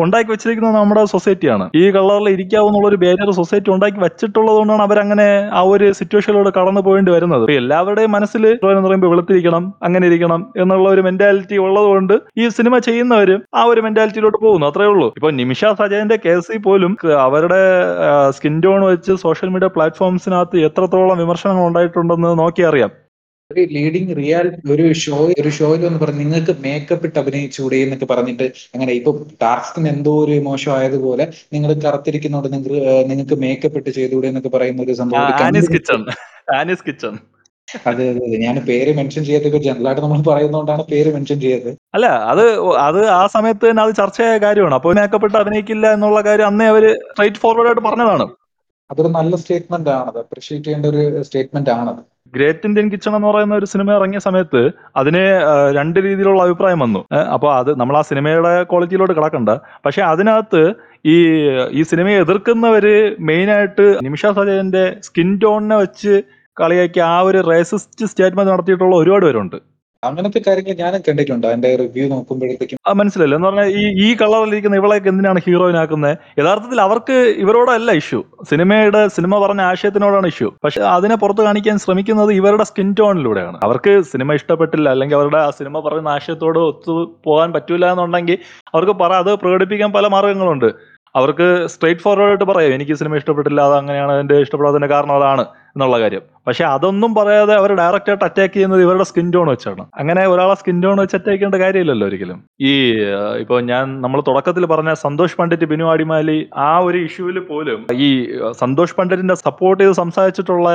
ഉണ്ടാക്കി 0.03 0.29
വെച്ചിരിക്കുന്നത് 0.31 0.75
നമ്മുടെ 0.77 1.01
സൊസൈറ്റിയാണ്. 1.11 1.65
ഈ 1.81 1.83
കളറിൽ 1.95 2.27
ഇരിക്കാവുന്നുള്ള 2.35 2.87
ഒരു 2.91 2.97
ബാരിയർ 3.03 3.29
സൊസൈറ്റി 3.37 3.69
ഉണ്ടാക്കി 3.75 3.99
വെച്ചിട്ടുള്ളത് 4.05 4.57
കൊണ്ടാണ് 4.57 4.83
അവരങ്ങനെ 4.87 5.27
ആ 5.59 5.61
ഒരു 5.73 5.87
സിറ്റുവേഷനിലൂടെ 5.99 6.51
കടന്നു 6.57 6.81
പോകേണ്ടി 6.87 7.11
വരുന്നത്. 7.15 7.45
എല്ലാവരുടെയും 7.61 8.11
മനസ്സിൽ 8.17 8.45
എന്ന് 8.47 8.85
പറയുമ്പോൾ 8.87 9.11
വെളുത്തിരിക്കണം 9.13 9.65
അങ്ങനെ 9.87 10.05
ഇരിക്കണം 10.11 10.41
എന്നുള്ള 10.63 10.87
ഒരു 10.95 11.03
മെന്റാലിറ്റി 11.07 11.57
ഉള്ളതുകൊണ്ട് 11.65 12.15
ഈ 12.41 12.47
സിനിമ 12.57 12.77
ചെയ്യുന്നവരും 12.89 13.41
ആ 13.59 13.63
ഒരു 13.71 13.83
മെന്റാലിറ്റിയിലോട്ട് 13.87 14.39
പോകുന്നു. 14.45 14.67
അത്രേ 14.71 14.89
ഉള്ളൂ. 14.93 15.07
ഇപ്പൊ 15.19 15.31
നിമിഷ 15.41 15.71
സജയന്റെ 15.81 16.19
കേസിൽ 16.25 16.61
പോലും 16.67 16.91
അവരുടെ 17.27 17.61
സ്കിൻ 18.37 18.55
ടോൺ 18.65 18.81
വെച്ച് 18.91 19.13
സോഷ്യൽ 19.25 19.49
മീഡിയ 19.55 19.69
പ്ലാറ്റ്ഫോംസിനകത്ത് 19.77 20.65
എത്രത്തോളം 20.69 21.17
വിമർശനങ്ങൾ 21.23 21.65
ഉണ്ടായിട്ടുണ്ടെന്ന് 21.69 22.31
നോക്കി 22.43 22.63
അറിയാം 22.71 22.91
ഒരു 23.51 23.63
ലീഡിങ് 23.73 24.13
റിയാലിറ്റി 24.15 24.69
ഒരു 24.75 24.85
ഷോ 25.01 25.17
ഒരു 25.41 25.49
ഷോയിൽ 25.57 25.81
വന്ന് 25.85 25.99
പറഞ്ഞ് 25.99 26.21
നിങ്ങൾക്ക് 26.21 26.53
മേക്കപ്പ് 26.63 27.05
ഇട്ട് 27.07 27.19
അഭിനയിച്ചൂടെ 27.21 27.77
എന്നൊക്കെ 27.83 28.07
പറഞ്ഞിട്ട് 28.11 28.45
അങ്ങനെ 28.73 28.91
ഇപ്പൊ 28.91 29.11
ടാസ്കിന് 29.43 29.89
എന്തോ 29.93 30.13
ഒരു 30.23 30.35
മോശം 30.47 30.71
ആയതുപോലെ 30.77 31.25
നിങ്ങൾ 31.53 31.71
കറുത്തിരിക്കുന്നോണ്ട് 31.83 32.47
നിങ്ങൾ 32.55 32.73
നിങ്ങൾക്ക് 33.11 33.37
മേക്കപ്പ് 33.43 33.79
ഇട്ട് 33.81 33.91
ചെയ്തുകൂടെ 33.99 34.29
എന്നൊക്കെ 34.31 34.51
പറയുന്ന 34.55 34.81
ഒരു 34.81 34.95
സംഭവം 35.01 35.19
അതെ 37.85 38.03
അതെ 38.09 38.23
അതെ. 38.25 38.37
ഞാൻ 38.43 38.55
പേര് 38.67 38.91
മെൻഷൻ 38.97 39.21
ചെയ്യാത്തൊക്കെ 39.27 39.59
ജനറലായിട്ട് 39.59 40.01
നമ്മൾ 40.01 40.19
പറയുന്നതുകൊണ്ടാണ് 40.27 40.83
പേര് 40.91 41.09
മെൻഷൻ 41.15 41.37
ചെയ്തത്. 41.39 41.71
അല്ല 41.95 42.07
അത് 42.31 42.43
അത് 42.85 42.99
ആ 43.15 43.23
സമയത്ത് 43.35 43.63
തന്നെ 43.65 43.83
അത് 43.85 43.93
ചർച്ചയായ 44.01 44.37
കാര്യമാണ്. 44.37 44.75
അപ്പോൾ 44.75 44.93
മേക്കപ്പെട്ട് 44.99 45.37
അഭിനയിക്കില്ല 45.41 45.93
എന്നുള്ള 45.93 46.21
കാര്യം 46.27 46.47
അന്നേ 46.47 46.67
അവർ 46.73 46.85
സ്ട്രൈറ്റ് 47.07 47.41
ഫോർവേഡ് 47.43 47.69
ആയിട്ട് 47.71 47.83
പറഞ്ഞതാണ്. 47.87 48.27
അതൊരു 48.89 49.11
നല്ല 49.17 49.35
സ്റ്റേറ്റ്മെന്റ് 49.35 49.91
ആണത്. 49.97 50.19
അപ്രീഷിയേറ്റ് 50.19 50.65
ചെയ്യേണ്ട 50.65 50.87
ഒരു 50.93 51.01
സ്റ്റേറ്റ്മെന്റ് 51.23 51.73
ആണത്. 51.77 52.01
ഗ്രേറ്റ് 52.33 52.67
ഇന്ത്യൻ 52.67 52.87
കിച്ചൺ 52.91 53.13
എന്ന് 53.17 53.27
പറയുന്ന 53.31 53.55
ഒരു 53.61 53.67
സിനിമ 53.73 53.89
ഇറങ്ങിയ 53.97 54.19
സമയത്ത് 54.27 54.61
അതിന് 54.99 55.23
രണ്ട് 55.77 55.97
രീതിയിലുള്ള 56.05 56.41
അഭിപ്രായം 56.47 56.79
വന്നു. 56.85 57.01
അപ്പോൾ 57.35 57.51
അത് 57.59 57.71
നമ്മൾ 57.81 57.97
ആ 57.99 58.03
സിനിമയുടെ 58.11 58.53
ക്വാളിറ്റിയിലോട്ട് 58.71 59.15
കിടക്കണ്ട. 59.17 59.51
പക്ഷെ 59.85 60.01
അതിനകത്ത് 60.13 60.63
ഈ 61.13 61.15
ഈ 61.79 61.83
സിനിമയെ 61.91 62.17
എതിർക്കുന്നവര് 62.23 62.95
മെയിനായിട്ട് 63.29 63.85
നിമിഷ 64.07 64.25
സജയന്റെ 64.39 64.85
സ്കിൻ 65.07 65.31
ടോണിനെ 65.43 65.77
വെച്ച് 65.83 66.13
കളിയാക്കി 66.57 66.99
ആ 67.11 67.15
ഒരു 67.29 67.39
റേസിസ്റ്റ് 67.51 68.09
സ്റ്റേറ്റ്മെന്റ് 68.11 68.51
നടത്തിയിട്ടുള്ള 68.53 68.95
ഒരുപാട് 69.03 69.25
പേരുണ്ട്. 69.27 69.57
അങ്ങനത്തെ 70.07 70.39
കാര്യങ്ങൾ 70.47 70.75
ഞാനും 70.83 71.01
കണ്ടിട്ടുണ്ട്. 71.07 71.45
അതിന്റെ 71.49 71.69
റിവ്യൂ 71.81 72.05
നോക്കുമ്പോഴത്തേക്കും 72.13 72.79
ആ 72.89 72.93
മനസ്സിലല്ലോ 72.99 73.35
എന്ന് 73.37 73.47
പറഞ്ഞാൽ 73.49 73.69
ഈ 73.81 73.83
ഈ 74.05 74.09
കളറിലിരിക്കുന്ന 74.21 74.79
ഇവളെയൊക്കെ 74.81 75.09
എന്തിനാണ് 75.13 75.39
ഹീറോയിനാക്കുന്നത്? 75.47 76.15
യഥാർത്ഥത്തിൽ 76.39 76.79
അവർക്ക് 76.87 77.17
ഇവരോടല്ല 77.43 77.91
ഇഷ്യൂ 78.01 78.19
സിനിമയുടെ 78.51 79.01
സിനിമ 79.17 79.39
പറഞ്ഞ 79.45 79.61
ആശയത്തിനോടാണ് 79.71 80.29
ഇഷ്യൂ 80.33 80.49
പക്ഷെ 80.65 80.81
അതിനെ 80.95 81.17
പുറത്ത് 81.23 81.43
കാണിക്കാൻ 81.47 81.77
ശ്രമിക്കുന്നത് 81.85 82.33
ഇവരുടെ 82.39 82.65
സ്കിൻ 82.71 82.89
ടോണിലൂടെയാണ് 82.99 83.57
അവർക്ക് 83.67 83.93
സിനിമ 84.11 84.33
ഇഷ്ടപ്പെട്ടില്ല 84.39 84.87
അല്ലെങ്കിൽ 84.95 85.17
അവരുടെ 85.19 85.39
ആ 85.45 85.49
സിനിമ 85.59 85.79
പറയുന്ന 85.87 86.09
ആശയത്തോട് 86.17 86.59
ഒത്തു 86.71 86.93
പോകാൻ 87.27 87.49
പറ്റൂല 87.55 87.85
എന്നുണ്ടെങ്കിൽ 87.93 88.37
അവർക്ക് 88.73 88.95
പറ 89.03 89.13
അത് 89.23 89.31
പ്രകടിപ്പിക്കാൻ 89.43 89.89
പല 89.97 90.07
മാർഗങ്ങളുണ്ട്. 90.15 90.69
അവർക്ക് 91.19 91.47
സ്ട്രേറ്റ് 91.73 92.03
ഫോർവേഡ് 92.05 92.31
ആയിട്ട് 92.31 92.47
പറയാം. 92.51 92.71
എനിക്ക് 92.77 92.95
സിനിമ 93.01 93.19
ഇഷ്ടപ്പെട്ടില്ല 93.19 93.59
അത് 93.67 93.75
അങ്ങനെയാണ് 93.81 94.13
എന്റെ 94.21 94.35
ഇഷ്ടപ്പെടാത്തതിന്റെ 94.45 94.89
കാരണം 94.93 95.13
അതാണ് 95.19 95.43
എന്നുള്ള 95.75 95.97
കാര്യം. 96.01 96.23
പക്ഷെ 96.47 96.63
അതൊന്നും 96.73 97.11
പറയാതെ 97.17 97.53
അവർ 97.61 97.71
ഡയറക്റ്റ് 97.79 98.11
ആയിട്ട് 98.11 98.25
അറ്റാക്ക് 98.27 98.53
ചെയ്യുന്നത് 98.53 98.81
ഇവരുടെ 98.85 99.05
സ്കിൻ 99.09 99.27
ടോൺ 99.33 99.47
വെച്ചാണ്. 99.53 99.83
അങ്ങനെ 100.01 100.21
ഒരാളെ 100.33 100.55
സ്കിൻ 100.61 100.77
ടോൺ 100.83 100.97
വെച്ച് 101.03 101.15
അറ്റാക്ക് 101.17 101.37
ചെയ്യേണ്ട 101.37 101.59
കാര്യമില്ലല്ലോ 101.63 102.07
ഒരിക്കലും. 102.09 102.39
ഈ 102.69 102.73
ഇപ്പോൾ 103.43 103.59
ഞാൻ 103.71 103.85
നമ്മൾ 104.03 104.21
തുടക്കത്തിൽ 104.29 104.65
പറഞ്ഞ 104.73 104.93
സന്തോഷ് 105.05 105.37
പണ്ഡിറ്റ് 105.39 105.69
ബിനു 105.71 105.87
അടിമാലി 105.93 106.37
ആ 106.67 106.69
ഒരു 106.87 106.99
ഇഷ്യൂവിൽ 107.07 107.39
പോലും 107.51 107.81
ഈ 108.07 108.09
സന്തോഷ് 108.63 108.97
പണ്ഡിറ്റിന്റെ 108.99 109.37
സപ്പോർട്ട് 109.45 109.81
ചെയ്ത് 109.83 109.95
സംസാരിച്ചിട്ടുള്ള 110.03 110.69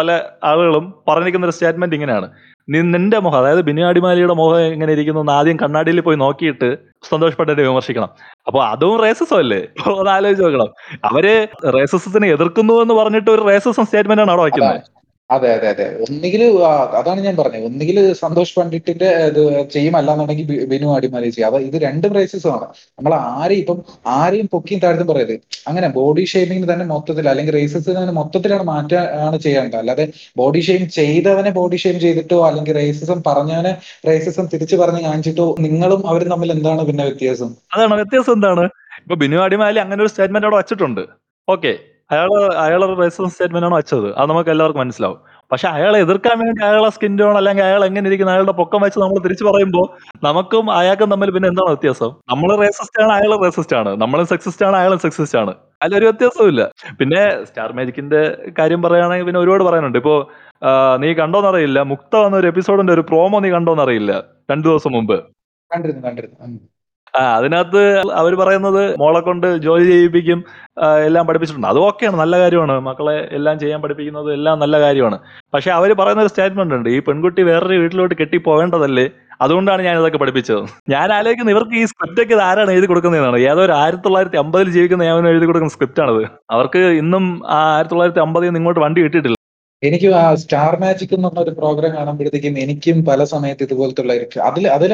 പല 0.00 0.20
ആളുകളും 0.52 0.86
പറഞ്ഞിരിക്കുന്ന 1.08 1.48
ഒരു 1.50 1.56
സ്റ്റേറ്റ്മെന്റ് 1.58 1.96
ഇങ്ങനെയാണ്. 2.00 2.28
നിന്റെ 2.68 3.18
മുഖം 3.18 3.38
അതായത് 3.38 3.60
ബിനിയാടിമാലിയുടെ 3.60 4.34
മുഖം 4.34 4.60
എങ്ങനെ 4.60 4.92
ഇരിക്കുന്നു 4.92 5.20
എന്ന് 5.20 5.32
ആദ്യം 5.32 5.56
കണ്ണാടിയിൽ 5.56 6.00
പോയി 6.00 6.16
നോക്കിയിട്ട് 6.16 6.78
സന്തോഷ് 7.02 7.36
വിമർശിക്കണം. 7.60 8.08
അപ്പൊ 8.46 8.64
അതും 8.64 9.02
റേസസം 9.02 9.36
അല്ലേ? 9.36 9.66
ഒന്ന് 9.86 10.10
ആലോചിച്ച് 10.10 10.44
നോക്കണം. 10.44 10.98
അവർ 11.04 11.48
റേസസത്തിനെ 11.70 12.28
എതിർക്കുന്നു 12.28 12.74
എന്ന് 12.74 12.94
പറഞ്ഞിട്ട് 12.94 13.30
ഒരു 13.30 13.42
റേസസം 13.42 13.84
സ്റ്റേറ്റ്മെന്റ് 13.84 14.22
ആണ് 14.22 14.30
അവിടെ 14.30 14.42
വയ്ക്കുന്നത്. 14.42 15.03
അതെ 15.30 15.48
അതെ 15.56 15.68
അതെ. 15.72 15.86
ഒന്നുകിൽ 16.04 16.42
അതാണ് 16.98 17.20
ഞാൻ 17.26 17.34
പറഞ്ഞത് 17.38 17.66
ഒന്നുകിൽ 17.68 17.98
സന്തോഷ് 18.20 18.54
പണ്ഡിറ്റിന്റെ 18.58 19.08
ഇത് 19.28 19.40
ചെയ്യും 19.74 19.94
അല്ലാന്നുണ്ടെങ്കിൽ 20.00 20.66
ബിനു 20.72 20.88
അടിമാലി 20.96 21.28
ചെയ്യും. 21.34 21.48
അത് 21.50 21.64
ഇത് 21.68 21.76
രണ്ട് 21.84 22.06
പ്രൈസസും 22.12 22.50
ആണ്. 22.56 22.66
നമ്മൾ 22.98 23.12
ആരെയും 23.36 23.60
ഇപ്പം 23.62 23.78
ആരെയും 24.16 24.46
പൊക്കിയും 24.54 24.80
താഴ്ത്തും 24.82 25.08
പറയരുത്. 25.10 25.36
അങ്ങനെ 25.70 25.88
ബോഡി 25.98 26.24
ഷെയ്മിങ്ങിന് 26.32 26.68
തന്നെ 26.72 26.86
മൊത്തത്തിൽ 26.92 27.28
അല്ലെങ്കിൽ 27.32 27.54
റേസസ് 27.58 27.88
തന്നെ 27.98 28.14
മൊത്തത്തിലാണ് 28.20 28.66
മാറ്റാണ് 28.72 29.38
ചെയ്യേണ്ടത്. 29.46 29.78
അല്ലാതെ 29.82 30.06
ബോഡി 30.42 30.62
ഷെയിം 30.68 30.84
ചെയ്തവനെ 30.98 31.52
ബോഡി 31.60 31.80
ഷെയിം 31.84 31.98
ചെയ്തിട്ടോ 32.04 32.38
അല്ലെങ്കിൽ 32.50 32.76
റേസസം 32.82 33.20
പറഞ്ഞവനെ 33.30 33.72
റേസസം 34.10 34.46
തിരിച്ചു 34.54 34.76
പറഞ്ഞ് 34.82 35.02
കാണിച്ചിട്ടോ 35.08 35.48
നിങ്ങളും 35.66 36.02
അവരും 36.12 36.30
തമ്മിൽ 36.34 36.52
എന്താണ് 36.58 36.84
പിന്നെ 36.90 37.04
വ്യത്യാസം? 37.10 37.50
അതാണ് 37.74 37.94
വ്യത്യാസം 38.02 38.34
എന്താണ്? 38.38 38.66
ഇപ്പൊ 39.02 39.16
ബിനു 39.24 39.42
അടിമാലി 39.46 39.78
അങ്ങനെ 39.84 40.00
ഒരു 40.04 40.12
സ്റ്റേറ്റ്മെന്റ് 40.12 40.46
അവിടെ 40.48 40.60
വച്ചിട്ടുണ്ട്. 40.62 41.02
ഓക്കെ 41.48 41.72
അയാൾ 42.10 42.30
അയാളെ 42.64 42.86
റേസൺ 43.02 43.28
സ്റ്റേറ്റ്മെന്റ് 43.30 43.66
ആണ് 43.66 43.74
വെച്ചത്. 43.74 44.08
അത് 44.18 44.26
നമുക്ക് 44.30 44.50
എല്ലാവർക്കും 44.50 44.82
മനസ്സിലാവും. 44.82 45.18
പക്ഷെ 45.52 45.68
അയാളെ 45.68 45.98
എതിർക്കാൻ 46.04 46.36
വേണ്ടി 46.40 46.64
അയാളെ 46.64 46.88
സ്കിൻ 46.88 47.18
ടോൺ 47.18 47.36
അല്ലെങ്കിൽ 47.36 47.64
അയാൾ 47.64 47.84
എങ്ങനെ 47.84 48.06
ഇരിക്കുന്ന 48.08 48.32
അയാളുടെ 48.32 48.52
പൊക്കം 48.52 48.80
വെച്ച് 48.84 48.98
നമ്മൾ 49.02 49.18
തിരിച്ചു 49.18 49.44
പറയുമ്പോൾ 49.44 49.86
നമുക്കും 50.24 50.70
അയാൾക്കും 50.70 51.10
തമ്മിൽ 51.10 51.30
പിന്നെ 51.30 51.48
എന്താണ് 51.48 51.70
വ്യത്യാസം? 51.74 52.10
നമ്മൾ 52.32 52.50
റേസിസ്റ്റ് 52.62 53.02
ആണ് 53.02 53.12
അയാൾ 53.12 53.32
റേസിസ്റ്റ് 53.44 53.76
ആണ്. 53.76 53.90
നമ്മൾ 54.02 54.24
സെക്സിസ്റ്റ് 54.24 54.66
ആണ് 54.66 54.76
അയാൾ 54.76 54.94
സെക്സിസ്റ്റ് 54.96 55.38
ആണ്. 55.38 55.54
അതിലൊരു 55.82 56.04
വ്യത്യാസമില്ല 56.04 56.64
പിന്നെ 57.00 57.44
സ്റ്റാർ 57.44 57.72
മാജിക്കിന്റെ 57.72 58.22
കാര്യം 58.58 58.82
പറയുകയാണെങ്കിൽ 58.82 59.24
പിന്നെ 59.24 59.40
ഒരുപാട് 59.40 59.64
പറയാനുണ്ട്. 59.64 59.98
ഇപ്പോ 59.98 60.14
നീ 60.98 61.08
കണ്ടോന്നറിയില്ല 61.14 61.82
മുക്ത 61.82 62.14
വന്ന 62.16 62.36
ഒരു 62.36 62.46
എപ്പിസോഡിന്റെ 62.46 62.92
ഒരു 62.92 63.00
പ്രോമോ 63.00 63.38
നീ 63.38 63.50
കണ്ടോന്നറിയില്ല 63.50 64.12
രണ്ടു 64.50 64.66
ദിവസം 64.68 64.92
മുമ്പ്. 64.92 65.16
കണ്ടിരുന്നു 65.70 66.02
കണ്ടിരുന്നു. 66.06 66.58
ആ 67.18 67.22
അതിനകത്ത് 67.38 67.82
അവർ 68.20 68.32
പറയുന്നത് 68.42 68.82
മോളെ 69.02 69.20
കൊണ്ട് 69.28 69.46
ജോലി 69.66 69.84
ചെയ്യിപ്പിക്കും 69.90 70.38
എല്ലാം 71.08 71.24
പഠിപ്പിച്ചിട്ടുണ്ട്. 71.28 71.68
അത് 71.72 71.78
ഓക്കെയാണ് 71.86 72.16
നല്ല 72.22 72.34
കാര്യമാണ്. 72.42 72.76
മക്കളെ 72.88 73.16
എല്ലാം 73.38 73.56
ചെയ്യാൻ 73.62 73.80
പഠിപ്പിക്കുന്നത് 73.84 74.30
എല്ലാം 74.38 74.56
നല്ല 74.64 74.76
കാര്യമാണ്. 74.84 75.18
പക്ഷെ 75.54 75.70
അവർ 75.78 75.92
പറയുന്ന 76.00 76.24
ഒരു 76.26 76.32
സ്റ്റേറ്റ്മെന്റ് 76.32 76.76
ഉണ്ട് 76.78 76.88
ഈ 76.94 76.98
പെൺകുട്ടി 77.08 77.44
വേറൊരു 77.50 77.78
വീട്ടിലോട്ട് 77.82 78.16
കെട്ടി 78.22 78.40
പോകേണ്ടതല്ലേ 78.48 79.06
അതുകൊണ്ടാണ് 79.44 79.82
ഞാൻ 79.86 79.94
ഇതൊക്കെ 80.00 80.18
പഠിപ്പിച്ചത്. 80.22 80.64
ഞാൻ 80.94 81.08
ആലോചിക്കുന്നത് 81.18 81.54
ഇവർക്ക് 81.54 81.76
ഈ 81.80 81.84
സ്ക്രിപ്റ്റ് 81.92 82.22
ഒക്കെ 82.24 82.36
ആരാണ് 82.48 82.70
എഴുതി 82.74 82.86
കൊടുക്കുന്നതാണ് 82.90 83.38
ഏതോ 83.52 83.62
ഒരു 83.68 83.74
ആയിരത്തി 83.82 84.04
തൊള്ളായിരത്തി 84.06 84.38
അമ്പതിൽ 84.42 84.68
ജീവിക്കുന്ന 84.76 85.08
ഞാൻ 85.10 85.28
എഴുതി 85.32 85.46
കൊടുക്കുന്ന 85.48 85.74
സ്ക്രിപ്റ്റ് 85.76 86.02
ആണത്. 86.04 86.22
അവർക്ക് 86.56 86.82
ഇന്നും 87.02 87.24
ആ 87.56 87.58
ആയിരത്തി 87.76 87.94
തൊള്ളായിരത്തി 87.94 88.22
അമ്പതിൽ 88.26 88.48
നിന്ന് 88.48 88.60
ഇങ്ങോട്ട് 88.62 88.82
വണ്ടി 88.86 89.02
കിട്ടിയിട്ടില്ല. 89.06 89.38
എനിക്കും 89.84 90.12
ആ 90.16 90.24
സ്റ്റാർ 90.34 90.72
മാജിക് 90.82 91.14
എന്ന് 91.14 91.28
പറഞ്ഞ 91.28 91.42
ഒരു 91.42 91.52
പ്രോഗ്രാം 91.60 91.92
കാണുമ്പോഴത്തേക്കും 91.96 92.58
എനിക്കും 92.58 92.98
പല 93.04 93.24
സമയത്ത് 93.24 93.62
ഇതുപോലത്തെ 93.66 94.02
ഉള്ള 94.02 94.14
അതിൽ 94.46 94.66
അതിൽ 94.68 94.92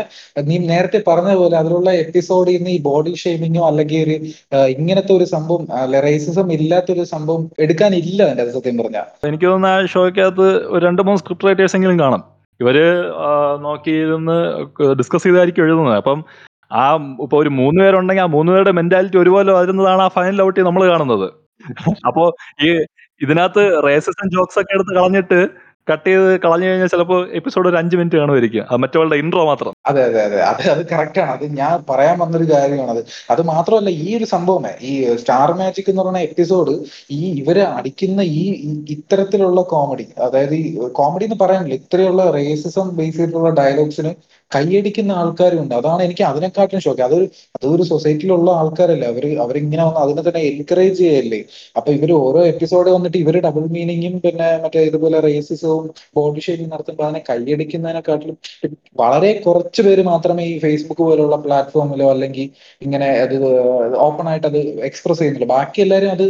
നീ 0.48 0.57
നേരത്തെ 0.72 1.00
പറഞ്ഞ 1.09 1.33
പോലെ 1.35 1.57
അതിലുള്ള 1.57 1.90
എപ്പിസോഡിൽ 2.05 2.57
നിന്ന് 2.57 2.70
ഈ 2.70 2.81
ബോഡി 2.83 3.14
ഷേമിങ്ങോ 3.22 3.62
അല്ലെങ്കിൽ 3.68 4.03
ഒരു 4.05 4.16
ഇങ്ങനത്തെ 4.76 5.12
ഒരു 5.18 5.26
സംഭവം 5.35 5.64
റേസിസം 6.09 6.48
ഇല്ലാത്തൊരു 6.59 7.05
സംഭവം 7.14 7.44
എടുക്കാനില്ല 7.59 8.22
എന്റെ 8.33 8.44
അത് 8.46 8.53
സത്യം 8.59 8.79
പറഞ്ഞാൽ 8.79 9.09
എനിക്ക് 9.31 9.46
തോന്നുന്ന 9.46 9.72
ആ 9.76 9.81
ഷോയ്ക്കകത്ത് 9.94 10.48
രണ്ട് 10.87 11.03
മൂന്ന് 11.03 11.20
സ്ക്രിപ്റ്റ് 11.22 11.48
റൈറ്റേഴ്സ് 11.48 11.76
എങ്കിലും 11.79 11.98
കാണും. 12.05 12.22
ഇവർ 12.61 12.76
നോക്കി 13.66 13.92
ഇരുന്ന് 14.05 14.38
ഡിസ്കസ് 15.00 15.26
ചെയ്തായിരിക്കും 15.26 15.64
എഴുതുന്നത്. 15.64 15.98
അപ്പം 16.03 16.18
ആ 16.81 16.83
ഇപ്പൊ 17.24 17.37
ഒരു 17.42 17.50
മൂന്ന് 17.61 17.81
പേരുണ്ടെങ്കിൽ 17.85 18.24
ആ 18.24 18.31
മൂന്ന് 18.35 18.50
പേരുടെ 18.53 18.72
മെന്റാലിറ്റി 18.79 19.18
ഒരുപോലെ 19.22 19.53
വരുന്നതാണ് 19.53 20.03
ആ 20.07 20.09
ഫൈനൽ 20.16 20.42
ഔട്ടി 20.42 20.61
നമ്മൾ 20.68 20.83
കാണുന്നത്. 20.90 21.29
അപ്പോ 22.09 22.24
ഈ 22.66 22.68
ഇതിനകത്ത് 23.21 23.87
റേസസ് 23.87 24.21
ആൻഡ് 24.23 24.33
ജോക്സ് 24.33 24.59
ഒക്കെ 24.59 24.75
എടുത്ത് 24.75 24.97
കളഞ്ഞിട്ട് 24.97 25.41
കട്ട് 25.93 26.09
ചെയ്ത് 26.09 26.41
കളഞ്ഞു 26.41 26.67
കഴിഞ്ഞാൽ 26.67 26.87
ചിലപ്പോ 26.87 27.27
എപ്പിസോഡ് 27.33 27.69
ഒരു 27.69 27.77
അഞ്ച് 27.77 27.97
മിനിറ്റ് 27.97 28.17
കാണുമായിരിക്കും. 28.17 28.67
അത് 28.71 28.77
മറ്റവളുടെ 28.77 29.17
ഇൻട്രോ 29.17 29.47
മാത്രം. 29.47 29.73
അതെ 29.87 30.05
അതെ 30.05 30.25
അതെ. 30.25 30.41
അത് 30.43 30.71
അത് 30.71 30.87
കറക്റ്റ് 30.87 31.21
ആണ്. 31.21 31.31
അത് 31.31 31.57
ഞാൻ 31.57 31.85
പറയാൻ 31.91 32.19
വന്നൊരു 32.19 32.45
കാര്യമാണ് 32.53 32.91
അത്. 32.91 33.03
അത് 33.31 33.43
മാത്രമല്ല 33.43 33.91
ഈ 33.91 34.17
ഒരു 34.17 34.25
സംഭവമേ 34.25 34.73
ഈ 34.83 35.17
സ്റ്റാർ 35.17 35.53
മാജിക് 35.53 35.91
എന്ന് 35.91 36.03
പറയുന്ന 36.03 36.19
എപ്പിസോഡ് 36.21 36.75
ഈ 37.11 37.43
ഇവർ 37.43 37.59
അടിക്കുന്ന 37.79 38.21
ഈ 38.21 38.43
ഇത്തരത്തിലുള്ള 38.91 39.61
കോമഡി 39.63 40.07
അതായത് 40.19 40.55
ഈ 40.55 40.65
കോമഡി 40.93 41.25
എന്ന് 41.25 41.39
പറയാനില്ല. 41.41 41.75
ഇത്രയുള്ള 41.75 42.31
റേസിസം 42.31 42.97
ബേസ് 42.97 43.17
ചെയ്തിട്ടുള്ള 43.17 43.51
ഡയലോഗ്സിന് 43.51 44.13
കൈയടിക്കുന്ന 44.51 45.13
ആൾക്കാരും 45.21 45.61
ഉണ്ട് 45.63 45.75
അതാണ് 45.75 46.03
എനിക്ക് 46.03 46.25
അതിനെക്കാട്ടിലും 46.31 46.83
ഷോക്ക്. 46.83 47.03
അതൊരു 47.09 47.27
അതൊരു 47.57 47.85
സൊസൈറ്റിയിലുള്ള 47.91 48.51
ആൾക്കാരല്ല. 48.61 49.05
അവർ 49.13 49.25
അവരിങ്ങനെ 49.45 49.83
വന്ന് 49.89 50.01
അതിനെ 50.05 50.23
തന്നെ 50.29 50.43
എൻകറേജ് 50.51 50.99
ചെയ്യല്ലേ. 51.01 51.41
അപ്പൊ 51.77 51.91
ഇവർ 51.99 52.11
ഓരോ 52.21 52.41
എപ്പിസോഡ് 52.53 52.91
വന്നിട്ട് 52.97 53.19
ഇവർ 53.19 53.37
ഡബിൾ 53.47 53.65
മീനിങ്ങും 53.77 54.17
പിന്നെ 54.25 54.49
മറ്റേ 54.65 54.83
ഇതുപോലെ 54.91 55.19
റേസിസവും 55.27 55.85
ബോഡി 56.17 56.41
ഷേമിങ് 56.41 56.73
നടത്തുമ്പോൾ 56.75 57.07
അതിനെ 57.09 57.23
കൈയടിക്കുന്നതിനെക്കാട്ടിലും 57.31 58.37
വളരെ 59.01 59.33
കുറച്ച് 59.47 59.83
പേര് 59.83 60.03
മാത്രമേ 60.11 60.45
ഈ 60.53 60.57
ഫേസ്ബുക്ക് 60.65 61.03
പോലുള്ള 61.03 61.37
പ്ലാറ്റ്ഫോമിലോ 61.45 62.09
അല്ലെങ്കിൽ 62.15 62.47
ഇങ്ങനെ 62.83 63.09
അത് 63.25 63.37
ഓപ്പൺ 64.07 64.27
ആയിട്ട് 64.33 64.49
അത് 64.51 64.59
എക്സ്പ്രസ് 64.89 65.21
ചെയ്യുന്നുള്ളൂ. 65.21 65.49
ബാക്കി 65.55 65.81
എല്ലാവരും 65.85 66.13
അത് 66.17 66.27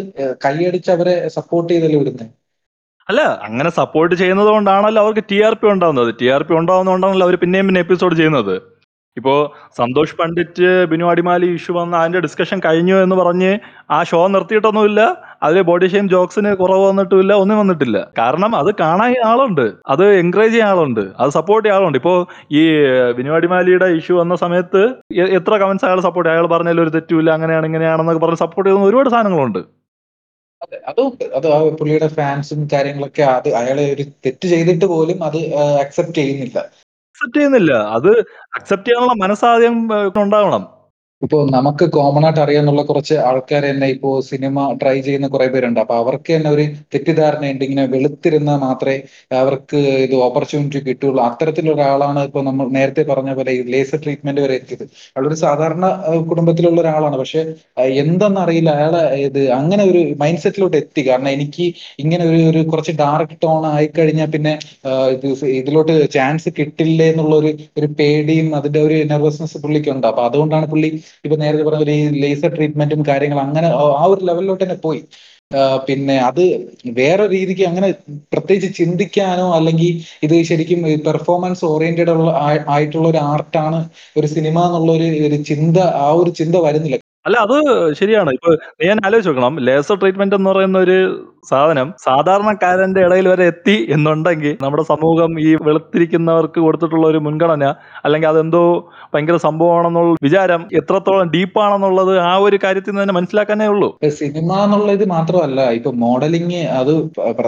കൈയടിച്ച് 0.46 0.90
അവരെ 0.96 1.14
സപ്പോർട്ട് 1.36 1.70
ചെയ്തല്ലേ 1.72 1.98
വിടുന്നത് 2.02 2.26
അല്ല 3.10 3.20
അങ്ങനെ 3.48 3.70
സപ്പോർട്ട് 3.70 4.14
ചെയ്യുന്നത് 4.14 4.48
കൊണ്ടാണല്ലോ 4.48 5.02
അവർക്ക് 5.02 5.24
ടി 5.30 5.38
ആർ 5.46 5.54
പി 5.54 5.66
ഉണ്ടാവുന്നത്. 5.74 6.10
ടി 6.20 6.26
ആർ 6.34 6.42
പി 6.42 6.52
ഉണ്ടാവുന്നതുകൊണ്ടാണല്ലോ 6.54 7.26
അവർ 7.26 7.36
പിന്നെയും 7.44 7.66
പിന്നെ 7.66 7.80
എപ്പിസോഡ് 7.80 8.14
ചെയ്യുന്നത്. 8.14 8.54
ഇപ്പോ 9.16 9.32
സന്തോഷ് 9.76 10.14
പണ്ഡിറ്റ് 10.18 10.68
ബിനു 10.90 11.06
അടിമാലി 11.12 11.46
ഇഷ്യൂ 11.54 11.72
വന്ന 11.78 11.94
അതിന്റെ 11.96 12.20
ഡിസ്കഷൻ 12.20 12.58
കഴിഞ്ഞു 12.66 12.96
എന്ന് 13.04 13.16
പറഞ്ഞ് 13.16 13.50
ആ 13.90 14.02
ഷോ 14.02 14.26
നിർത്തിയിട്ടൊന്നുമില്ല. 14.34 15.00
അതിൽ 15.42 15.62
ബോഡി 15.62 15.86
ഷെയിം 15.86 16.08
ജോക്സിന് 16.08 16.54
കുറവ് 16.54 16.84
വന്നിട്ടില്ല 16.90 17.32
ഒന്നും 17.42 17.58
വന്നിട്ടില്ല. 17.58 17.98
കാരണം 18.18 18.56
അത് 18.56 18.70
കാണാൻ 18.80 19.14
ആളുണ്ട്. 19.30 19.66
അത് 19.88 20.04
എൻകറേജ് 20.20 20.52
ചെയ്യാൻ 20.52 20.68
ആളുണ്ട്. 20.68 21.00
അത് 21.20 21.30
സപ്പോർട്ട് 21.38 21.64
ചെയ്യാൻ 21.66 21.80
ആളുണ്ട്. 21.80 21.98
ഇപ്പോ 21.98 22.14
ഈ 22.52 22.62
വിനുവാടിമാലിയുടെ 23.18 23.86
ഇഷ്യൂ 23.98 24.16
വന്ന 24.20 24.34
സമയത്ത് 24.44 24.82
എത്ര 25.38 25.56
കമന്റ്സ് 25.56 25.86
അയാൾ 25.90 26.00
സപ്പോർട്ട് 26.00 26.30
അയാൾ 26.34 26.46
പറഞ്ഞതിൽ 26.46 26.80
ഒരു 26.80 26.90
തെറ്റുമില്ല 26.90 27.30
അങ്ങനെയാണ് 27.30 27.66
ഇങ്ങനെയാണെന്നൊക്കെ 27.66 28.22
പറഞ്ഞ് 28.26 28.42
സപ്പോർട്ട് 28.44 28.68
ചെയ്യുന്ന 28.70 28.88
ഒരുപാട് 28.90 29.08
സാധനങ്ങളുണ്ട്. 29.08 29.62
അതെ 30.62 30.76
അത് 31.30 31.46
ആ 31.46 31.58
പുള്ളിയുടെ 31.70 32.08
ഫാൻസും 32.08 32.68
കാര്യങ്ങളൊക്കെ 32.72 33.22
അത് 33.22 33.48
അയാളെ 33.54 33.92
ഒരു 33.94 34.02
തെറ്റ് 34.26 34.48
ചെയ്തിട്ട് 34.48 34.84
പോലും 34.84 35.24
അത് 35.24 35.38
അക്സെപ്റ്റ് 35.80 36.14
ചെയ്യുന്നില്ല. 36.14 36.58
അക്സെപ്റ്റ് 37.10 37.38
ചെയ്യുന്നില്ല. 37.38 37.72
അത് 37.96 38.10
അക്സെപ്റ്റ് 38.54 38.88
ചെയ്യാനുള്ള 38.88 39.14
മനസ്സാദ്യം 39.14 39.76
ഉണ്ടാവണം. 40.20 40.64
ഇപ്പോ 41.22 41.38
നമുക്ക് 41.50 41.84
കോമൺ 41.94 42.24
ആയിട്ട് 42.26 42.40
അറിയാന്നുള്ള 42.40 42.82
കുറച്ച് 42.82 43.16
ആൾക്കാർ 43.28 43.62
തന്നെ 43.64 43.86
ഇപ്പോ 43.94 44.10
സിനിമ 44.28 44.54
ട്രൈ 44.80 44.94
ചെയ്യുന്ന 45.00 45.26
കുറെ 45.28 45.46
പേരുണ്ട്. 45.54 45.80
അപ്പൊ 45.82 45.94
അവർക്ക് 46.02 46.30
തന്നെ 46.36 46.50
ഒരു 46.50 46.64
തെറ്റിദ്ധാരണയുണ്ട് 46.94 47.64
ഇങ്ങനെ 47.66 47.84
വെളുത്തിരുന്നാൽ 47.94 48.58
മാത്രമേ 48.62 48.96
അവർക്ക് 49.40 49.80
ഇത് 50.04 50.14
ഓപ്പർച്യൂണിറ്റി 50.26 50.80
കിട്ടുള്ളൂ 50.88 51.20
അത്തരത്തിലുള്ള 51.28 51.76
ഒരാളാണ് 51.78 52.22
ഇപ്പൊ 52.28 52.42
നമ്മൾ 52.48 52.68
നേരത്തെ 52.78 53.04
പറഞ്ഞ 53.10 53.32
പോലെ 53.38 53.52
ഈ 53.52 53.62
ലേസർ 53.74 54.00
ട്രീറ്റ്മെന്റ് 54.04 54.44
വരെ 54.44 54.56
എത്തിയത്. 54.60 54.84
അയാളൊരു 55.16 55.38
സാധാരണ 55.44 55.84
കുടുംബത്തിലുള്ള 56.30 56.80
ഒരാളാണ്. 56.84 57.18
പക്ഷെ 57.22 57.42
എന്തെന്ന് 57.96 58.18
എന്തെന്നറിയില്ല. 58.20 58.70
അയാളെ 58.78 59.00
ഇത് 59.26 59.40
അങ്ങനെ 59.58 59.82
ഒരു 59.90 60.00
മൈൻഡ് 60.22 60.42
സെറ്റിലോട്ട് 60.42 60.76
എത്തി. 60.80 61.02
കാരണം 61.08 61.30
എനിക്ക് 61.36 61.66
ഇങ്ങനെ 62.02 62.24
ഒരു 62.30 62.40
ഒരു 62.50 62.60
കുറച്ച് 62.70 62.92
ഡാർക്ക് 63.00 63.36
ടോൺ 63.44 63.62
ആയി 63.72 63.88
കഴിഞ്ഞാൽ 63.98 64.28
പിന്നെ 64.34 64.52
ഇത് 65.14 65.26
ഇതിലോട്ട് 65.60 65.94
ചാൻസ് 66.16 66.48
കിട്ടില്ലേ 66.58 67.06
എന്നുള്ള 67.12 67.34
ഒരു 67.42 67.50
ഒരു 67.80 67.88
പേടിയും 68.00 68.48
അതിന്റെ 68.58 68.80
ഒരു 68.86 68.96
നെർവസ്നെസ് 69.12 69.58
പുള്ളിക്കുണ്ട്. 69.64 70.06
അപ്പൊ 70.06 70.22
അതുകൊണ്ടാണ് 70.28 70.68
പുള്ളി 70.72 70.90
ഇപ്പൊ 71.24 71.36
നേരത്തെ 71.36 71.62
പറഞ്ഞ 71.62 71.80
പോലെ 71.80 71.94
ഈ 71.96 72.22
ലേസർ 72.22 72.50
ട്രീറ്റ്മെന്റും 72.56 73.02
കാര്യങ്ങളും 73.08 73.42
അങ്ങനെ 73.42 73.68
ആ- 73.96 74.08
ഒരു 74.08 74.24
ലെവലിലോട്ട് 74.24 74.64
തന്നെ 74.64 74.78
പോയി. 74.82 75.02
പിന്നെ 75.88 76.16
അത് 76.20 76.42
വേറെ 76.98 77.24
രീതിക്ക് 77.28 77.64
അങ്ങനെ 77.64 77.88
പ്രത്യേകിച്ച് 78.32 78.78
ചിന്തിക്കാനോ 78.78 79.46
അല്ലെങ്കിൽ 79.52 79.90
ഇത് 80.22 80.42
ശരിക്കും 80.42 80.80
പെർഫോമൻസ് 81.06 81.64
ഓറിയന്റഡ് 81.64 82.12
ഉള്ള 82.16 82.30
ആയിട്ടുള്ള 82.68 83.08
ഒരു 83.08 83.20
ആർട്ടാണ് 83.30 83.80
ഒരു 84.16 84.26
സിനിമ 84.28 84.66
എന്നുള്ള 84.66 84.92
ഒരു 84.92 85.08
ഒരു 85.28 85.38
ചിന്ത 85.42 85.76
ആ 86.00 86.10
ഒരു 86.20 86.30
ചിന്ത 86.32 86.56
വരുന്നില്ല. 86.66 86.98
അല്ല 87.26 87.36
അത് 87.36 87.56
ശരിയാണ്. 87.92 88.30
ഇപ്പൊ 88.30 88.50
ഞാൻ 88.84 88.98
ആലോചിച്ച് 89.06 89.28
നോക്കണം. 89.28 89.56
ലേസർ 89.60 89.96
ട്രീറ്റ്മെന്റ് 90.00 90.34
എന്ന് 90.34 90.50
പറയുന്ന 90.50 90.78
ഒരു 90.78 90.96
സാധനം 91.50 91.94
സാധാരണക്കാരന്റെ 92.04 93.00
ഇടയിൽ 93.00 93.28
വരെ 93.28 93.46
എത്തി 93.46 93.88
എന്നുണ്ടെങ്കിൽ 93.90 94.56
നമ്മുടെ 94.62 94.82
സമൂഹം 94.82 95.40
ഈ 95.40 95.54
വെളുത്തിരിക്കുന്നവർക്ക് 95.62 96.60
കൊടുത്തിട്ടുള്ള 96.60 97.06
ഒരു 97.06 97.18
മുൻഗണന 97.18 97.64
അല്ലെങ്കിൽ 98.04 98.28
അതെന്തോ 98.28 98.62
ഭയങ്കര 99.14 99.36
സംഭവമാണെന്നുള്ള 99.36 100.16
വിചാരം 100.22 100.68
എത്രത്തോളം 100.72 101.30
ഡീപ്പാണെന്നുള്ളത് 101.30 102.18
ആ 102.18 102.36
ഒരു 102.36 102.58
കാര്യത്തിൽ 102.64 102.90
നിന്ന് 102.90 103.02
തന്നെ 103.02 103.14
മനസ്സിലാക്കാനേ 103.14 103.66
ഉള്ളൂ. 103.66 103.98
സിനിമ 104.08 104.52
എന്നുള്ള 104.64 104.92
ഇത് 104.92 105.08
മാത്രമല്ല 105.08 105.70
ഇപ്പൊ 105.70 105.90
മോഡലിംഗ് 105.90 106.56
അത് 106.80 106.92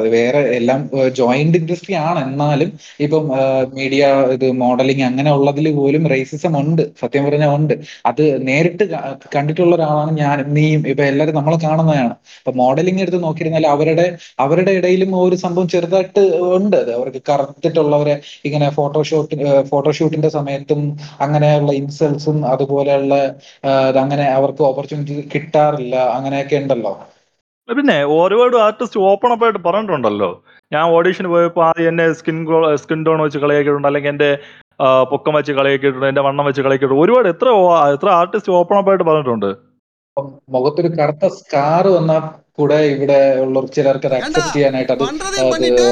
വേറെ 0.09 0.39
എല്ലാം 0.57 0.81
ജോയിന്റ് 1.09 1.59
ഇൻഡസ്ട്രി 1.59 1.95
ആണ്. 1.95 2.33
എന്നാലും 2.33 2.73
ഇപ്പം 3.01 3.27
മീഡിയ 3.75 4.07
ഇത് 4.33 4.53
മോഡലിംഗ് 4.53 5.03
അങ്ങനെ 5.03 5.33
ഉള്ളതിൽ 5.33 5.75
പോലും 5.75 6.09
റേസിസം 6.09 6.61
ഉണ്ട്. 6.61 6.83
സത്യം 7.01 7.25
പറഞ്ഞാൽ 7.25 7.57
ഉണ്ട്. 7.57 7.75
അത് 8.07 8.47
നേരിട്ട് 8.47 8.85
ക- 8.91 9.15
ഒരാളാണ് 9.71 10.13
ഞാൻ 10.19 10.37
നീയും 10.57 10.83
ഇപ്പൊ 10.89 11.03
എല്ലാവരും 11.05 11.37
നമ്മളെ 11.39 11.59
കാണുന്നതാണ്. 11.65 12.15
ഇപ്പൊ 12.41 12.53
മോഡലിംഗ് 12.63 13.03
എടുത്ത് 13.05 13.21
നോക്കിയിരുന്നാൽ 13.25 13.67
അവരുടെ 13.67 14.07
അവരുടെ 14.45 14.71
ഇടയിലും 14.71 15.11
ഒരു 15.23 15.37
സംഭവം 15.45 15.69
ചെറുതായിട്ട് 15.69 16.23
ഉണ്ട്. 16.59 16.79
അവർക്ക് 16.99 17.23
കറുത്തിട്ടുള്ളവരെ 17.31 18.15
ഇങ്ങനെ 18.45 18.69
ഫോട്ടോഷൂട്ട് 18.79 19.37
ഫോട്ടോഷൂട്ടിന്റെ 19.71 20.31
സമയത്തും 20.39 20.83
അങ്ങനെയുള്ള 21.27 21.73
ഇൻസൾട്ട്സും 21.83 22.39
അതുപോലെയുള്ള 22.53 23.15
അങ്ങനെ 24.03 24.27
അവർക്ക് 24.39 24.63
ഓപ്പർച്യൂണിറ്റി 24.71 25.17
കിട്ടാറില്ല. 25.35 25.97
അങ്ങനെയൊക്കെ 26.19 26.57
ഉണ്ടല്ലോ. 26.63 26.95
പിന്നെ 27.69 27.97
ഒരുപാട് 28.15 28.57
ആർട്ടിസ്റ്റ് 28.67 29.01
ഓപ്പൺ 29.11 29.31
അപ്പ് 29.35 29.45
ആയിട്ട് 29.47 29.61
പറഞ്ഞിട്ടുണ്ടല്ലോ. 29.67 30.31
ഞാൻ 30.73 30.85
ഓഡീഷന് 30.97 31.29
പോയപ്പോൾ 31.35 31.63
ആദ്യം 31.69 31.89
എന്നെ 31.93 32.07
സ്കിൻ 32.21 32.39
സ്കിൻ 32.83 33.01
ടോൺ 33.07 33.19
വെച്ച് 33.25 33.39
കളിയാക്കിയിട്ടുണ്ട്. 33.45 33.89
അല്ലെങ്കിൽ 33.91 34.11
എന്റെ 34.15 34.31
പൊക്കം 35.11 35.35
വെച്ച് 35.39 35.53
കളിയാക്കിയിട്ടുണ്ട് 35.59 36.07
എന്റെ 36.13 36.23
വണ്ണം 36.29 36.45
വെച്ച് 36.49 36.63
കളിയാക്കിയിട്ടുണ്ട്. 36.67 37.03
ഒരുപാട് 37.05 37.29
എത്ര 37.35 37.49
എത്ര 37.97 38.09
ആർട്ടിസ്റ്റ് 38.21 38.53
ഓപ്പൺ 38.61 38.77
അപ്പ് 38.81 38.91
ആയിട്ട് 38.93 39.07
പറഞ്ഞിട്ടുണ്ട്. 39.11 39.51
മുഖത്തൊരു 40.55 40.89
കറുത്ത 40.99 41.27
സ്കാർ 41.37 41.85
വന്നാൽ 41.97 42.23
കൂടെ 42.59 42.79
ഇവിടെ 42.95 43.19
ഉള്ള 43.43 43.61
ചിലർക്ക് 43.77 44.07
അത് 44.09 44.17
അക്സെപ്റ്റ് 44.17 44.55
ചെയ്യാനായിട്ട് 44.57 44.93
അത് 44.95 45.05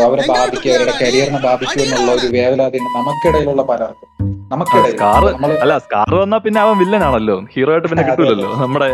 അവരെ 0.07 0.25
ബാധിക്കും 0.33 0.73
അവരുടെ 0.75 0.95
കരിയറിനെ 1.03 1.41
ബാധിക്കും 1.47 1.81
എന്നുള്ള 1.85 2.11
ഒരു 2.19 2.29
വേവലാതി 2.37 2.81
നമുക്കിടയിലുള്ള 2.97 3.63
പലർക്കും. 3.71 4.09
നമുക്കിടയിൽ 4.53 5.57
അല്ല 5.65 5.75
സ്കാർ 5.87 6.13
വന്നാ 6.23 6.39
പിന്നെ 6.47 6.61
അവൻ 6.65 6.77
വില്ലൻ 6.83 7.03
ആണല്ലോ. 7.09 7.37
ഹീറോ 7.55 7.73
ആയിട്ട് 7.75 7.89
പിന്നെ 7.93 8.05
കിട്ടൂലല്ലോ. 8.11 8.51
നമ്മുടെ 8.63 8.91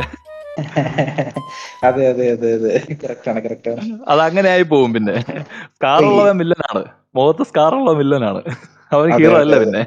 അതെ 1.89 2.03
അതെ 2.11 2.27
അതെ 2.35 2.51
അതെ. 2.59 2.71
കറക്റ്റ് 3.03 3.29
ആണ് 3.31 3.41
കറക്റ്റ് 3.47 3.69
ആണ്. 3.73 3.83
അത് 4.13 4.21
അങ്ങനെ 4.29 4.49
ആയി 4.53 4.65
പോകും 4.73 4.91
പിന്നെ 4.97 5.17
സ്കാർ 5.75 6.01
ഉള്ളവൻ 6.11 6.37
വില്ലനാണ് 6.43 6.83
മുഖത്ത് 7.19 7.45
സ്കാർ 7.51 7.75
ഉള്ള 7.81 7.93
വില്ലനാണ് 8.01 8.43
അവൻ 8.93 9.09
ഹീറോ 9.15 9.37
അല്ല 9.39 9.55
പിന്നെ? 9.63 9.83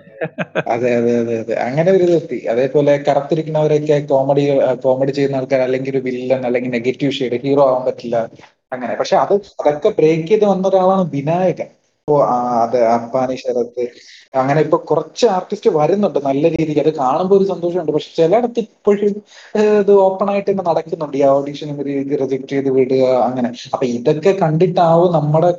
അതെ 0.74 0.90
അതെ 0.96 1.12
അതെ 1.20 1.36
അതെ. 1.42 1.56
അങ്ങനെ 1.66 1.90
ഒരു 1.92 2.04
ഇതെത്തി 2.08 2.40
അതേപോലെ 2.54 2.94
കറുത്തിരിക്കുന്നവരൊക്കെ 3.08 3.98
കോമഡി 4.12 4.44
കോമഡി 4.84 5.12
ചെയ്യുന്ന 5.12 5.40
ആൾക്കാർ 5.40 5.62
അല്ലെങ്കിൽ 5.62 5.92
ഒരു 5.94 6.02
വില്ലൻ 6.08 6.42
അല്ലെങ്കിൽ 6.46 6.72
നെഗറ്റീവ് 6.78 7.12
ഷെയ്ഡ് 7.12 7.40
ഹീറോ 7.44 7.64
ആവാൻ 7.68 7.84
പറ്റില്ല. 7.88 8.18
അങ്ങനെ. 8.72 8.94
പക്ഷെ 9.00 9.16
അത് 9.18 9.34
അതൊക്കെ 9.62 9.90
ബ്രേക്ക് 10.00 10.30
ചെയ്ത് 10.30 10.46
വന്ന 10.46 10.66
ഒരാളാണ് 10.70 11.06
വിനായകൻ. 11.16 11.70
അപ്പോ 12.00 12.16
അത് 12.64 12.78
അപ്പാനി 12.94 13.36
ശരത്ത് 13.38 13.84
അങ്ങനെ 14.34 14.60
ഇപ്പൊ 14.62 14.78
കുറച്ച് 14.90 15.26
ആർട്ടിസ്റ്റ് 15.36 15.70
വരുന്നുണ്ട്. 15.78 16.20
നല്ല 16.28 16.44
രീതിക്ക് 16.56 16.82
അത് 16.84 16.90
കാണുമ്പോൾ 17.00 17.36
ഒരു 17.38 17.46
സന്തോഷമുണ്ട്. 17.52 17.92
പക്ഷെ 17.96 18.10
ചിലയിടത്ത് 18.18 18.60
ഇപ്പോഴും 18.66 19.16
ഇത് 19.82 19.92
ഓപ്പൺ 20.08 20.28
ആയിട്ട് 20.34 20.50
തന്നെ 20.52 20.66
നടക്കുന്നുണ്ട്. 20.70 21.16
ഈ 21.18 21.24
ഓഡീഷൻ 21.30 21.70
റിജക്ട് 22.22 22.52
ചെയ്ത് 22.54 22.70
വിടുക 22.78 23.06
അങ്ങനെ. 23.28 23.50
അപ്പൊ 23.74 23.86
ഇതൊക്കെ 23.98 24.34
കണ്ടിട്ടാവും 24.44 25.10
നമ്മുടെ 25.18 25.50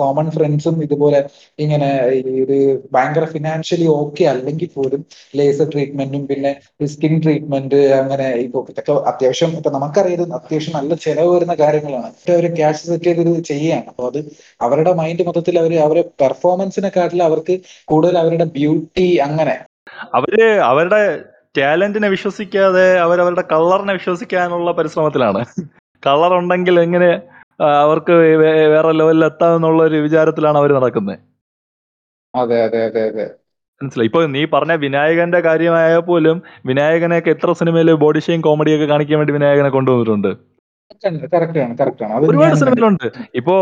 കോമൺ 0.00 0.28
ഫ്രണ്ട്സും 0.30 0.78
ഇതുപോലെ 0.86 1.20
ഇങ്ങനെ 1.58 1.90
ഈ 2.18 2.32
ഒരു 2.44 2.58
ഭയങ്കര 2.94 3.24
ഫിനാൻഷ്യലി 3.34 3.88
ഓക്കെ 3.98 4.24
അല്ലെങ്കിൽ 4.32 4.70
പോലും 4.76 5.00
ലേസർ 5.34 5.68
ട്രീറ്റ്മെന്റും 5.72 6.22
പിന്നെ 6.26 6.52
സ്കിൻ 6.94 7.14
ട്രീറ്റ്മെന്റ് 7.24 7.80
അങ്ങനെ 8.00 8.28
ഇപ്പൊ 8.44 8.60
ഇതൊക്കെ 8.72 8.94
അത്യാവശ്യം 9.12 9.52
ഇപ്പൊ 9.58 9.70
നമുക്കറിയാം 9.76 10.34
അത്യാവശ്യം 10.38 10.74
നല്ല 10.78 10.94
ചെലവ് 11.04 11.30
വരുന്ന 11.34 11.54
കാര്യങ്ങളാണ്. 11.54 12.10
അവർ 12.34 12.46
ക്യാഷ് 12.56 12.82
സെറ്റ് 12.82 13.10
ചെയ്ത് 13.10 13.42
ചെയ്യാണ്. 13.50 13.86
അപ്പൊ 13.90 14.04
അത് 14.10 14.20
അവരുടെ 14.60 14.92
മൈൻഡ് 15.00 15.26
മൊത്തത്തിൽ 15.28 15.54
അവർ 15.62 15.72
അവരെ 15.86 16.02
പെർഫോമൻസിനെക്കാട്ടിൽ 16.22 17.22
അവർക്ക് 17.28 17.54
കൂടുതൽ 18.14 18.22
അവരുടെ 18.22 18.46
ബ്യൂട്ടി 18.56 19.06
അങ്ങനെ. 19.18 19.54
അവർ 20.14 20.34
അവരുടെ 20.70 21.00
ടാലന്റിനെ 21.56 22.08
വിശ്വസിക്കാതെ 22.08 22.98
അവരവരുടെ 22.98 23.44
കളറിനെ 23.52 23.92
വിശ്വസിക്കാനുള്ള 23.92 24.70
പരിശ്രമത്തിലാണ്. 24.72 25.40
കളർ 26.02 26.32
ഉണ്ടെങ്കിൽ 26.34 26.76
എങ്ങനെ 26.80 27.10
അവർക്ക് 27.82 28.14
വേറെ 28.72 28.90
ലെവലിൽ 28.92 29.24
എത്താമെന്നുള്ള 29.24 29.80
ഒരു 29.82 29.98
വിചാരത്തിലാണ് 30.06 30.58
അവർ 30.58 30.70
നടക്കുന്നത് 30.74 31.18
അതെ 32.34 32.56
അതെ 32.66 32.80
അതെ 32.84 33.02
അതെ. 33.10 33.26
മനസ്സിലായി. 33.80 34.08
ഇപ്പൊ 34.08 34.20
നീ 34.34 34.42
പറഞ്ഞ 34.54 34.72
വിനായകന്റെ 34.84 35.40
കാര്യമായ 35.40 35.98
പോലും 36.08 36.36
വിനായകനെയൊക്കെ 36.66 37.30
എത്ര 37.30 37.52
സിനിമയിൽ 37.60 37.90
ബോഡി 38.04 38.20
ഷെയിം 38.26 38.40
കോമഡിയൊക്കെ 38.40 38.86
കാണിക്കാൻ 38.86 39.18
വേണ്ടി 39.18 39.32
വിനായകനെ 39.32 39.70
കൊണ്ടുവന്നിട്ടുണ്ട്. 39.76 40.30
ഒരുപാട് 40.92 42.54
സിനിമകളുണ്ട്. 42.54 42.56
സിനിമയിലുണ്ട് 42.60 43.06
ഇപ്പോ 43.40 43.54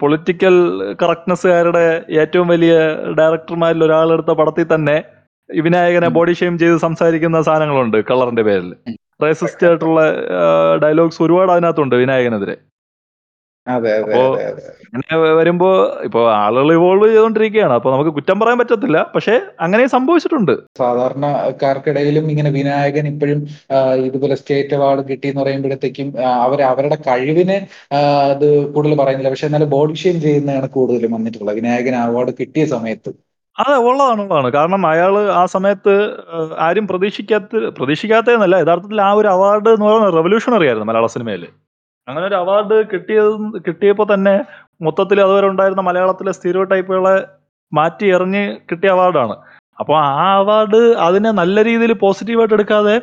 പൊളിറ്റിക്കൽ 0.00 0.54
കറക്റ്റ്നെസ്സുകാരുടെ 1.02 1.84
ഏറ്റവും 2.22 2.48
വലിയ 2.48 2.72
ഡയറക്ടർമാരിൽ 3.18 3.84
ഒരാളെടുത്ത 3.84 4.32
പടത്തിൽ 4.40 4.68
തന്നെ 4.74 4.96
വിനായകനെ 5.50 6.08
ബോഡി 6.16 6.32
ഷെയിം 6.40 6.54
ചെയ്ത് 6.58 6.76
സംസാരിക്കുന്ന 6.86 7.38
സാധനങ്ങളുണ്ട് 7.42 7.98
കളറിന്റെ 8.10 8.42
പേരിൽ. 8.48 8.72
റേസിസ്റ്റ് 9.24 9.66
ആയിട്ടുള്ള 9.66 10.00
ഡയലോഗ്സ് 10.84 11.22
ഒരുപാട് 11.22 11.50
അതിനകത്തുണ്ട് 11.52 11.94
വിനായകനെതിരെ. 11.96 12.56
അപ്പോ 13.74 14.22
അങ്ങനെ 14.86 15.16
വരുമ്പോ 15.38 15.68
ഇപ്പൊ 16.06 16.20
ആളുകൾ 16.32 16.72
ഇവോൾവ് 16.72 17.08
ചെയ്തോണ്ടിരിക്കുകയാണ് 17.08 17.72
അപ്പൊ 17.72 17.92
നമുക്ക് 17.92 18.10
കുറ്റം 18.10 18.40
പറയാൻ 18.40 18.58
പറ്റത്തില്ല. 18.58 18.98
പക്ഷെ 19.14 19.34
അങ്ങനെ 19.60 19.86
സംഭവിച്ചിട്ടുണ്ട്. 19.86 20.54
സാധാരണക്കാർക്കിടയിലും 20.78 22.26
ഇങ്ങനെ 22.30 22.50
വിനായകൻ 22.50 23.06
ഇപ്പോഴും 23.12 23.40
ഇതുപോലെ 24.08 24.34
സ്റ്റേറ്റ് 24.34 24.74
അവാർഡ് 24.74 25.04
കിട്ടി 25.10 25.26
എന്ന് 25.28 25.42
പറയുമ്പോഴത്തേക്കും 25.42 26.10
അവർ 26.44 26.62
അവരുടെ 26.62 26.98
കഴിവിനെ 27.08 27.58
അത് 28.32 28.46
കൂടുതൽ 28.74 28.94
പറയുന്നില്ല. 29.02 29.32
പക്ഷെ 29.34 29.46
എന്നാലും 29.46 29.70
ബോഡി 29.70 29.96
ഷെയിം 30.02 30.20
ചെയ്യുന്നതാണ് 30.20 30.68
കൂടുതലും 30.68 31.12
വന്നിട്ടുള്ളത്. 31.12 31.56
വിനായകൻ 31.56 31.96
അവാർഡ് 32.04 32.34
കിട്ടിയ 32.40 32.64
സമയത്ത്. 32.76 33.12
അതെ 33.56 33.76
ഉള്ളതാണ് 33.86 34.20
ഉള്ളതാണ് 34.22 34.48
കാരണം 34.52 34.82
അയാൾ 34.90 35.14
ആ 35.40 35.46
സമയത്ത് 35.54 35.94
ആരും 36.66 36.84
പ്രതീക്ഷിക്കാത്ത 36.88 37.70
പ്രതീക്ഷിക്കാത്തതെന്നല്ല. 37.78 38.56
യഥാർത്ഥത്തിൽ 38.64 39.00
ആ 39.08 39.10
ഒരു 39.12 39.28
അവാർഡ് 39.28 39.70
എന്ന് 39.74 39.86
പറയുന്നത് 39.86 40.16
റെവല്യൂഷണറി 40.18 40.66
ആയിരുന്നു 40.68 40.88
മലയാള 40.90 41.08
സിനിമയിൽ 41.16 41.42
അങ്ങനെ 42.10 42.24
ഒരു 42.26 42.36
അവാർഡ് 42.40 42.76
കിട്ടിയത് 42.92 43.32
കിട്ടിയപ്പോൾ 43.66 44.06
തന്നെ 44.12 44.34
മൊത്തത്തിൽ 44.86 45.20
അതുവരെ 45.20 45.46
ഉണ്ടായിരുന്ന 45.52 45.84
മലയാളത്തിലെ 45.88 46.32
സ്റ്റീരിയോ 46.36 46.64
ടൈപ്പുകളെ 46.72 47.16
മാറ്റി 47.72 48.06
എറിഞ്ഞ് 48.14 48.44
കിട്ടിയ 48.70 48.90
അവാർഡാണ് 48.94 49.34
അപ്പോൾ 49.78 49.96
ആ 50.04 50.08
അവാർഡ് 50.38 50.78
അതിനെ 51.06 51.30
നല്ല 51.40 51.62
രീതിയിൽ 51.62 51.92
പോസിറ്റീവായിട്ട് 52.02 52.56
എടുക്കാതെ 52.58 52.94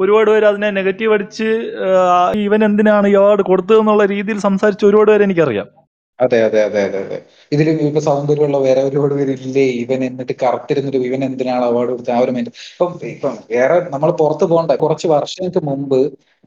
ഒരുപാട് 0.00 0.28
പേര് 0.30 0.46
അതിനെ 0.50 0.68
നെഗറ്റീവ് 0.78 1.14
അടിച്ച് 1.16 1.48
ഇവൻ 2.46 2.60
എന്തിനാണ് 2.64 3.08
ഈ 3.08 3.16
അവാർഡ് 3.20 3.42
കൊടുത്തതെന്നുള്ള 3.50 4.04
രീതിയിൽ 4.14 4.38
സംസാരിച്ച 4.46 4.84
ഒരുപാട് 4.88 5.10
പേര് 5.10 5.24
എനിക്കറിയാം. 5.28 5.68
അതെ 6.18 6.38
അതെ 6.44 6.60
അതെ 6.66 6.80
അതെ 6.86 6.98
അതെ. 7.04 7.16
ഇതിൽ 7.52 7.66
ഇപ്പൊ 7.86 8.00
സൗന്ദര്യമുള്ള 8.06 8.58
വേറെ 8.66 8.82
ഒരുപാട് 8.88 9.14
പേര് 9.18 9.32
ഇല്ലേ 9.38 9.64
ഇവൻ 9.80 10.00
എന്നിട്ട് 10.04 10.34
കറക്റ്റിരുന്നിട്ട് 10.42 11.00
ഇവൻ 11.08 11.20
എന്തിനാണ് 11.28 11.64
അവാർഡ് 11.70 11.90
കൊടുത്തത്? 11.90 12.14
ആ 12.16 12.22
ഒരു 12.24 12.32
മൈൻഡ് 12.36 12.52
ഇപ്പം 12.72 12.92
ഇപ്പം 13.10 13.34
വേറെ 13.50 13.76
നമ്മൾ 13.94 14.10
പുറത്ത് 14.22 14.44
പോകണ്ട 14.52 14.72
കുറച്ച് 14.84 15.06
വർഷങ്ങൾക്ക് 15.14 15.62
മുമ്പ് 15.68 15.98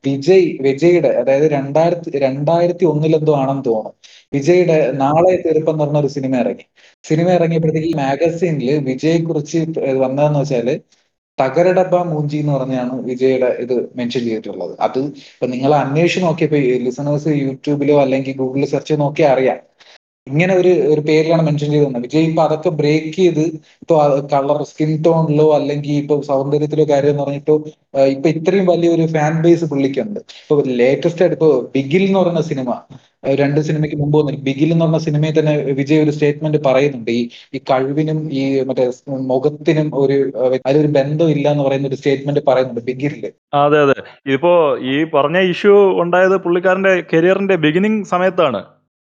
വിജയ് 0.06 0.58
വിജയുടെ 0.62 1.08
അതായത് 1.08 1.48
രണ്ടായിരത്തി 1.52 2.18
രണ്ടായിരത്തി 2.18 2.86
ഒന്നിലെന്തോ 2.86 3.36
ആണെന്ന് 3.36 3.66
തോന്നുന്നു. 3.66 3.92
വിജയുടെ 4.34 4.92
നാളെ 4.94 5.36
തീർപ്പം 5.46 5.72
എന്ന് 5.72 5.84
പറഞ്ഞ 5.84 5.98
ഒരു 5.98 6.08
സിനിമ 6.08 6.36
ഇറങ്ങി. 6.36 6.66
സിനിമ 7.06 7.30
ഇറങ്ങിയപ്പോഴത്തേക്ക് 7.30 7.88
ഈ 7.88 7.94
മാഗസീനിൽ 8.04 8.80
വിജയെ 8.90 9.18
കുറിച്ച് 9.20 9.60
വന്നതെന്ന് 10.06 10.40
വെച്ചാൽ 10.40 10.70
തകരടപ്പ 11.38 11.96
മൂഞ്ചി 12.04 12.38
എന്ന് 12.38 12.54
പറഞ്ഞാണ് 12.54 12.94
വിജയുടെ 13.04 13.50
ഇത് 13.64 13.76
മെൻഷൻ 13.96 14.22
ചെയ്തിട്ടുള്ളത്. 14.24 14.74
അത് 14.80 15.00
ഇപ്പൊ 15.34 15.48
നിങ്ങൾ 15.48 15.76
അന്വേഷിച്ച് 15.76 16.26
നോക്കിയപ്പോ 16.26 16.60
ലിസണേഴ്സ് 16.88 17.30
യൂട്യൂബിലോ 17.44 18.02
അല്ലെങ്കിൽ 18.02 18.36
ഗൂഗിളിൽ 18.38 18.70
സെർച്ച് 18.74 19.00
നോക്കിയാൽ 19.04 19.32
അറിയാം. 19.32 19.60
ഇങ്ങനെ 20.30 20.54
ഒരു 20.62 20.72
ഒരു 20.94 21.02
പേരിലാണ് 21.10 21.44
മെൻഷൻ 21.48 21.70
ചെയ്ത് 21.74 21.86
തന്നെ 21.86 22.02
വിജയ് 22.06 22.28
ഇപ്പൊ 22.30 22.42
അതൊക്കെ 22.46 22.72
ബ്രേക്ക് 22.80 23.14
ചെയ്ത് 23.18 23.44
ഇപ്പൊ 23.84 23.96
കളർ 24.34 24.62
സ്കിൻ 24.72 24.92
ടോണിലോ 25.06 25.48
അല്ലെങ്കിൽ 25.58 25.96
ഇപ്പൊ 26.04 26.16
സൗന്ദര്യത്തിലോ 26.32 26.86
കാര്യം 26.94 27.14
എന്ന് 27.14 27.24
പറഞ്ഞിട്ടോ 27.24 27.56
ഇപ്പൊ 28.16 28.28
ഇത്രയും 28.36 28.66
വലിയൊരു 28.72 29.06
ഫാൻ 29.16 29.36
ബേസ് 29.46 29.66
പുള്ളിക്കുണ്ട്. 29.72 30.20
ഇപ്പൊ 30.44 30.56
ലേറ്റസ്റ്റ് 30.82 31.24
ആയിട്ട് 31.24 31.38
ഇപ്പൊ 31.38 31.52
ബിഗിൽ 31.76 32.04
എന്ന് 32.08 32.20
പറയുന്ന 32.22 32.44
സിനിമ 32.52 32.72
രണ്ട് 33.40 33.60
സിനിമയ്ക്ക് 33.68 33.98
മുമ്പ് 34.02 34.16
വന്നിട്ട് 34.20 34.42
ബിഗിൽ 34.48 34.70
എന്ന് 34.74 34.86
പറഞ്ഞ 34.86 35.00
സിനിമയിൽ 35.06 35.34
തന്നെ 35.40 35.54
വിജയ് 35.80 36.04
ഒരു 36.04 36.12
സ്റ്റേറ്റ്മെന്റ് 36.16 36.60
പറയുന്നുണ്ട്. 36.68 37.12
ഈ 37.12 37.22
ഈ 37.56 37.60
കഴിവിനും 37.72 38.20
ഈ 38.40 38.44
മറ്റേ 38.70 38.86
മുഖത്തിനും 39.34 39.88
ഒരു 40.02 40.18
അതിലൊരു 40.66 40.92
ബന്ധം 41.00 41.30
ഇല്ല 41.36 41.46
എന്ന് 41.54 41.66
പറയുന്ന 41.68 41.92
ഒരു 41.92 42.00
സ്റ്റേറ്റ്മെന്റ് 42.02 42.44
പറയുന്നുണ്ട് 42.50 42.84
ബിഗിലിൽ. 42.90 43.26
അതെ 43.64 43.80
അതെ. 43.86 43.98
ഇതിപ്പോ 44.30 44.54
ഈ 44.94 44.96
പറഞ്ഞ 45.16 45.38
ഇഷ്യൂ 45.54 45.76
ഉണ്ടായത് 46.04 46.38
പുള്ളിക്കാരന്റെ 46.46 46.94
കരിയറിന്റെ 47.14 47.58
ബിഗിനിങ് 47.66 48.04
സമയത്താണ്. 48.14 48.62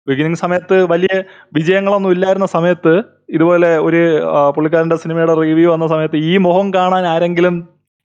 ബിഗിനിങ് 0.07 0.39
സമയത്ത് 0.43 0.77
വലിയ 0.93 1.13
വിജയങ്ങളൊന്നും 1.57 2.13
ഇല്ലായിരുന്ന 2.15 2.47
സമയത്ത് 2.55 2.93
ഇതുപോലെ 3.35 3.71
ഒരു 3.87 4.01
പുള്ളിക്കാരന്റെ 4.55 4.97
സിനിമയുടെ 5.03 5.33
റിവ്യൂ 5.41 5.67
വന്ന 5.71 5.87
സമയത്ത് 5.87 6.19
ഈ 6.31 6.33
മുഖം 6.47 6.67
കാണാൻ 6.73 7.05
ആരെങ്കിലും 7.05 7.57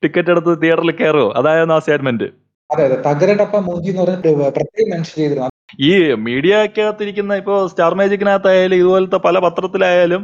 ടിക്കറ്റ് 0.02 0.30
എടുത്ത് 0.30 0.52
തിയേറ്ററിൽ 0.62 0.92
കയറുമോ 0.92 1.28
അതായിരുന്നു 1.40 1.74
ആ 1.76 1.80
സ്റ്റേറ്റ്മെന്റ് 1.84 2.28
അതെ 2.70 2.82
അതെ. 2.86 2.96
തകരടപ്പ 3.06 3.56
മൂഞ്ചി 3.66 3.90
എന്ന് 3.90 4.02
പറഞ്ഞിട്ട് 4.02 4.30
പ്രത്യേകം 4.56 4.88
മെൻഷൻ 4.92 5.14
ചെയ്തിരുന്നു. 5.18 5.50
ഈ 5.88 5.90
മീഡിയക്കകത്തിരിക്കുന്ന 6.26 7.32
ഇപ്പോൾ 7.40 7.58
സ്റ്റാർ 7.72 7.92
മേജിക്കിനകത്തായാലും 8.00 8.78
ഇതുപോലത്തെ 8.82 9.18
പല 9.26 9.38
പത്രത്തിലായാലും 9.44 10.22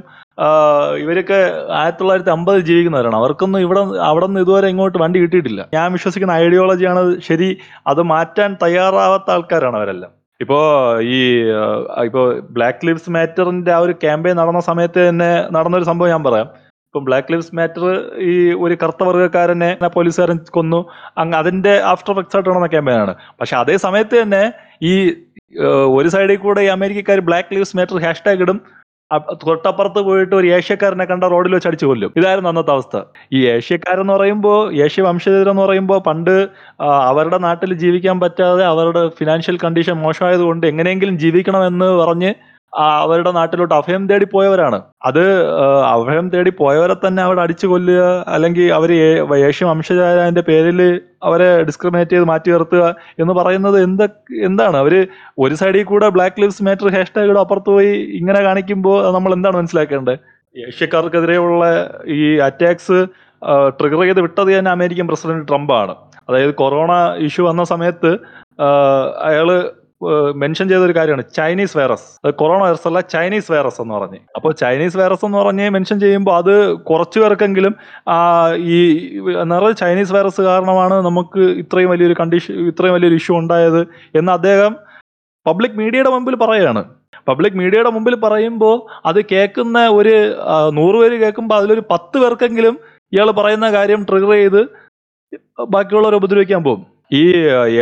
ഇവരൊക്കെ 1.02 1.38
ആയിരത്തി 1.80 2.00
തൊള്ളായിരത്തി 2.00 2.32
അമ്പത് 2.37 2.58
ജീവിക്കുന്നവരാണ്. 2.68 3.16
അവർക്കൊന്നും 3.20 3.61
ഇവിടെ 3.66 3.82
അവിടെ 4.11 4.26
നിന്ന് 4.26 4.42
ഇതുവരെ 4.46 4.68
ഇങ്ങോട്ട് 4.74 4.98
വണ്ടി 5.04 5.20
കിട്ടിയിട്ടില്ല. 5.22 5.62
ഞാൻ 5.76 5.87
വിശ്വസിക്കുന്ന 5.96 6.35
ഐഡിയോളജിയാണ് 6.44 7.02
ശരി 7.28 7.48
അത് 7.92 8.02
മാറ്റാൻ 8.14 8.50
തയ്യാറാവാത്ത 8.64 9.30
ആൾക്കാരാണ് 9.37 9.78
അവരെല്ലാം. 9.80 10.12
ഇപ്പോ 10.42 10.59
ഈ 11.16 11.18
ഇപ്പോ 12.07 12.22
ബ്ലാക്ക് 12.57 12.87
ലിവ്സ് 12.88 13.12
മാറ്ററിന്റെ 13.16 13.72
ആ 13.76 13.81
ഒരു 13.87 13.94
ക്യാമ്പയിൻ 14.05 14.37
നടന്ന 14.40 14.61
സമയത്ത് 14.70 15.00
തന്നെ 15.09 15.31
നടന്നൊരു 15.57 15.88
സംഭവം 15.90 16.12
ഞാൻ 16.14 16.22
പറയാം. 16.28 16.48
ഇപ്പൊ 16.88 17.00
ബ്ലാക്ക് 17.09 17.33
ലിവ്സ് 17.33 17.55
മാറ്റർ 17.59 17.85
ഈ 18.31 18.33
ഒരു 18.64 18.74
കറുത്ത 18.81 19.02
വർഗക്കാരനെ 19.09 19.70
പോലീസുകാരൻ 19.96 20.38
കൊന്നു. 20.57 20.81
അങ്ങ് 21.22 21.37
അതിന്റെ 21.40 21.74
ആഫ്റ്റർ 21.92 22.12
എഫക്ട്സ് 22.14 22.37
ആയിട്ട് 22.37 22.50
നടന്ന 22.50 22.68
ക്യാമ്പയിനാണ് 22.74 23.14
പക്ഷെ 23.40 23.55
അതേ 23.62 23.76
സമയത്ത് 23.87 24.14
തന്നെ 24.22 24.42
ഈ 24.90 24.94
ഒരു 25.98 26.09
സൈഡിൽ 26.14 26.38
കൂടെ 26.44 26.61
ഈ 26.66 26.68
അമേരിക്കക്കാർ 26.76 27.20
ബ്ലാക്ക് 27.28 27.55
ലിവ്സ് 27.57 27.76
മാറ്റർ 27.78 27.96
ഹാഷ്ടാഗ് 28.07 28.42
ഇടും. 28.46 28.59
തൊട്ടപ്പുറത്ത് 29.42 30.01
പോയിട്ട് 30.01 30.35
ഒരു 30.35 30.46
ഏഷ്യക്കാരനെ 30.48 31.05
കണ്ട 31.05 31.25
റോഡിൽ 31.25 31.53
വെച്ച് 31.53 31.68
അടിച്ചു 31.68 31.87
കൊല്ലും. 31.87 32.12
ഇതായിരുന്നു 32.16 32.51
അന്നത്തെ 32.51 32.72
അവസ്ഥ. 32.72 32.96
ഈ 33.33 33.40
ഏഷ്യക്കാരെന്ന് 33.46 34.12
പറയുമ്പോൾ 34.12 34.59
ഏഷ്യ 34.85 35.03
വംശജരെന്ന് 35.03 35.62
പറയുമ്പോൾ 35.62 36.01
പണ്ട് 36.09 36.35
അവരുടെ 37.09 37.38
നാട്ടിൽ 37.38 37.72
ജീവിക്കാൻ 37.85 38.20
പറ്റാതെ 38.20 38.64
അവരുടെ 38.64 39.03
ഫിനാൻഷ്യൽ 39.18 39.59
കണ്ടീഷൻ 39.64 39.96
മോശമായതുകൊണ്ട് 40.05 40.66
എങ്ങനെയെങ്കിലും 40.66 41.16
ജീവിക്കണമെന്ന് 41.18 41.90
പറഞ്ഞ് 42.03 42.33
അവരുടെ 42.72 43.30
നാട്ടിലോട്ട് 43.37 43.74
അഭയം 43.78 44.02
തേടി 44.11 44.26
പോയവരാണ്. 44.35 44.78
അത് 45.08 45.22
അഭയം 45.94 46.26
തേടി 46.35 46.52
പോയവരെ 46.61 46.96
തന്നെ 47.04 47.20
അവിടെ 47.22 47.40
അടിച്ചു 47.44 47.66
കൊല്ലുക 47.72 48.02
അല്ലെങ്കിൽ 48.35 48.66
അവർ 48.78 48.92
ഏഷ്യ 49.48 49.66
വംശജായതിന്റെ 49.70 50.44
പേരിൽ 50.50 50.80
അവരെ 51.28 51.48
ഡിസ്ക്രിമിനേറ്റ് 51.68 52.12
ചെയ്ത് 52.14 52.26
മാറ്റി 52.32 52.50
നിർത്തുക 52.54 52.85
എന്ന് 53.22 53.35
പറയുന്നത് 53.40 53.78
എന്ത 53.87 54.02
എന്താണ്? 54.48 54.76
അവർ 54.82 54.94
ഒരു 55.44 55.54
സൈഡിൽ 55.62 55.85
കൂടെ 55.90 56.08
ബ്ലാക്ക് 56.16 56.40
ലിവ്സ് 56.42 56.64
മാറ്റർ 56.68 56.88
ഹാഷ്ടാഗ് 56.96 57.38
അപ്പുറത്ത് 57.44 57.70
പോയി 57.76 57.92
ഇങ്ങനെ 58.20 58.40
കാണിക്കുമ്പോൾ 58.48 58.96
നമ്മൾ 59.16 59.32
എന്താണ് 59.38 59.56
മനസ്സിലാക്കേണ്ടത്? 59.56 60.14
ഏഷ്യക്കാർക്കെതിരെയുള്ള 60.56 61.64
ഈ 62.16 62.22
അറ്റാക്സ് 62.48 62.98
ട്രിഗർ 63.78 64.00
ചെയ്ത് 64.06 64.20
വിട്ടത് 64.20 64.50
തന്നെ 64.56 64.70
അമേരിക്കൻ 64.70 65.06
പ്രസിഡന്റ് 65.11 65.46
ട്രംപ് 65.48 65.72
ആണ് 65.82 65.94
അതായത് 66.28 66.52
കൊറോണ 66.54 66.92
ഇഷ്യൂ 67.26 67.44
വന്ന 67.48 67.62
സമയത്ത് 67.70 68.11
അയാൾ 69.28 69.48
മെൻഷൻ 70.43 70.67
ചെയ്ത 70.69 70.83
ഒരു 70.88 70.95
കാര്യമാണ് 70.97 71.25
ചൈനീസ് 71.38 71.77
വൈറസ്. 71.79 72.07
കൊറോണ 72.41 72.61
വൈറസ് 72.62 72.87
അല്ല 72.88 73.01
ചൈനീസ് 73.15 73.53
വൈറസ് 73.53 73.81
എന്ന് 73.83 73.95
പറഞ്ഞ്. 73.95 74.21
അപ്പോൾ 74.37 74.53
ചൈനീസ് 74.62 74.97
വൈറസ് 75.01 75.25
എന്ന് 75.27 75.38
പറഞ്ഞ് 75.38 75.67
മെൻഷൻ 75.77 76.01
ചെയ്യുമ്പോൾ 76.05 76.37
അത് 76.41 76.55
കുറച്ചു 76.91 77.21
പേർക്കെങ്കിലും 77.21 77.75
ഈ 78.77 78.79
എന്താ 79.43 79.71
ചൈനീസ് 79.83 80.15
വൈറസ് 80.17 80.41
കാരണമാണ് 80.51 80.95
നമുക്ക് 81.09 81.43
ഇത്രയും 81.62 81.91
വലിയൊരു 81.95 82.17
കണ്ടീഷൻ 82.21 82.55
ഇത്രയും 82.73 82.95
വലിയൊരു 82.95 83.19
ഇഷ്യൂ 83.23 83.37
ഉണ്ടായത് 83.38 83.81
എന്ന് 84.21 84.33
അദ്ദേഹം 84.38 84.75
പബ്ലിക് 85.47 85.79
മീഡിയയുടെ 85.83 86.11
മുമ്പിൽ 86.11 86.35
പറയുകയാണ്. 86.43 86.85
പബ്ലിക് 87.29 87.57
മീഡിയയുടെ 87.61 87.91
മുമ്പിൽ 87.91 88.15
പറയുമ്പോൾ 88.25 88.77
അത് 89.09 89.19
കേൾക്കുന്ന 89.33 89.79
ഒരു 89.99 90.15
നൂറുപേര് 90.17 90.77
നൂറ് 90.79 90.97
പേര് 91.03 91.17
കേൾക്കുമ്പോൾ 91.23 91.57
അതിലൊരു 91.61 91.83
പത്ത് 91.91 92.17
പേർക്കെങ്കിലും 92.23 92.75
ഇയാൾ 93.15 93.29
പറയുന്ന 93.31 93.67
കാര്യം 93.73 94.01
ട്രിഗർ 94.09 94.33
ചെയ്ത് 94.33 94.62
ബാക്കിയുള്ളവരെ 95.75 96.17
ഉപദ്രവിക്കാൻ 96.21 96.61
പോകും. 96.65 96.83
ഈ 97.20 97.22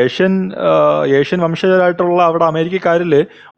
ഏഷ്യൻ 0.05 0.33
ഏഷ്യൻ 1.19 1.40
വംശജരായിട്ടുള്ള 1.45 2.21
അവിടെ 2.29 2.45
അമേരിക്കക്കാരിൽ 2.45 3.12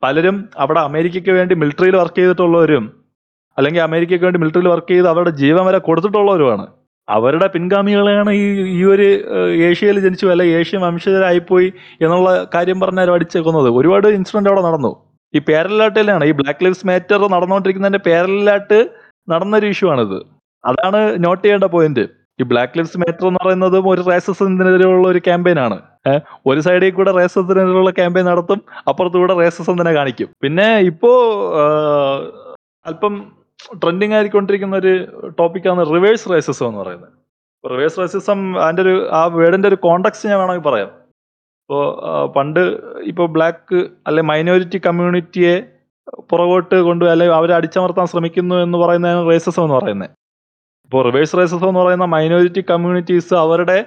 പലരും 0.04 0.36
അവിടെ 0.62 0.80
അമേരിക്കയ്ക്ക് 0.88 1.32
വേണ്ടി 1.38 1.54
മിലിറ്ററിയിൽ 1.62 1.96
വർക്ക് 1.96 2.18
ചെയ്തിട്ടുള്ളവരും 2.18 2.84
അല്ലെങ്കിൽ 3.58 3.82
അമേരിക്കയ്ക്ക് 3.82 4.24
വേണ്ടി 4.24 4.40
മിലിറ്ററിയിൽ 4.42 4.68
വർക്ക് 4.72 4.90
ചെയ്ത് 4.92 5.08
അവരുടെ 5.12 5.32
ജീവൻ 5.42 5.64
വരെ 5.68 5.78
കൊടുത്തിട്ടുള്ളവരുമാണ്. 5.88 6.66
അവരുടെ 7.08 7.46
പിൻഗാമികളെയാണ് 7.54 8.30
ഈ 8.40 8.44
ഈ 8.78 8.82
ഒരു 8.92 9.06
ഏഷ്യയിൽ 9.68 9.96
ജനിച്ചു 10.04 10.26
അല്ലെ 10.32 10.44
ഏഷ്യൻ 10.58 10.80
വംശജരായിപ്പോയി 10.80 11.68
എന്നുള്ള 12.04 12.28
കാര്യം 12.54 12.78
പറഞ്ഞാൽ 12.80 13.10
അടിച്ചേക്കുന്നത്. 13.14 13.68
ഒരുപാട് 13.78 14.08
ഇൻസിഡന്റ് 14.18 14.50
അവിടെ 14.50 14.62
നടന്നു. 14.68 14.92
ഈ 15.34 15.38
പേരലാട്ടിലാണ് 15.48 16.24
ഈ 16.30 16.32
ബ്ലാക്ക് 16.40 16.64
ലിവ്സ് 16.64 16.86
മാറ്റർ 16.90 17.20
നടന്നുകൊണ്ടിരിക്കുന്നതിന്റെ 17.34 18.02
പേരലാട്ട് 18.08 18.78
നടന്നൊരു 19.32 19.66
ഇഷ്യൂ 19.72 19.88
ആണിത്. 19.92 20.18
അതാണ് 20.64 21.00
നോട്ട് 21.24 21.42
ചെയ്യേണ്ട 21.44 21.66
പോയിന്റ് 21.76 22.04
ഈ 22.40 22.44
ബ്ലാക്ക് 22.44 22.78
ലിവ്സ് 22.78 22.98
മാറ്റർ 22.98 23.26
എന്ന് 23.26 23.40
പറയുന്നതും 23.44 23.88
ഒരു 23.88 24.02
റേസസിനെതിരെയുള്ള 24.10 25.08
ഒരു 25.08 25.18
ക്യാമ്പയിൻ 25.18 25.58
ആണ്. 25.60 25.76
ഒരു 26.46 26.60
സൈഡിൽ 26.60 26.90
കൂടെ 26.90 27.10
റേസസിനെതിരെയുള്ള 27.10 27.90
ക്യാമ്പയിൻ 27.90 28.26
നടത്തും 28.26 28.60
അപ്പുറത്തു 28.88 29.18
കൂടെ 29.18 29.34
റേസസ് 29.38 29.70
തന്നെ 29.70 29.92
കാണിക്കും. 29.92 30.28
പിന്നെ 30.42 30.78
ഇപ്പോ 30.78 31.10
അല്പം 32.86 33.32
ട്രെൻഡിങ് 33.82 34.14
ആയിക്കൊണ്ടിരിക്കുന്ന 34.14 34.76
ഒരു 34.76 34.92
ടോപ്പിക്കാണ് 35.38 35.86
റിവേഴ്സ് 35.94 36.30
റേസിസം 36.30 36.68
എന്ന് 36.68 36.80
പറയുന്നത്. 36.80 37.12
റിവേഴ്സ് 37.64 38.00
റേസിസം 38.00 38.62
അതിന്റെ 38.62 38.82
ഒരു 38.82 39.08
ആ 39.12 39.26
വേർഡിന്റെ 39.26 39.68
ഒരു 39.68 39.78
കോണ്ടക്സ്റ്റ് 39.86 40.28
ഞാൻ 40.28 40.38
വേണമെങ്കിൽ 40.38 40.64
പറയാം. 40.68 40.90
ഇപ്പോൾ 41.62 41.84
പണ്ട് 42.36 42.60
ഇപ്പോൾ 43.10 43.26
ബ്ലാക്ക് 43.26 43.88
അല്ലെ 44.06 44.22
മൈനോറിറ്റി 44.22 44.80
കമ്മ്യൂണിറ്റിയെ 44.86 45.54
പുറകോട്ട് 46.30 46.76
കൊണ്ട് 46.80 47.04
അല്ലെങ്കിൽ 47.04 47.34
അവരെ 47.34 47.54
അടിച്ചമർത്താൻ 47.54 48.06
ശ്രമിക്കുന്നു 48.06 48.54
എന്ന് 48.54 48.78
പറയുന്നതാണ് 48.78 49.30
റേസിസം 49.30 49.62
എന്ന് 49.62 49.74
പറയുന്നത്. 49.74 50.10
ഇപ്പോൾ 50.92 51.04
റിവേഴ്സ് 51.04 51.36
റേസിസം 51.38 51.68
എന്ന് 51.68 51.80
പറയുന്ന 51.80 52.04
മൈനോറിറ്റി 52.04 52.64
കമ്മ്യൂണിറ്റീസ് 52.70 53.34
അവരുടെ 53.34 53.84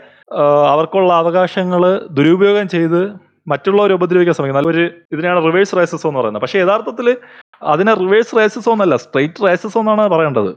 അവർക്കുള്ള 0.72 1.14
അവകാശങ്ങൾ 1.14 1.82
ദുരുപയോഗം 2.18 2.68
ചെയ്ത് 2.68 3.02
മറ്റുള്ളവരെ 3.48 3.94
ഉപദ്രവിക്കാൻ 3.94 4.34
ശ്രമിക്കുന്നത് 4.34 4.68
ഒരു 4.68 4.84
ഇതിനെയാണ് 5.14 5.46
റിവേഴ്സ് 5.46 5.76
റേസിസം 5.80 6.10
എന്ന് 6.10 6.20
പറയുന്നത്. 6.20 6.42
പക്ഷേ 6.42 6.60
യഥാർത്ഥത്തിൽ 6.60 7.18
അതിനെ 7.64 7.94
റിവേഴ്സ് 7.94 8.36
റേസിസം 8.38 8.72
എന്നല്ല 8.72 8.96
സ്ട്രെയിറ്റ് 8.96 9.44
റേസിസം 9.48 9.80
എന്നാണ് 9.80 10.10
പറയേണ്ടത്. 10.16 10.50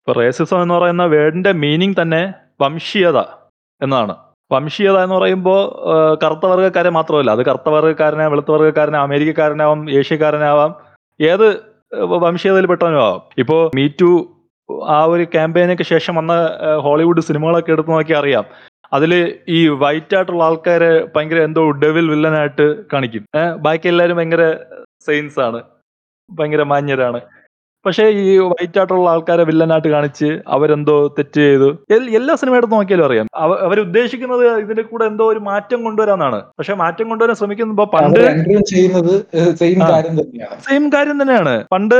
ഇപ്പൊ 0.00 0.12
റേസിസം 0.20 0.62
എന്ന് 0.62 0.74
പറയുന്ന 0.74 1.04
വേർഡിന്റെ 1.04 1.52
മീനിങ് 1.52 1.96
തന്നെ 2.02 2.34
വംശീയത 2.60 3.18
എന്നാണ്. 3.80 4.16
വംശീയത 4.52 4.98
എന്ന് 4.98 5.14
പറയുമ്പോൾ 5.14 5.60
കറുത്ത 6.24 6.46
വർഗക്കാരെ 6.46 6.90
മാത്രമല്ല. 6.90 7.30
അത് 7.30 7.44
കറുത്ത 7.44 7.68
വർഗക്കാരനെ 7.68 8.28
വെളുത്ത 8.28 8.50
വർഗക്കാരനെ 8.50 8.98
അമേരിക്കക്കാരനാവാം 8.98 9.90
ഏഷ്യക്കാരനാവാം 9.90 10.74
ഏത് 11.20 11.48
വംശീയതയിൽ 12.26 12.66
പെട്ടവനും 12.66 13.02
ആവാം 13.04 13.20
ഇപ്പോൾ 13.38 13.70
മീ 13.76 13.88
ടു 14.02 14.12
ആ 14.96 14.98
ഒരു 15.04 15.24
ക്യാമ്പയിനൊക്കെ 15.34 15.84
ശേഷം 15.92 16.14
വന്ന 16.20 16.34
ഹോളിവുഡ് 16.84 17.22
സിനിമകളൊക്കെ 17.28 17.72
എടുത്ത് 17.74 17.90
നോക്കി 17.90 18.14
അറിയാം. 18.20 18.44
അതിൽ 18.96 19.12
ഈ 19.56 19.60
വൈറ്റ് 19.82 20.16
ആയിട്ടുള്ള 20.16 20.42
ആൾക്കാരെ 20.44 20.90
ഭയങ്കര 21.14 21.38
എന്തോ 21.48 21.62
ഡെവിൽ 21.82 22.06
വില്ലനായിട്ട് 22.10 22.66
കാണിക്കും. 22.92 23.24
ബാക്കി 23.66 23.88
എല്ലാവരും 23.92 24.16
ഭയങ്കര 24.16 24.44
സെയിൻസ് 25.06 25.40
ആണ് 25.46 25.60
ഭയങ്കര 26.28 26.62
മാന്യരാണ്. 26.72 27.20
പക്ഷേ 27.86 28.04
ഈ 28.22 28.38
വൈറ്റ് 28.50 28.78
ആയിട്ടുള്ള 28.80 29.08
ആൾക്കാരെ 29.10 29.44
വില്ലനായിട്ട് 29.48 29.88
കാണിച്ച് 29.88 30.28
അവരെന്തോ 30.56 30.96
തെറ്റ് 31.18 31.40
ചെയ്തു. 31.46 31.68
എല്ലാ 32.18 32.34
സിനിമ 32.40 32.56
എടുത്ത് 32.60 32.74
നോക്കിയാലും 32.74 33.06
അറിയാം. 33.08 33.26
അവർ 33.66 33.78
ഉദ്ദേശിക്കുന്നത് 33.86 34.44
ഇതിന്റെ 34.64 34.84
കൂടെ 34.90 35.04
എന്തോ 35.10 35.24
ഒരു 35.32 35.40
മാറ്റം 35.48 35.80
കൊണ്ടുവരാന്നാണ് 35.84 36.38
പക്ഷെ 36.58 36.74
മാറ്റം 36.82 37.08
കൊണ്ടുവരാൻ 37.08 37.36
ശ്രമിക്കുമ്പോ 37.40 37.86
പണ്ട് 37.94 38.20
സെയിം 40.66 40.84
കാര്യം 40.94 41.16
തന്നെയാണ്. 41.22 41.54
പണ്ട് 41.72 41.96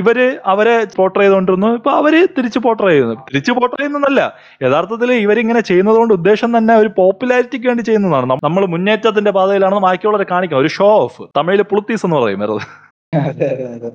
ഇവർ 0.00 0.18
അവരെ 0.54 0.76
പോർട്ടർ 0.98 1.20
ചെയ്തുകൊണ്ടിരുന്നു. 1.20 1.70
ഇപ്പൊ 1.78 1.90
അവർ 2.00 2.14
തിരിച്ച് 2.38 2.58
പോർട്ടർ 2.66 2.86
ചെയ്യുന്നു. 2.88 3.16
തിരിച്ച് 3.30 3.52
പോർട്ടർ 3.58 3.76
ചെയ്യുന്നതല്ല. 3.80 4.20
യഥാർത്ഥത്തിൽ 4.64 5.12
ഇവരിങ്ങനെ 5.24 5.60
ചെയ്യുന്നതുകൊണ്ട് 5.70 6.14
ഉദ്ദേശം 6.18 6.50
തന്നെ 6.58 6.76
ഒരു 6.82 6.90
പോപ്പുലാരിറ്റിക്ക് 6.98 7.66
വേണ്ടി 7.70 7.84
ചെയ്യുന്നതാണ്. 7.90 8.26
നമ്മൾ 8.48 8.64
മുന്നേറ്റത്തിന്റെ 8.74 9.32
പാതയിലാണെന്ന് 9.38 9.84
ബാക്കിയുള്ളവരെ 9.88 10.26
കാണിക്കാം. 10.32 10.60
ഒരു 10.64 10.72
ഷോ 10.78 10.88
ഓഫ് 11.04 11.22
തമിഴിൽ 11.38 11.62
പുളുത്തീസ് 11.72 12.06
എന്ന് 12.06 12.18
പറയും. 12.20 12.40
വെറുതെ. 12.44 12.66
അതെ 13.12 13.46
അതെ 13.54 13.66
അതെ. 13.74 13.90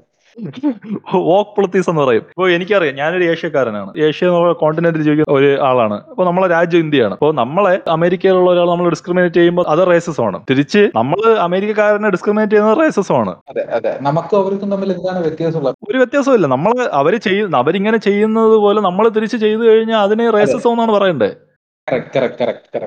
വോക്ക് 1.30 1.56
പൊളിത്തീസ് 1.56 1.90
എന്ന് 1.90 2.02
പറയും. 2.02 2.24
ഇപ്പോൾ 2.30 2.52
എനിക്കറിയാം 2.52 2.96
ഞാനൊരു 2.96 3.24
ഏഷ്യക്കാരനാണ്. 3.24 3.92
ഏഷ്യ 3.98 4.28
എന്നുള്ള 4.28 4.54
കോണ്ടിനെന്റിൽ 4.54 5.02
ജീവിക്കുന്ന 5.02 5.38
ഒരു 5.40 5.62
ആളാണ്. 5.62 5.94
അപ്പോൾ 6.12 6.26
നമ്മളെ 6.26 6.48
രാജ്യം 6.48 6.80
ഇന്ത്യയാണ്. 6.80 7.14
അപ്പോൾ 7.14 7.34
നമ്മളെ 7.34 7.82
അമേരിക്കയിലുള്ള 7.88 8.52
ഒരാൾ 8.52 8.70
നമ്മൾ 8.70 8.90
ഡിസ്ക്രിമിനേറ്റ് 8.90 9.36
ചെയ്യുമ്പോൾ 9.36 9.66
അത് 9.68 9.88
റേസസ് 9.92 10.22
ആണ്. 10.22 10.40
തിരിച്ച് 10.50 10.92
നമ്മൾ 10.96 11.20
അമേരിക്കക്കാരനെ 11.48 12.10
ഡിസ്ക്രിമിനേറ്റ് 12.10 12.54
ചെയ്യുന്നത് 12.54 12.80
റേസസ് 12.84 13.12
ആണ്. 13.12 13.36
അതെ 13.50 13.66
അതെ. 13.72 13.98
നമുക്കും 14.02 14.38
അവർക്കും 14.40 14.72
തമ്മിൽ 14.72 14.92
എന്താണ് 14.92 15.20
വ്യത്യാസമുള്ളത്? 15.20 15.76
ഒരു 15.90 15.98
വ്യത്യാസമില്ല 15.98 16.48
നമ്മൾ 16.48 16.74
അവർ 17.02 17.16
ചെയ്യുന്ന 17.18 17.58
അവരിങ്ങനെ 17.58 17.98
ചെയ്യുന്നത് 17.98 18.58
പോലെ 18.66 18.82
നമ്മൾ 18.82 19.10
തിരിച്ച് 19.10 19.38
ചെയ്തു 19.38 19.62
കഴിഞ്ഞാൽ 19.62 20.00
അതിനെ 20.00 20.30
റേസസ് 20.30 20.68
എന്നാണ് 20.68 20.92
പറയണ്ടേ? 20.92 21.30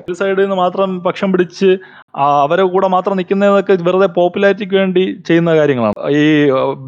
ഒരു 0.09 0.13
സൈഡിൽ 0.13 0.41
നിന്ന് 0.41 0.55
മാത്രം 0.55 1.03
പക്ഷം 1.03 1.31
പിടിച്ച് 1.31 1.77
അവരെ 2.17 2.63
കൂടെ 2.63 2.87
മാത്രം 2.87 3.17
നിൽക്കുന്നതൊക്കെ 3.17 3.77
വെറുതെ 3.81 4.07
പോപ്പുലാരിറ്റിക്ക് 4.07 4.75
വേണ്ടി 4.75 5.03
ചെയ്യുന്ന 5.27 5.55
കാര്യങ്ങളാണ്. 5.55 6.11
ഈ 6.11 6.25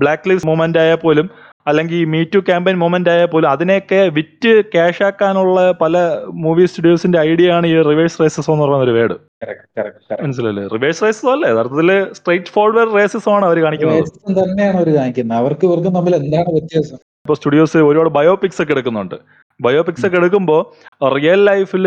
ബ്ലാക്ക് 0.01 0.29
ലിസ്റ്റ് 0.29 0.49
മൂവ്മെന്റ് 0.49 0.79
ആയാൽ 0.79 0.95
പോലും 0.95 1.29
അല്ലെങ്കിൽ 1.67 1.95
ഈ 1.95 2.05
മീ 2.05 2.23
ടു 2.23 2.39
ക്യാമ്പയിൻ 2.39 2.77
മൂവ്മെന്റ് 2.79 3.09
ആയാൽ 3.09 3.25
പോലും 3.25 3.49
അതിനെയൊക്കെ 3.49 4.01
വിറ്റ് 4.17 4.51
ക്യാഷ് 4.73 5.03
ആക്കാനുള്ള 5.03 5.59
പല 5.81 5.97
മൂവി 6.43 6.65
സ്റ്റുഡിയോസിന്റെ 6.65 7.19
ഐഡിയ 7.19 7.51
ആണ് 7.51 7.67
ഈ 7.67 7.81
റിവേഴ്സ് 7.81 8.19
റേസസ് 8.21 8.51
എന്ന് 8.51 8.63
പറയുന്ന 8.63 8.83
ഒരു 8.83 8.91
വേർഡ്. 8.91 9.15
മനസ്സിലല്ലേ 10.23 10.67
റിവേഴ്സ് 10.73 11.03
റേസസ് 11.03 11.25
അല്ലേ? 11.25 11.49
യഥാർത്ഥത്തിൽ 11.49 12.13
സ്ട്രേറ്റ് 12.13 12.45
ഫോർവേഡ് 12.45 12.93
റേസസ് 12.97 13.29
ആണ് 13.29 13.45
അവർ 13.45 13.59
കാണിക്കുന്നത്. 13.63 14.11
തന്നെയാണ് 14.43 14.77
അവർ 14.77 14.95
കാണിക്കുന്നത്. 14.95 15.37
അവർക്ക് 15.37 15.65
ഇവർക്കും 15.65 15.95
തമ്മിൽ 15.95 16.15
എന്താണ് 16.15 16.53
വ്യത്യാസം? 16.53 16.99
ഇപ്പോൾ 17.25 17.37
സ്റ്റുഡിയോസ് 17.37 17.79
ഒരുപാട് 17.89 18.09
ബയോപിക്സ് 18.15 18.59
ഒക്കെ 18.63 18.73
എടുക്കുന്നുണ്ട്. 18.75 19.15
ബയോപിക്സ് 19.59 20.05
ഒക്കെ 20.07 20.17
എടുക്കുമ്പോൾ 20.19 20.59
റിയൽ 21.15 21.39
ലൈഫിൽ 21.49 21.85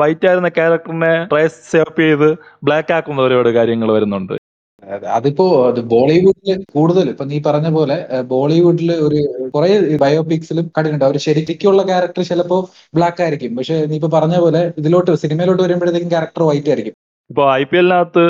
വൈറ്റ് 0.00 0.26
ആയിരുന്ന 0.28 0.48
ക്യാരക്ടറിനെ 0.56 1.10
ട്രേസ് 1.32 1.60
സേപ്പ് 1.72 2.00
ചെയ്ത് 2.04 2.28
ബ്ലാക്ക് 2.68 2.92
ആക്കുന്ന 2.96 3.20
ഒരുപാട് 3.26 3.50
കാര്യങ്ങൾ 3.58 3.90
വരുന്നുണ്ട്. 3.96 4.34
അതെ, 4.82 5.06
അതിപ്പോ 5.16 5.44
അത് 5.68 5.78
ബോളിവുഡിൽ 5.92 6.62
കൂടുതൽ 6.76 7.06
ഇപ്പൊ 7.12 7.24
നീ 7.32 7.36
പറഞ്ഞ 7.48 7.68
പോലെ 7.76 7.96
ബോളിവുഡിൽ 8.32 8.90
ഒരു 9.06 9.20
കുറെ 9.54 9.68
ബയോപിക്സിലും 10.02 10.66
കണ്ടിട്ടുണ്ട്. 10.76 11.04
അവർ 11.08 11.16
ശരിക്കുള്ള 11.26 11.82
ക്യാരക്ടർ 11.90 12.22
ചിലപ്പോ 12.30 12.58
ബ്ലാക്ക് 12.98 13.22
ആയിരിക്കും. 13.26 13.52
പക്ഷെ 13.58 13.76
നീ 13.90 13.96
ഇപ്പൊ 14.00 14.10
പറഞ്ഞ 14.16 14.38
പോലെ 14.46 14.62
ഇതിലോട്ട് 14.82 15.14
സിനിമയിലോട്ട് 15.24 15.62
വരുമ്പോഴത്തേക്കും 15.66 16.12
ക്യാരക്ടർ 16.14 16.44
വൈറ്റ് 16.50 16.72
ആയിരിക്കും. 16.72 16.96
ഇപ്പോൾ 17.30 17.46
ഐ 17.60 17.62
പി 17.68 17.76
എല്ലിനകത്ത് 17.80 18.24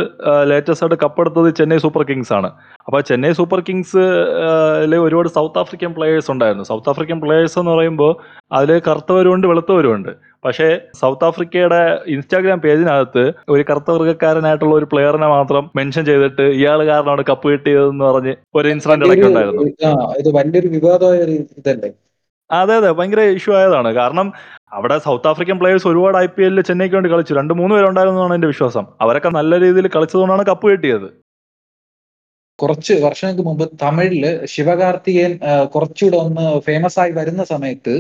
ലേറ്റസ്റ്റ് 0.51 0.85
ആയിട്ട് 0.85 0.99
കപ്പെടുത്തത് 1.05 1.49
ചെന്നൈ 1.59 1.79
സൂപ്പർ 1.85 2.03
കിങ്സ് 2.09 2.33
ആണ്. 2.37 2.49
അപ്പോൾ 2.87 3.01
ചെന്നൈ 3.09 3.31
സൂപ്പർ 3.39 3.61
കിങ്സ് 3.69 4.03
ഒരുപാട് 5.07 5.29
സൗത്ത് 5.37 5.59
ആഫ്രിക്കൻ 5.63 5.91
പ്ലേയേഴ്സ് 5.97 6.31
ഉണ്ടായിരുന്നു. 6.35 6.65
സൗത്ത് 6.71 6.91
ആഫ്രിക്കൻ 6.93 7.19
പ്ലേയേഴ്സ് 7.25 7.57
എന്ന് 7.61 7.73
പറയുമ്പോൾ 7.75 8.13
അതിൽ 8.59 8.71
കറുത്തവരുമുണ്ട് 8.89 9.47
വെളുത്തവരുമുണ്ട്. 9.53 10.13
പക്ഷേ 10.45 10.69
സൗത്ത് 11.01 11.27
ആഫ്രിക്കയുടെ 11.29 11.81
ഇൻസ്റ്റാഗ്രാം 12.15 12.61
പേജിനകത്ത് 12.65 13.25
ഒരു 13.55 13.63
കറുത്ത 13.71 13.91
വർഗക്കാരനായിട്ടുള്ള 13.97 14.75
ഒരു 14.81 14.89
പ്ലെയറിനെ 14.93 15.29
മാത്രം 15.37 15.65
മെൻഷൻ 15.81 16.05
ചെയ്തിട്ട് 16.11 16.47
ഇയാൾ 16.61 16.79
കാരണമാണ് 16.93 17.25
കപ്പ് 17.31 17.47
കിട്ടിയതെന്ന് 17.55 18.05
പറഞ്ഞ് 18.11 18.35
ഒരു 18.61 18.69
ഇൻസിഡന്റ് 18.75 19.07
ഇടയ്ക്ക് 19.09 19.29
ഉണ്ടായിരുന്നു 19.31 20.33
വലിയൊരു 20.39 20.71
വിവാദമായ 20.77 21.19
അതെ 22.51 22.75
അതെ 22.79 22.89
ഭയങ്കര 22.97 23.23
ഇഷ്യൂ 23.37 23.53
ആയതാണ്. 23.59 23.91
കാരണം 23.99 24.27
അവിടെ 24.73 24.99
സൗത്ത് 24.99 25.29
ആഫ്രിക്കൻ 25.29 25.59
പ്ലേയേഴ്സ് 25.59 25.89
ഒരുപാട് 25.89 26.17
ഐ 26.17 26.27
പി 26.27 26.43
എല്ലിൽ 26.43 26.63
ചെന്നൈക്ക് 26.63 26.95
വേണ്ടി 26.95 27.11
കളിച്ചു. 27.11 27.35
രണ്ട് 27.35 27.55
മൂന്ന് 27.55 27.75
പേരുണ്ടായിരുന്നതാണ് 27.75 28.35
എന്റെ 28.35 28.47
വിശ്വാസം. 28.47 28.85
അവരൊക്കെ 29.01 29.29
നല്ല 29.29 29.61
രീതിയിൽ 29.61 29.89
കളിച്ചതുകൊണ്ടാണ് 29.89 30.47
കപ്പ് 30.47 30.71
കിട്ടിയത്. 30.71 31.09
കുറച്ച് 32.63 32.95
വർഷങ്ങൾക്ക് 33.05 33.45
മുമ്പ് 33.49 33.65
തമിഴിൽ 33.83 34.25
ശിവകാർത്തികേയൻ 34.55 35.33
കുറച്ചുകൂടെ 35.75 36.17
ഒന്ന് 36.25 36.45
ഫേമസ് 36.67 36.99
ആയി 37.03 37.13
വരുന്ന 37.19 37.43
സമയത്ത് 37.53 37.95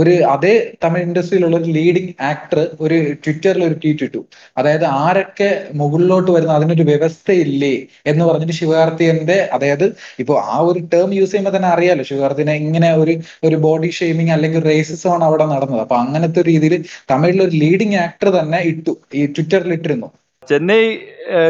ഒരു 0.00 0.14
അതേ 0.34 0.54
തമിഴ് 0.84 1.04
ഇൻഡസ്ട്രിയിലുള്ള 1.06 1.56
ഒരു 1.60 1.70
ലീഡിംഗ് 1.78 2.14
ആക്ടർ 2.30 2.60
ഒരു 2.84 2.98
ട്വിറ്ററിൽ 3.24 3.62
ഒരു 3.68 3.76
ട്വീറ്റ് 3.82 4.04
ഇട്ടു. 4.08 4.20
അതായത് 4.58 4.86
ആരൊക്കെ 5.02 5.50
മുകളിലോട്ട് 5.80 6.30
വരുന്ന 6.36 6.52
അതിനൊരു 6.58 6.86
വ്യവസ്ഥയില്ലേ 6.90 7.74
എന്ന് 8.06 8.24
പറഞ്ഞിട്ട് 8.24 8.56
ശിവകാർത്തികന്റെ 8.60 9.38
അതായത് 9.56 9.86
ഇപ്പോൾ 10.24 10.38
ആ 10.54 10.58
ഒരു 10.70 10.82
ടേം 10.94 11.10
യൂസ് 11.18 11.30
ചെയ്യുമ്പോൾ 11.30 11.54
തന്നെ 11.56 11.70
അറിയാലോ 11.74 12.04
ശിവകാർത്തികനെ 12.10 12.56
ഇങ്ങനെ 12.64 12.90
ഒരു 13.02 13.14
ഒരു 13.48 13.56
ബോഡി 13.66 13.90
ഷെയ്മിങ് 13.98 14.34
അല്ലെങ്കിൽ 14.36 14.62
റേസിസം 14.70 15.10
ആണ് 15.14 15.24
അവിടെ 15.24 15.46
നടന്നത്. 15.54 15.82
അപ്പൊ 15.84 15.96
അങ്ങനത്തെ 15.96 16.42
രീതിയിൽ 16.50 16.74
തമിഴിൽ 17.12 17.40
ഒരു 17.46 17.56
ലീഡിംഗ് 17.64 17.98
ആക്ടർ 18.04 18.28
തന്നെ 18.38 18.60
ഇട്ടു 18.72 18.92
ഈ 19.14 19.22
ട്വിറ്ററിൽ 19.36 19.72
ഇട്ടിരുന്നു. 19.78 20.10
ചെന്നൈ 20.48 20.82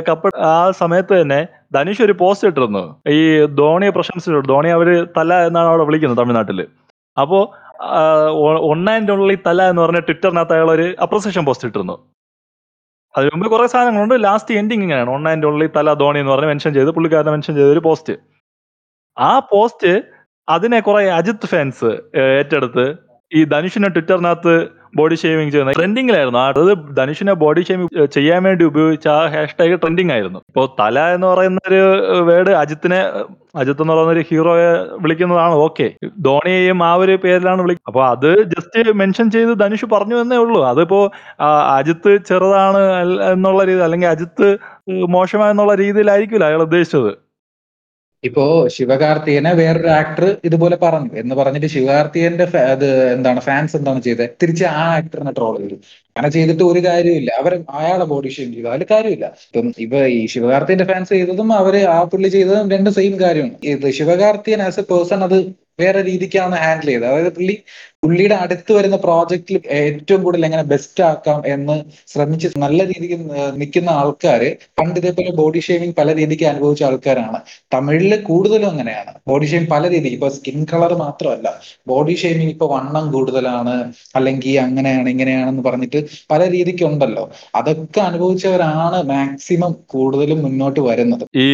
കപ്പ് 0.09 0.29
ആ 0.49 0.57
സമയത്ത് 0.81 1.13
തന്നെ 1.21 1.39
ധനുഷ് 1.75 2.03
ഒരു 2.03 2.15
പോസ്റ്റ് 2.21 2.49
ഇട്ടിരുന്നു. 2.49 2.83
ഈ 3.17 3.21
ധോണിയെ 3.61 3.91
പ്രശംസിച്ചു 3.91 4.41
ധോണി 4.49 4.71
അവർ 4.79 4.89
തല 5.17 5.35
എന്നാണ് 5.49 5.69
അവിടെ 5.73 5.85
വിളിക്കുന്നത് 5.85 6.19
തമിഴ്നാട്ടിൽ. 6.19 6.61
അപ്പോ 7.21 7.39
ഒൺ 8.71 8.91
ആൻഡ് 8.91 9.39
തല 9.47 9.63
എന്ന് 9.71 9.83
പറഞ്ഞ 9.83 10.01
ട്വിറ്ററിനകത്ത് 10.01 10.55
അയാൾ 10.57 10.71
ഒരു 10.71 10.87
അപ്രസേഷൻ 11.03 11.45
പോസ്റ്റ് 11.45 11.69
ഇട്ടിരുന്നു. 11.69 11.97
അതിന് 13.15 13.31
മുമ്പ് 13.35 13.49
കുറെ 13.51 13.67
സാധനങ്ങളുണ്ട്. 13.67 14.17
ലാസ്റ്റ് 14.25 14.55
എൻഡിങ് 14.55 14.83
ഇങ്ങനെയാണ്. 14.83 15.11
ഒൺ 15.11 15.29
ആൻഡ് 15.29 15.71
തല 15.77 15.93
ധോണി 15.95 16.19
എന്ന് 16.19 16.33
പറഞ്ഞ് 16.33 16.49
മെൻഷൻ 16.49 16.73
ചെയ്ത് 16.75 16.91
പുള്ളിക്കാരനെ 16.91 17.31
മെൻഷൻ 17.31 17.55
ചെയ്ത 17.55 17.67
ഒരു 17.67 17.83
പോസ്റ്റ് 17.85 18.15
ആ 19.17 19.39
പോസ്റ്റ് 19.39 19.93
അതിനെ 20.49 20.79
കുറെ 20.81 21.03
അജിത് 21.11 21.47
ഫാൻസ് 21.47 21.91
ഏറ്റെടുത്ത് 22.19 22.87
ഈ 23.35 23.45
ധനുഷിനെ 23.45 23.89
ട്വിറ്ററിനകത്ത് 23.89 24.55
ബോഡി 24.99 25.17
ഷേവിങ് 25.23 25.53
ചെയ്യുന്ന 25.55 25.77
ട്രെൻഡിങ്ങിലായിരുന്നു 25.79 26.41
അത് 26.49 26.61
ധനുഷിനെ 26.99 27.35
ബോഡി 27.45 27.63
ഷേവിങ് 27.69 28.07
ചെയ്യാൻ 28.17 28.41
വേണ്ടി 28.49 28.65
ഉപയോഗിച്ച 28.71 29.07
ആ 29.17 29.23
ഹാഷ്ടാഗ് 29.35 29.79
ട്രെൻഡിങ് 29.83 30.13
ആയിരുന്നു. 30.17 30.41
ഇപ്പോൾ 30.51 30.67
തല 30.81 31.07
എന്ന് 31.17 31.27
പറയുന്ന 31.33 31.61
ഒരു 31.71 31.81
വേർഡ് 32.29 32.53
അജിത്തിനെ 32.63 33.01
അജിത്ത് 33.63 33.83
എന്ന് 33.83 33.93
പറയുന്ന 33.95 34.13
ഒരു 34.17 34.23
ഹീറോയെ 34.29 34.71
വിളിക്കുന്നതാണ് 35.03 35.57
ഓക്കെ 35.67 35.87
ധോണിയെയും 36.27 36.79
ആ 36.89 36.93
ഒരു 37.03 37.15
പേരിലാണ് 37.25 37.61
വിളിക്കുന്നത് 37.65 37.91
അപ്പൊ 37.91 38.03
അത് 38.13 38.31
ജസ്റ്റ് 38.55 38.95
മെൻഷൻ 39.01 39.27
ചെയ്ത് 39.37 39.53
ധനുഷ് 39.65 39.87
പറഞ്ഞു 39.95 40.17
എന്നേ 40.23 40.39
ഉള്ളൂ. 40.45 40.61
അതിപ്പോ 40.73 41.01
അജിത്ത് 41.79 42.13
ചെറുതാണ് 42.31 42.83
എന്നുള്ള 43.35 43.61
രീതി 43.71 43.83
അല്ലെങ്കിൽ 43.89 44.11
അജിത്ത് 44.15 44.49
മോശമായെന്നുള്ള 45.17 45.75
രീതിയിലായിരിക്കില്ല 45.85 46.47
അയാൾ 46.51 46.63
ഉദ്ദേശിച്ചത്. 46.69 47.13
ഇപ്പോ 48.25 48.45
ശിവകാർത്തികനെ 48.77 49.51
വേറൊരു 49.55 49.91
ആക്ടർ 49.97 50.25
ഇതുപോലെ 50.45 50.77
പറഞ്ഞു. 50.85 51.11
എന്ന് 51.23 51.35
പറഞ്ഞിട്ട് 51.35 51.67
ശിവകാർത്തികന്റെ 51.67 52.45
അത് 52.67 52.87
എന്താണ് 53.17 53.41
ഫാൻസ് 53.41 53.75
എന്താണ് 53.77 54.01
ചെയ്തത് 54.03 54.31
തിരിച്ച് 54.43 54.65
ആ 54.75 54.85
ആക്ടറിനെ 54.97 55.33
ട്രോൾ 55.39 55.55
ചെയ്തു. 55.59 55.77
അങ്ങനെ 56.17 56.31
ചെയ്തിട്ട് 56.37 56.65
ഒരു 56.65 56.81
കാര്യമില്ല 56.87 57.31
അവർ 57.41 57.53
അയാളെ 57.79 58.05
ബോഡി 58.05 58.31
ഷെയിം 58.37 58.51
ചെയ്തു. 58.55 58.69
അതിൽ 58.69 58.87
കാര്യമില്ല. 58.91 59.27
ഇപ്പം 59.47 59.69
ഇപ്പൊ 59.85 60.01
ഈ 60.15 60.21
ശിവകാർത്തികന്റെ 60.35 60.87
ഫാൻസ് 60.93 61.13
ചെയ്തതും 61.17 61.51
അവർ 61.61 61.77
ആ 61.89 62.01
പുള്ളി 62.13 62.31
ചെയ്തതും 62.37 62.71
രണ്ട് 62.75 62.91
സെയിം 62.99 63.15
കാര്യമാണ്. 63.21 63.57
ഇത് 63.75 63.87
ശിവകാർത്തികൻ 63.99 64.63
ആസ് 64.69 64.81
എ 64.81 64.87
പേഴ്സൺ 64.91 65.21
അത് 65.29 65.39
വേറെ 65.79 66.03
രീതിക്കാണ് 66.03 66.57
ഹാൻഡിൽ 66.57 66.87
ചെയ്തത്. 66.87 67.07
അതായത് 67.07 67.33
പുള്ളി 67.35 67.55
പുള്ളിയുടെ 68.03 68.35
അടുത്ത് 68.35 68.73
വരുന്ന 68.73 68.97
പ്രോജക്റ്റിൽ 68.97 69.57
ഏറ്റവും 69.77 70.23
കൂടുതൽ 70.23 70.45
എങ്ങനെ 70.45 70.63
ബെസ്റ്റ് 70.63 71.03
ആക്കാം 71.05 71.43
എന്ന് 71.47 71.77
ശ്രമിച്ച് 72.09 72.49
നല്ല 72.57 72.85
രീതിക്ക് 72.85 73.17
നിൽക്കുന്ന 73.57 73.91
ആൾക്കാര് 73.91 74.49
പണ്ട് 74.79 75.01
ഇതേപോലെ 75.01 75.31
ബോഡി 75.31 75.61
ഷേവിങ് 75.61 75.95
പല 75.99 76.15
രീതിക്ക് 76.15 76.45
അനുഭവിച്ച 76.45 76.83
ആൾക്കാരാണ്. 76.83 77.39
തമിഴിൽ 77.75 78.23
കൂടുതലും 78.23 78.69
അങ്ങനെയാണ്. 78.69 79.13
ബോഡി 79.29 79.47
ഷേവിങ് 79.47 79.71
പല 79.71 79.91
രീതിക്ക് 79.91 80.15
ഇപ്പൊ 80.15 80.29
സ്കിൻ 80.29 80.67
കളർ 80.73 80.93
മാത്രമല്ല. 80.95 81.49
ബോഡി 81.87 82.15
ഷേവിങ് 82.15 82.51
ഇപ്പൊ 82.51 82.67
വണ്ണം 82.67 83.13
കൂടുതലാണ് 83.13 83.75
അല്ലെങ്കിൽ 84.17 84.59
അങ്ങനെയാണ് 84.59 85.09
ഇങ്ങനെയാണെന്ന് 85.09 85.63
പറഞ്ഞിട്ട് 85.63 86.01
പല 86.31 86.51
രീതിക്കുണ്ടല്ലോ. 86.51 87.25
അതൊക്കെ 87.55 88.01
അനുഭവിച്ചവരാണ് 88.01 89.03
മാക്സിമം 89.05 89.73
കൂടുതലും 89.87 90.43
മുന്നോട്ട് 90.43 90.81
വരുന്നത്. 90.81 91.25
ഈ 91.37 91.49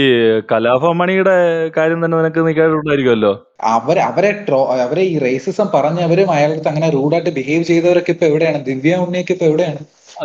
കലാഭമണിയുടെ 0.53 1.39
കാര്യം 1.77 2.05
തന്നെ 2.05 2.17
നിനക്ക് 2.19 2.47
നീക്കാറുണ്ടായിരിക്കുമല്ലോ 2.47 3.33
അവർ 3.63 3.99
അവരെ 3.99 4.45
ട്രോ 4.49 4.67
അവരെ 4.73 5.03
ഈ 5.03 5.19
റേസിസം 5.19 5.71
പറഞ്ഞവരും 5.75 6.31
അയാളുടെ 6.31 6.69
അങ്ങനെ 6.69 6.91
റൂഡായിട്ട് 6.91 7.31
ബിഹേവ് 7.31 7.63
ചെയ്തവരൊക്കെ 7.63 8.11
ഇപ്പൊ 8.11 8.27
എവിടെയാണ്? 8.27 8.65
ദിവ്യ 8.65 8.97
ഉണ്ണിയൊക്കെ 8.97 9.33
ഇപ്പൊ 9.33 9.47
എവിടെയാണ്? 9.47 9.79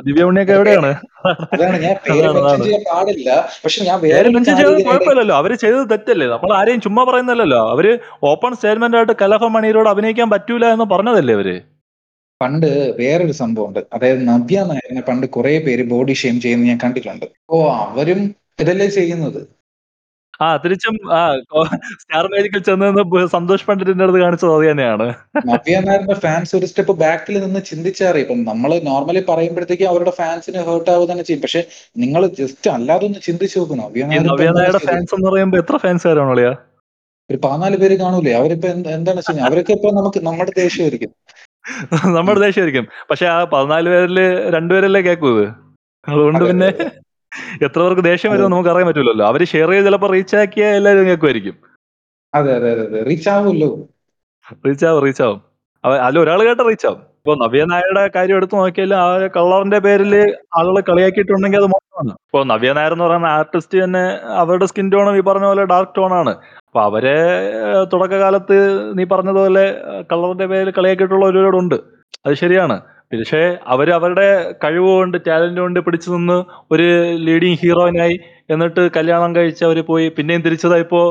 ദിവ്യ 0.06 0.24
ഉണ്ണിയൊക്കെ 0.24 0.54
എവിടെയാണ്? 0.54 0.95
അതാണ് 1.28 1.78
ഞാൻ 1.84 1.95
പേര് 2.08 2.28
മെൻഷൻ 2.34 2.63
ചെയ്യാൻ 2.63 2.84
പാടില്ല. 2.84 3.50
പക്ഷെ 3.65 3.84
ഞാൻ 3.84 4.00
പേര് 4.00 4.13
വേറെ 4.13 4.30
മെൻഷൻ 4.30 4.58
ചെയ്തത് 4.58 4.84
കുഴപ്പമില്ലല്ലോ. 4.86 5.36
അവർ 5.36 5.56
ചെയ്തത് 5.56 5.89
തെറ്റല്ലേ? 5.91 6.26
നമ്മൾ 6.26 6.58
ആരെയും 6.58 6.82
ചുമ്മാ 6.82 7.04
പറയുന്നല്ലോ 7.04 7.69
അവർ 7.69 8.00
ഓപ്പൺ 8.24 8.56
സ്റ്റേറ്റ്മെന്റ് 8.56 8.98
ആയിട്ട് 8.98 9.13
കലാഭമണിയോട് 9.21 9.89
അഭിനയിക്കാൻ 9.89 10.30
പറ്റൂല 10.30 10.65
എന്ന് 10.65 10.86
പറഞ്ഞതല്ലേ 10.86 11.34
അവർ? 11.34 11.62
പണ്ട് 12.41 12.95
വേറൊരു 13.00 13.32
സംഭവം 13.32 13.67
ഉണ്ട്. 13.67 13.80
അതായത് 13.93 14.28
നവ്യ 14.28 14.60
നായരനെ 14.60 15.02
പണ്ട് 15.02 15.28
കുറെ 15.28 15.60
പേര് 15.60 15.84
ബോഡി 15.84 16.13
ഷെയിം 16.13 16.41
ചെയ്യുന്ന 16.41 16.65
ഞാൻ 16.65 16.80
കണ്ടിട്ടുണ്ട്. 16.84 17.26
ഓ 17.50 17.71
അവരും 17.71 18.36
ഇതല്ലേ 18.60 18.88
ചെയ്യുന്നത്? 18.88 19.55
ആ 20.41 20.58
തിരിച്ചും 20.58 21.13
ആ 21.13 21.38
സ്റ്റാർ 22.02 22.28
മാജിക്കിൽ 22.28 22.63
ചെന്ന് 22.63 22.86
നിന്ന് 22.88 23.02
ബ- 23.02 23.26
സന്തോഷ് 23.26 23.65
പണ്ഡിറ്റിന്റെ 23.65 24.04
അടുത്ത് 24.04 24.19
കാണിച്ചത് 24.19 24.54
അത് 24.54 24.71
തന്നെയാണ്. 24.71 25.13
നവ്യ 25.48 25.80
നായരുടെ 25.80 26.13
ഫാൻസ് 26.13 26.56
ഒരു 26.56 26.65
സ്റ്റെപ്പ് 26.65 26.93
ബാക്കിൽ 26.93 27.39
നിന്ന് 27.39 27.60
ചിന്തിച്ചാറി. 27.65 28.19
ഇപ്പം 28.19 28.43
നമ്മൾ 28.43 28.80
നോർമലി 28.80 29.26
പറയുമ്പോഴത്തേക്കും 29.30 29.89
അവരുടെ 29.89 30.10
ഫാൻസിന് 30.10 30.58
ഹേർട്ട് 30.58 30.89
ആവുക 30.89 31.08
തന്നെ 31.08 31.24
ചെയ്യും. 31.24 31.41
പക്ഷെ 31.41 31.63
നിങ്ങൾ 31.98 32.28
ജസ്റ്റ് 32.28 32.69
അല്ലാതെ 32.69 33.06
ഒന്ന് 33.06 33.19
ചിന്തിച്ചു 33.24 33.60
നോക്കും. 33.60 33.78
നവ്യ 33.78 34.00
ഈ 34.00 34.04
നായർ 34.04 34.19
ഇപ്പൊ 34.19 34.34
നവ്യ 34.34 34.43
എന്താണ് 34.43 34.58
നായരുടെ 34.58 34.78
ചെയ്തത്? 34.78 34.95
ഫാൻസ് 34.95 35.15
എന്ന് 35.15 35.32
പറയുമ്പോ 35.32 35.58
എത്ര 35.58 35.78
ഫാൻസ് 35.78 36.08
ആരാണോ 36.08 36.32
അളിയാ? 36.32 36.56
ഒരു 37.32 37.38
പതിനാല് 37.38 37.78
പേര് 37.78 38.00
കാണൂലേ? 38.00 38.32
അവരിപ്പോ 38.32 38.67
എന്ത് 38.69 38.89
എന്താണ് 38.89 39.21
ചെയ്യുന്നത്? 39.21 39.52
അവരൊക്കെ 39.52 39.71
ഇപ്പൊ 39.71 39.91
നമുക്ക് 39.91 40.26
നമ്മുടെ 40.26 40.52
ദേഷ്യമായിരിക്കും. 40.58 41.12
നമ്മുടെ 42.15 42.39
ദേഷ്യമായിരിക്കും. 42.39 42.88
പക്ഷെ 43.10 43.26
ആ 43.26 43.43
പതിനാല് 43.43 43.89
പേരിൽ 43.89 44.50
രണ്ടുപേരല്ലേ 44.50 45.02
കേൾക്കൂ 45.02 45.41
ഇത്? 45.41 45.50
അതുകൊണ്ട് 46.08 46.40
അതെ, 46.40 46.48
പിന്നെ 46.48 46.73
എത്ര 47.65 47.79
പേർക്ക് 47.83 48.04
ദേഷ്യം 48.10 48.31
വരുമെന്ന് 48.31 48.56
നമുക്ക് 48.56 48.71
അറിയാൻ 48.73 48.88
പറ്റില്ലല്ലോ. 48.90 49.25
അവർ 49.31 49.42
ഷെയർ 49.54 49.69
ചെയ്ത് 49.71 49.88
ചിലപ്പോൾ 49.90 50.12
റീച്ച് 50.15 50.36
ആക്കിയ 50.42 50.65
എല്ലാവരും 50.79 51.08
കേൾക്കുമായിരിക്കും 51.10 51.58
അതെ 52.33 52.52
അതെ 52.58 52.69
അതെ 52.86 53.02
റീച്ച് 53.10 53.29
ആവുമല്ലോ. 53.33 53.69
റീച്ച് 54.67 54.86
ആവും 54.88 55.02
റീച്ച് 55.06 55.23
ആവും. 55.25 55.42
അല്ല 56.08 56.17
ഒരാൾ 56.23 56.40
കേട്ട 56.48 56.62
റീച്ച് 56.69 56.88
ആവും. 56.90 57.02
ഇപ്പൊ 57.19 57.33
നവ്യ 57.44 57.62
നായരുടെ 57.69 58.02
കാര്യം 58.15 58.38
എടുത്തു 58.40 58.56
നോക്കിയാൽ 58.56 58.92
ആ 58.96 59.06
കള്ളറിന്റെ 59.36 59.79
പേരിൽ 59.86 60.13
ആളുകൾ 60.58 60.77
കളിയാക്കിയിട്ടുണ്ടെങ്കിൽ 60.90 61.60
അത് 61.62 61.69
മോശമാണ്. 61.73 62.12
ഇപ്പൊ 62.25 62.40
നവ്യ 62.52 62.73
നായർ 62.77 62.94
എന്ന് 62.96 63.06
പറയുന്ന 63.06 63.29
ആർട്ടിസ്റ്റ് 63.38 63.77
തന്നെ 63.83 64.04
അവരുടെ 64.42 64.65
സ്കിൻ 64.71 64.88
ടോണും 64.92 65.17
ഈ 65.19 65.23
പറഞ്ഞ 65.29 65.46
പോലെ 65.46 65.63
ഡാർക്ക് 65.71 65.96
ടോൺ 65.98 66.13
ആണ്. 66.13 66.33
അപ്പൊ 66.67 66.79
അവരെ 66.81 67.15
തുടക്കകാലത്ത് 67.94 68.58
നീ 68.98 69.04
പറഞ്ഞതുപോലെ 69.13 69.65
കളറിന്റെ 70.12 70.48
പേരിൽ 70.52 70.71
കളിയാക്കിയിട്ടുള്ള 70.77 71.25
ഒരുപാടുണ്ട്. 71.25 71.77
അത് 72.25 72.33
ശരിയാണ്. 72.44 72.75
പക്ഷേ 73.18 73.58
അവർ 73.68 73.92
അവരുടെ 73.92 74.56
കഴിവ് 74.63 74.88
കൊണ്ട് 74.88 75.18
ടാലന്റ് 75.28 75.62
കൊണ്ട് 75.62 75.80
പിടിച്ചു 75.80 76.10
നിന്ന് 76.12 76.44
ഒരു 76.72 76.88
ലീഡിങ് 77.13 77.58
ഹീറോയിനായി 77.63 78.20
എന്നിട്ട് 78.50 78.92
കല്യാണം 78.96 79.36
കഴിച്ച് 79.36 79.66
അവർ 79.66 79.78
പോയി. 79.86 80.10
പിന്നെയും 80.10 80.42
തിരിച്ചതാ 80.42 80.78
ഇപ്പോ 80.78 81.02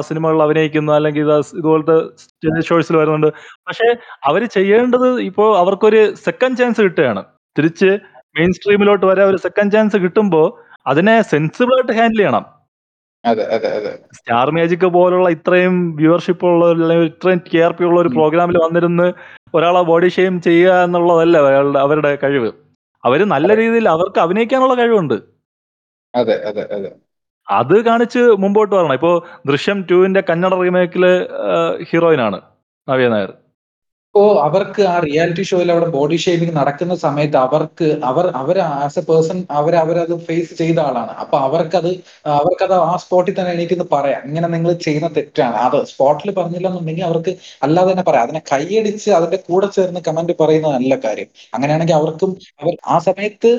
സിനിമകളിൽ 0.00 0.42
അഭിനയിക്കുന്നു. 0.42 0.92
അല്ലെങ്കിൽ 0.92 1.20
ഇത് 1.20 1.38
ഇതുപോലത്തെ 1.38 2.60
ഷോയ്സിൽ 2.60 2.96
വരുന്നുണ്ട്. 2.96 3.26
പക്ഷേ 3.68 3.88
അവർ 4.24 4.44
ചെയ്യേണ്ടത് 4.44 5.20
ഇപ്പോൾ 5.20 5.58
അവർക്കൊരു 5.58 6.14
സെക്കൻഡ് 6.14 6.58
ചാൻസ് 6.58 6.80
കിട്ടുകയാണ്. 6.80 7.24
തിരിച്ച് 7.58 7.90
മെയിൻ 8.38 8.52
സ്ട്രീമിലോട്ട് 8.52 9.06
വരെ 9.06 9.24
ഒരു 9.24 9.36
സെക്കൻഡ് 9.36 9.72
ചാൻസ് 9.72 9.96
കിട്ടുമ്പോൾ 9.96 10.46
അതിനെ 10.86 11.22
സെൻസിബിൾ 11.22 11.74
ആയിട്ട് 11.74 11.92
ഹാൻഡിൽ 11.92 12.18
ചെയ്യണം. 12.18 12.44
സ്റ്റാർ 14.18 14.50
മാജിക് 14.50 14.86
പോലുള്ള 14.96 15.28
ഇത്രയും 15.28 15.74
വ്യൂവർഷിപ്പ് 15.96 16.46
ഉള്ള 16.46 16.64
അല്ലെങ്കിൽ 16.74 17.06
ഇത്രയും 17.06 17.40
കെ 17.46 17.58
ആർ 17.58 17.72
പി 17.72 17.84
ഉള്ള 17.84 17.98
ഒരു 18.00 18.08
പ്രോഗ്രാമിൽ 18.08 18.56
വന്നിരുന്ന് 18.56 19.06
ഒരാളെ 19.54 19.82
ബോഡി 19.82 20.08
ഷെയിം 20.08 20.40
ചെയ്യുക 20.40 20.82
എന്നുള്ളതല്ല 20.82 21.38
അയാളുടെ 21.50 21.78
അവരുടെ 21.78 22.18
കഴിവ്. 22.24 22.50
അവർ 23.04 23.20
നല്ല 23.24 23.56
രീതിയിൽ 23.56 23.88
അവർക്ക് 23.88 24.18
അഭിനയിക്കാനുള്ള 24.18 24.74
കഴിവുണ്ട്. 24.74 25.16
അതെ 26.14 26.36
അതെ 26.46 26.64
അതെ. 26.76 26.90
അത് 27.48 27.84
കാണിച്ച് 27.86 28.18
മുമ്പോട്ട് 28.42 28.74
വരണം. 28.74 28.94
ഇപ്പോ 28.94 29.12
ദൃശ്യം 29.46 29.86
ടുവിന്റെ 29.90 30.20
കന്നഡ 30.30 30.54
റീമേക്കിൽ 30.62 31.04
ഹീറോയിനാണ് 31.90 32.38
നവ്യ 32.88 33.08
നായർ. 33.08 33.32
ഇപ്പോ 34.14 34.26
അവർക്ക് 34.46 34.82
ആ 34.90 34.96
റിയാലിറ്റി 35.04 35.44
ഷോയിൽ 35.48 35.70
അവിടെ 35.72 35.86
ബോഡി 35.94 36.16
ഷേമിംഗ് 36.24 36.52
നടക്കുന്ന 36.58 36.94
സമയത്ത് 37.04 37.38
അവർക്ക് 37.38 37.86
അവർ 38.10 38.26
അവർ 38.40 38.56
ആസ് 38.84 38.98
എ 38.98 39.02
പേഴ്സൺ 39.08 39.38
അവർ 39.50 39.74
അവരത് 39.80 40.12
ഫേസ് 40.26 40.52
ചെയ്ത 40.60 40.78
ആളാണ്. 40.80 41.12
അപ്പൊ 41.22 41.36
അവർക്കത് 41.46 41.88
അവർക്കത് 42.34 42.74
ആ 42.80 42.92
സ്പോട്ടിൽ 43.04 43.34
തന്നെ 43.38 43.52
എനിക്കൊന്ന് 43.56 43.86
പറയാം. 43.94 44.20
ഇങ്ങനെ 44.28 44.48
നിങ്ങൾ 44.54 44.72
ചെയ്യുന്ന 44.84 45.08
തെറ്റാണ്. 45.16 45.56
അത് 45.66 45.78
സ്പോട്ടിൽ 45.92 46.30
പറഞ്ഞില്ല 46.38 46.68
എന്നുണ്ടെങ്കിൽ 46.70 47.06
അവർക്ക് 47.08 47.32
അല്ലാതെ 47.66 47.90
തന്നെ 47.90 48.04
പറയാം. 48.08 48.24
അതിനെ 48.28 48.42
കൈയടിച്ച് 48.52 49.10
അതിന്റെ 49.18 49.40
കൂടെ 49.48 49.68
ചേർന്ന് 49.76 50.02
കമന്റ് 50.08 50.36
പറയുന്നത് 50.42 50.74
നല്ല 50.76 50.94
കാര്യം. 51.06 51.28
അങ്ങനെയാണെങ്കിൽ 51.56 51.96
അവർക്കും 52.00 52.30
അവർ 52.62 52.74
ആ 52.94 52.98
സമയത്ത് 53.08 53.52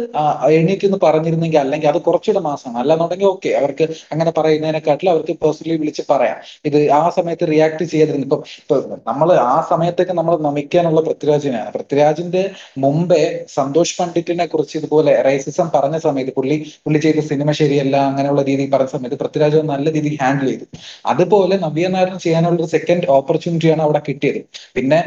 എണീറ്റെന്ന് 0.60 1.02
പറഞ്ഞിരുന്നെങ്കിൽ 1.06 1.62
അല്ലെങ്കിൽ 1.64 1.90
അത് 1.94 2.00
കുറച്ചുകൂടെ 2.08 2.44
മാസമാണ്. 2.50 2.80
അല്ലാന്നുണ്ടെങ്കിൽ 2.84 3.30
ഓക്കെ 3.34 3.52
അവർക്ക് 3.62 3.86
അങ്ങനെ 4.14 4.34
പറയുന്നതിനെക്കാട്ടിൽ 4.40 5.10
അവർക്ക് 5.16 5.36
പേഴ്സണലി 5.44 5.78
വിളിച്ച് 5.84 6.06
പറയാം. 6.14 6.40
ഇത് 6.70 6.80
ആ 7.00 7.04
സമയത്ത് 7.18 7.46
റിയാക്ട് 7.54 7.84
ചെയ്യാതിരുന്നു. 7.94 8.24
ഇപ്പൊ 8.62 8.76
നമ്മൾ 9.12 9.30
ആ 9.50 9.56
സമയത്തൊക്കെ 9.72 10.14
നമ്മൾ 10.14 10.34
നമിക്കാനുള്ള 10.46 11.02
പൃഥ്വിരാജിനെയാണ് 11.08 11.72
പൃഥ്വിരാജിന്റെ 11.76 12.44
മുമ്പേ 12.78 13.22
സന്തോഷ് 13.50 13.96
പണ്ഡിറ്റിനെ 14.00 14.46
കുറിച്ച് 14.46 14.76
ഇതുപോലെ 14.80 15.14
റൈസിസം 15.22 15.68
പറഞ്ഞ 15.76 15.98
സമയത്ത് 16.00 16.34
പുള്ളി 16.36 16.58
പുള്ളി 16.86 17.00
ചെയ്ത 17.00 17.22
സിനിമ 17.30 17.52
ശരിയല്ല 17.60 17.96
അങ്ങനെയുള്ള 18.10 18.42
രീതിയിൽ 18.42 18.72
പറഞ്ഞ 18.72 18.92
സമയത്ത് 18.96 19.20
പൃഥ്വിരാജ് 19.24 19.62
നല്ല 19.72 19.88
രീതിയിൽ 19.94 20.18
ഹാൻഡിൽ 20.22 20.50
ചെയ്തു. 20.52 20.66
അതുപോലെ 21.12 21.56
നവ്യ 21.66 21.88
നായർ 21.88 22.12
ചെയ്യാനുള്ള 22.26 22.58
ഒരു 22.58 22.70
സെക്കൻഡ് 22.76 23.08
ഓപ്പർച്യൂണിറ്റിയാണ് 23.18 23.82
അവിടെ 23.82 24.02
കിട്ടിയത്. 24.08 24.40
പിന്നെ 24.76 25.00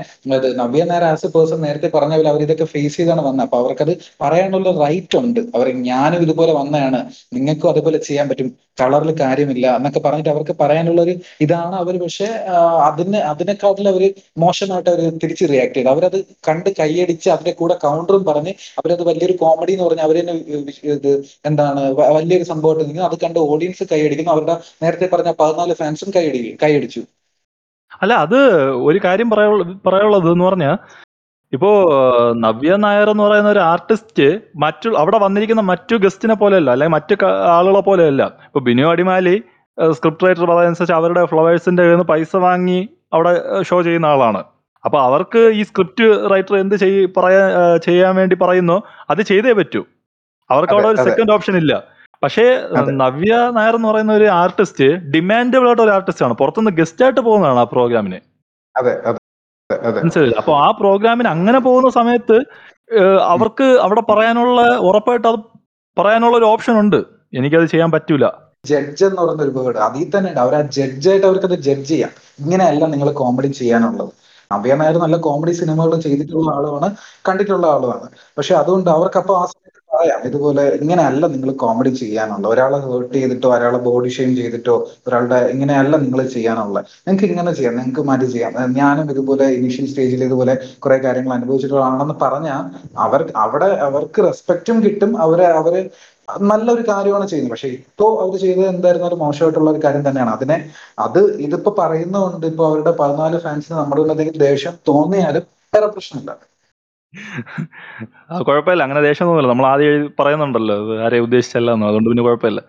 Navya 0.60 0.82
Nair 0.84 1.04
as 1.04 1.26
a 1.26 1.30
person 1.30 1.60
നേരത്തെ 1.60 1.90
പറഞ്ഞ 1.94 2.14
പോലെ 2.16 2.30
അവർ 2.30 2.42
ഇതൊക്കെ 2.42 2.66
ഫേസ് 2.66 2.96
ചെയ്താണ് 2.96 3.22
വന്നത്. 3.22 3.44
അപ്പൊ 3.46 3.58
അവർക്കത് 3.58 3.92
പറയാനുള്ള 4.20 4.70
റൈറ്റ് 4.84 5.18
ഉണ്ട്. 5.20 5.40
അവർ 5.56 5.68
ഞാനും 5.88 6.22
ഇതുപോലെ 6.22 6.52
വന്നതാണ്. 6.52 7.00
നിങ്ങൾക്കും 7.34 7.70
അതുപോലെ 7.70 7.98
ചെയ്യാൻ 8.08 8.26
പറ്റും. 8.28 8.48
കളറിൽ 8.78 9.20
കാര്യമില്ല 9.20 9.66
എന്നൊക്കെ 9.76 9.98
പറഞ്ഞിട്ട് 9.98 10.28
അവർക്ക് 10.28 10.54
പറയാനുള്ള 10.60 11.00
ഒരു 11.02 11.14
ഇതാണ് 11.40 11.76
അവർ. 11.76 11.94
പക്ഷെ 12.04 12.28
അതിന് 12.88 13.20
അതിനെക്കാട്ടിൽ 13.32 13.88
അവർ 13.88 14.02
മോശമായിട്ട് 14.38 14.90
അവർ 14.90 15.02
തിരിച്ച് 15.22 15.44
റിയാക്ട് 15.52 15.74
ചെയ്തു. 15.74 15.88
അവരത് 15.88 16.18
കണ്ട് 16.48 16.70
കൈയടിച്ച് 16.80 17.30
അതിന്റെ 17.30 17.52
കൂടെ 17.52 17.74
കൗണ്ടറും 17.84 18.24
പറഞ്ഞ് 18.24 18.52
അവരത് 18.80 19.02
വലിയൊരു 19.02 19.36
കോമഡി 19.42 19.72
എന്ന് 19.72 19.84
പറഞ്ഞ് 19.84 20.00
അവരെന്നെ 20.00 20.34
ഇത് 20.96 21.10
എന്താണ് 21.44 21.82
വലിയൊരു 22.16 22.44
സംഭവമായിട്ട് 22.44 22.84
നിൽക്കുന്നു. 22.84 23.08
അത് 23.08 23.18
കണ്ട് 23.24 23.38
ഓഡിയൻസ് 23.48 23.84
കൈയടിക്കുന്നു. 23.92 24.32
അവരുടെ 24.32 24.56
നേരത്തെ 24.82 25.08
പറഞ്ഞ 25.12 25.32
പതിനാല് 25.40 25.74
ഫാൻസും 25.74 26.10
കൈയടി 26.16 26.42
കൈയടിച്ചു. 26.62 27.02
അല്ല 28.02 28.14
അത് 28.24 28.36
ഒരു 28.88 28.98
കാര്യം 29.04 29.30
പറയാനുള്ള 29.30 29.64
പറയാനുള്ളത് 29.86 30.28
എന്ന് 30.32 30.44
പറഞ്ഞാൽ 30.44 30.74
ഇപ്പോ 31.52 31.70
നവ്യ 32.44 32.72
നായർ 32.84 33.08
എന്ന് 33.12 33.24
പറയുന്ന 33.26 33.50
ഒരു 33.54 33.62
ആർട്ടിസ്റ്റ് 33.72 34.26
മറ്റു 34.64 34.88
അവിടെ 35.02 35.18
വന്നിരിക്കുന്ന 35.24 35.62
മറ്റു 35.70 35.94
ഗസ്റ്റിനെ 36.04 36.34
പോലെയല്ല 36.42 36.70
അല്ലെങ്കിൽ 36.74 36.94
മറ്റു 36.96 37.14
ആളുകളെ 37.56 37.82
പോലെയല്ല. 37.88 38.22
ഇപ്പൊ 38.48 38.60
ബിനു 38.68 38.84
അടിമാലി 38.92 39.36
സ്ക്രിപ്റ്റ് 39.78 40.26
റൈറ്റർ 40.26 40.44
പറയുന്നതനുസരിച്ച് 40.50 40.94
അവരുടെ 41.00 41.22
ഫ്ലവേഴ്സിന്റെ 41.32 41.82
കയ്യിൽ 41.82 41.96
നിന്ന് 41.96 42.08
പൈസ 42.12 42.36
വാങ്ങി 42.46 42.80
അവിടെ 43.16 43.32
ഷോ 43.68 43.76
ചെയ്യുന്ന 43.86 44.08
ആളാണ്. 44.14 44.40
അപ്പൊ 44.84 44.98
അവർക്ക് 45.08 45.40
ഈ 45.58 45.62
സ്ക്രിപ്റ്റ് 45.68 46.06
റൈറ്റർ 46.32 46.54
എന്ത് 46.62 46.74
ചെയ് 46.82 46.98
പറയാ 47.16 47.44
ചെയ്യാൻ 47.86 48.12
വേണ്ടി 48.20 48.36
പറയുന്നു 48.42 48.76
അത് 49.12 49.22
ചെയ്തേ 49.30 49.52
പറ്റൂ. 49.60 49.82
അവർക്ക് 50.50 50.74
അവിടെ 50.74 50.88
ഒരു 50.92 51.00
സെക്കൻഡ് 51.08 51.32
ഓപ്ഷൻ 51.36 51.56
ഇല്ല. 51.62 51.72
പക്ഷേ 52.22 52.44
നവ്യ 53.02 53.34
നായർ 53.56 53.74
എന്ന് 53.78 53.88
പറയുന്ന 53.90 54.12
ഒരു 54.20 54.28
ആർട്ടിസ്റ്റ് 54.42 54.88
ഡിമാൻഡബിൾ 55.14 55.68
ആയിട്ട് 55.70 55.82
ഒരു 55.86 55.92
ആർട്ടിസ്റ്റ് 55.96 56.24
ആണ്. 56.26 56.34
പുറത്തുനിന്ന് 56.40 56.74
ഗസ്റ്റ് 56.80 57.04
ആയിട്ട് 57.06 57.20
പോകുന്നതാണ് 57.28 57.60
ആ 57.64 57.66
പ്രോഗ്രാമിന് 57.74 58.20
മനസ്സിലായില്ല? 59.72 60.36
അപ്പൊ 60.40 60.52
ആ 60.64 60.68
പ്രോഗ്രാമിന് 60.80 61.28
അങ്ങനെ 61.28 61.58
പോകുന്ന 61.58 61.88
സമയത്ത് 61.96 62.36
അവർക്ക് 63.32 63.66
അവിടെ 63.86 64.02
പറയാനുള്ള 64.10 64.60
ഉറപ്പായിട്ട് 64.88 65.26
അത് 65.30 65.40
പറയാനുള്ള 65.96 66.36
ഒരു 66.36 66.46
ഓപ്ഷൻ 66.52 66.74
ഉണ്ട്. 66.82 67.00
എനിക്കത് 67.38 67.66
ചെയ്യാൻ 67.72 67.90
പറ്റൂല. 67.94 68.26
ജഡ്ജ് 68.70 69.04
എന്ന് 69.04 69.20
പറയുന്ന 69.22 69.42
ഒരു 69.46 69.52
വേർഡ് 69.56 69.78
അതിൽ 69.86 70.06
തന്നെ 70.14 70.28
ഉണ്ട്. 70.30 70.40
അവർ 70.44 70.54
ആ 70.54 70.60
ജഡ്ജായിട്ട് 70.76 71.26
അവർക്ക് 71.26 71.46
അത് 71.46 71.56
ജഡ്ജ് 71.66 71.88
ചെയ്യാം. 71.90 72.12
ഇങ്ങനെയല്ല 72.42 72.84
നിങ്ങൾ 72.94 73.08
കോമഡി 73.20 73.48
ചെയ്യാനുള്ളത്. 73.60 74.12
നവ്യ 74.52 74.74
നായർ 74.80 74.96
നല്ല 75.04 75.16
കോമഡി 75.26 75.52
സിനിമകൾ 75.60 76.00
ചെയ്തിട്ടുള്ള 76.06 76.50
ആളുമാണ് 76.58 76.88
കണ്ടിട്ടുള്ള 77.28 77.66
ആളുമാണ്. 77.74 78.06
പക്ഷെ 78.38 78.54
അതുകൊണ്ട് 78.54 78.90
അവർക്ക് 78.96 79.18
അപ്പൊ 79.22 79.34
ആ 79.42 79.44
സമയത്ത് 79.52 79.80
പറയാം. 79.98 80.20
ഇതുപോലെ 80.28 80.62
ഇങ്ങനെയല്ല 80.78 81.26
നിങ്ങൾ 81.34 81.50
കോമഡി 81.62 81.90
ചെയ്യാനുള്ളത്. 82.00 82.48
ഒരാളെ 82.52 82.78
ഹേർട്ട് 82.84 83.14
ചെയ്തിട്ടോ 83.14 83.48
ഒരാളെ 83.56 83.78
ബോഡി 83.86 84.10
ഷെയിം 84.16 84.36
ചെയ്തിട്ടോ 84.38 84.76
ഒരാളുടെ 85.06 85.38
ഇങ്ങനെയല്ല 85.54 85.96
നിങ്ങൾ 86.04 86.20
ചെയ്യാനുള്ളത്. 86.36 86.86
നിങ്ങൾക്ക് 87.06 87.28
ഇങ്ങനെ 87.32 87.52
ചെയ്യാം 87.58 87.76
നിങ്ങൾക്ക് 87.78 88.04
മാറ്റി 88.10 88.28
ചെയ്യാം. 88.34 88.52
ഞാനും 88.80 89.10
ഇതുപോലെ 89.14 89.46
ഇനീഷ്യൽ 89.58 89.86
സ്റ്റേജിൽ 89.92 90.22
ഇതുപോലെ 90.28 90.54
കുറെ 90.84 90.98
കാര്യങ്ങൾ 91.06 91.34
അനുഭവിച്ചിട്ടുള്ളതാണെന്ന് 91.38 92.16
പറഞ്ഞാൽ 92.24 92.62
അവർ 93.06 93.22
അവിടെ 93.44 93.70
അവർക്ക് 93.88 94.20
റെസ്പെക്റ്റും 94.28 94.78
കിട്ടും. 94.86 95.12
അവരെ 95.26 95.46
അവർ 95.60 95.74
നല്ലൊരു 96.48 96.82
കാര്യമാണ് 96.88 97.26
ചെയ്യുന്നത്. 97.30 97.52
പക്ഷെ 97.52 97.68
ഇപ്പോ 97.78 98.06
അവർ 98.22 98.34
ചെയ്തത് 98.40 98.66
എന്തായിരുന്നാലും 98.72 99.18
മോശമായിട്ടുള്ള 99.18 99.70
ഒരു 99.70 99.80
കാര്യം 99.84 100.08
തന്നെയാണ്. 100.08 100.32
അതിനെ 100.36 100.56
അത് 101.06 101.20
ഇതിപ്പോ 101.46 101.70
പറയുന്നതുകൊണ്ട് 101.78 102.46
ഇപ്പൊ 102.46 102.64
അവരുടെ 102.70 102.92
പതിനാല് 103.00 103.38
ഫാൻസിന് 103.46 103.76
നമ്മുടെ 103.78 104.02
എന്തെങ്കിലും 104.06 104.42
ദേഷ്യം 104.46 104.74
തോന്നിയാലും 104.90 105.44
വേറെ 105.72 105.88
പ്രശ്നമില്ല. 105.96 106.30
അത് 108.30 108.42
കുഴപ്പമില്ല. 108.48 108.82
അങ്ങനെ 108.86 109.00
ദേഷ്യം 109.08 109.28
തോന്നില്ല 109.28 109.50
നമ്മൾ 109.52 109.66
ആദ്യം 109.72 109.90
എഴുതി 109.92 110.08
പറയുന്നുണ്ടല്ലോ 110.20 110.76
ഇത് 110.84 110.92
ആരെയും 111.06 111.24
ഉദ്ദേശിച്ചല്ല 111.28 111.70
എന്നോ 111.76 111.86
അതുകൊണ്ട് 111.90 112.08
പിന്നെ 112.12 112.24
കുഴപ്പമില്ല. 112.28 112.60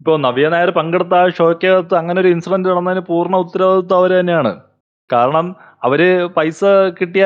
ഇപ്പൊ 0.00 0.12
നവ്യ 0.26 0.46
നായർ 0.54 0.70
പങ്കെടുത്ത 0.78 1.14
ആ 1.20 1.26
ഷോയ്ക്കകത്ത് 1.38 1.94
അങ്ങനെ 2.00 2.18
ഒരു 2.22 2.30
ഇൻസിഡന്റ് 2.34 2.68
നടന്നതിന് 2.70 3.02
പൂർണ 3.10 3.34
ഉത്തരവാദിത്വം 3.44 3.98
അവർ 4.00 4.10
തന്നെയാണ്. 4.20 4.52
കാരണം 5.10 5.46
അവർ 5.86 6.00
പൈസ 6.36 6.60
കിട്ടിയ 6.98 7.24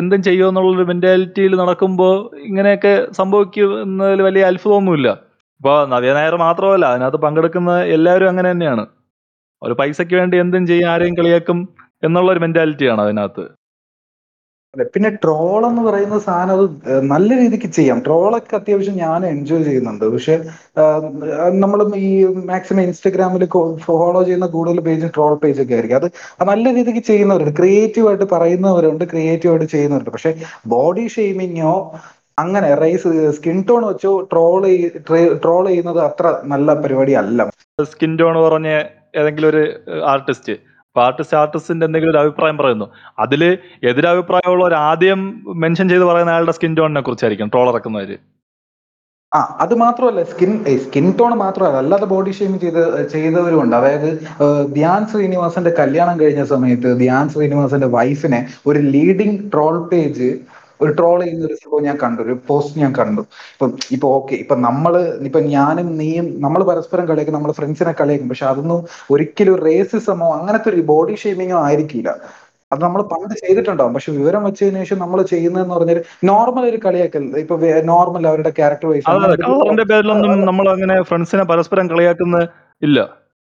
എന്തും 0.00 0.20
ചെയ്യുമെന്നുള്ളൊരു 0.28 0.86
മെന്റാലിറ്റിയിൽ 0.90 1.52
നടക്കുമ്പോൾ 1.62 2.14
ഇങ്ങനെയൊക്കെ 2.48 2.94
സംഭവിക്കുന്നതിൽ 3.18 4.20
വലിയ 4.28 4.44
അത്ഭുതമൊന്നുമില്ല. 4.50 5.08
ഇപ്പൊ 5.60 5.72
നവ്യ 5.92 6.12
നായർ 6.18 6.34
മാത്രമല്ല 6.46 6.84
അതിനകത്ത് 6.92 7.20
പങ്കെടുക്കുന്ന 7.24 7.72
എല്ലാവരും 7.96 8.28
അങ്ങനെ 8.28 8.48
തന്നെയാണ്. 8.52 8.84
ഒരു 9.62 9.74
പൈസയ്ക്ക് 9.80 10.14
വേണ്ടി 10.20 10.36
എന്തും 10.44 10.64
ചെയ്യും 10.70 10.88
ആരെയും 10.92 11.14
കളിയാക്കും 11.18 11.58
എന്നുള്ള 12.02 12.28
ഒരു 12.34 12.42
മെന്റാലിറ്റിയാണ് 12.44 13.00
അതിനകത്ത്. 13.06 13.44
അതെ 14.74 14.84
പിന്നെ 14.94 15.10
ട്രോൾ 15.22 15.62
എന്ന് 15.68 15.82
പറയുന്ന 15.82 16.16
സാധനം 16.26 16.52
അത് 16.56 16.64
നല്ല 17.12 17.28
രീതിക്ക് 17.40 17.68
ചെയ്യാം. 17.76 17.98
ട്രോളൊക്കെ 18.06 18.54
അത്യാവശ്യം 18.58 18.96
ഞാൻ 18.96 19.20
എൻജോയ് 19.30 19.64
ചെയ്യുന്നുണ്ട്. 19.64 20.04
പക്ഷെ 20.12 20.34
നമ്മൾ 21.64 21.80
ഈ 22.00 22.10
മാക്സിമം 22.50 22.82
ഇൻസ്റ്റഗ്രാമിൽ 22.82 23.44
ഫോളോ 23.86 24.20
ചെയ്യുന്ന 24.22 24.48
കൂടുതൽ 24.54 24.78
പേജ് 24.88 25.08
ട്രോൾ 25.16 25.34
പേജ് 25.42 25.60
ഒക്കെ 25.64 25.74
ആയിരിക്കും. 25.78 25.98
അത് 26.00 26.08
നല്ല 26.52 26.74
രീതിക്ക് 26.78 27.02
ചെയ്യുന്നവരുണ്ട്. 27.10 27.54
ക്രിയേറ്റീവ് 27.60 28.08
ആയിട്ട് 28.10 28.28
പറയുന്നവരുണ്ട് 28.34 29.04
ക്രിയേറ്റീവ് 29.14 29.52
ആയിട്ട് 29.54 29.68
ചെയ്യുന്നവരുണ്ട്. 29.74 30.12
പക്ഷെ 30.16 30.32
ബോഡി 30.74 31.06
ഷെയ്മിങ്ങോ 31.16 31.74
അങ്ങനെ 32.38 32.68
റൈസ് 32.82 33.08
സ്കിൻ 33.36 33.58
ടോൺ 33.68 33.82
വെച്ചോ 33.88 34.12
ട്രോൾ 34.32 34.62
ട്രോൾ 35.42 35.64
ചെയ്യുന്നത് 35.68 36.00
അത്ര 36.08 36.26
നല്ല 36.52 36.74
പരിപാടി 36.82 37.14
അല്ല. 37.22 37.40
സ്കിൻ 37.92 38.12
ടോൺ 38.20 38.36
പറഞ്ഞ 38.46 38.70
ഏതെങ്കിലും 39.20 39.48
ഒരു 39.48 39.62
ആർട്ടിസ്റ്റ് 40.12 40.54
അപ്പൊ 40.96 41.22
സ്റ്റാറ്റസിന്റെ 41.22 41.86
എന്തെങ്കിലും 41.86 42.12
ഒരു 42.12 42.18
അഭിപ്രായം 42.18 42.58
പറയുന്നു. 42.58 42.86
അതിൽ 43.18 43.42
എതിരഭിപ്രായമുള്ളവർ 43.84 44.74
ആദ്യം 44.74 45.20
മെൻഷൻ 45.46 45.88
ചെയ്ത് 45.88 46.04
പറയുന്ന 46.04 46.30
അയാളുടെ 46.30 46.52
സ്കിൻ 46.52 46.76
ടോണിനെ 46.76 47.00
കുറിച്ചായിരിക്കും 47.00 47.48
ട്രോൾ 47.48 47.68
ഇറക്കുന്നവര്. 47.70 48.16
ആ 49.34 49.56
അത് 49.60 49.74
മാത്രമല്ല 49.74 50.22
സ്കിൻ 50.22 50.52
സ്കിൻ 50.76 51.12
ടോൺ 51.20 51.32
മാത്രമല്ല 51.38 51.76
അല്ലാതെ 51.76 52.04
ബോഡി 52.04 52.30
ഷേമിങ് 52.30 52.58
ചെയ്ത് 52.58 53.08
ചെയ്തവരുമുണ്ട്. 53.08 53.76
അതായത് 53.76 54.08
ധ്യാൻ 54.74 55.06
ശ്രീനിവാസന്റെ 55.06 55.70
കല്യാണം 55.78 56.20
കഴിഞ്ഞ 56.20 56.44
സമയത്ത് 56.44 56.98
ധ്യാൻ 56.98 57.28
ശ്രീനിവാസന്റെ 57.28 57.86
വൈഫിനെ 57.86 58.40
ഒരു 58.66 58.78
ലീഡിങ് 58.78 59.38
ട്രോൾ 59.52 59.88
പേജ് 59.88 60.30
ഒരു 60.80 60.92
ട്രോൾ 60.92 61.18
ചെയ്യുന്ന 61.22 61.46
ഒരു 61.46 61.56
സംഭവം 61.60 61.82
ഞാൻ 61.86 61.96
കണ്ടു 62.02 62.20
ഒരു 62.22 62.34
പോസ്റ്റ് 62.48 62.80
ഞാൻ 62.82 62.92
കണ്ടു. 62.98 63.22
ഇപ്പം 63.54 63.72
ഇപ്പൊ 63.96 64.08
ഓക്കെ 64.18 64.34
ഇപ്പൊ 64.42 64.54
നമ്മൾ 64.66 64.92
ഇപ്പൊ 65.28 65.40
ഞാനും 65.54 65.88
നീയും 65.98 66.28
നമ്മൾ 66.44 66.60
പരസ്പരം 66.70 67.06
കളിയാക്കും 67.10 67.36
നമ്മളെ 67.38 67.56
ഫ്രണ്ട്സിനെ 67.58 67.94
കളിയാക്കും 68.00 68.30
പക്ഷെ 68.30 68.46
അതൊന്നും 68.50 68.80
ഒരിക്കലും 69.14 69.56
റേസിസമോ 69.66 70.28
അങ്ങനത്തെ 70.38 70.70
ഒരു 70.72 70.84
ബോഡി 70.90 71.16
ഷേമിങ്ങോ 71.22 71.58
ആയിരിക്കില്ല. 71.66 72.10
അത് 72.72 72.80
നമ്മൾ 72.84 73.00
പണ്ട് 73.12 73.32
ചെയ്തിട്ടുണ്ടാവും 73.40 73.94
പക്ഷെ 73.94 74.10
വിവരം 74.18 74.42
വെച്ചതിന് 74.46 74.80
ശേഷം 74.82 74.98
നമ്മൾ 75.02 75.18
ചെയ്യുന്നതെന്ന് 75.30 75.74
പറഞ്ഞാൽ 75.76 75.98
നോർമൽ 76.28 76.64
ഒരു 76.70 76.78
കളിയാക്കൽ 76.84 77.24
ഇപ്പൊ 77.42 77.54
നോർമൽ 77.90 78.24
അവരുടെ 78.30 78.52
ക്യാരക്ടർ 78.58 78.88
വൈസ് 78.90 79.06
കളറിന്റെ 79.08 79.86
പേരിലൊന്നും 79.90 80.44
നമ്മൾ 80.50 80.68
അങ്ങനെ 80.74 80.96
ഫ്രണ്ട്സിനെ 81.10 81.44
പരസ്പരം 81.50 81.88
കളിയാക്കുന്ന 81.92 82.38
ഇല്ല. 82.82 82.98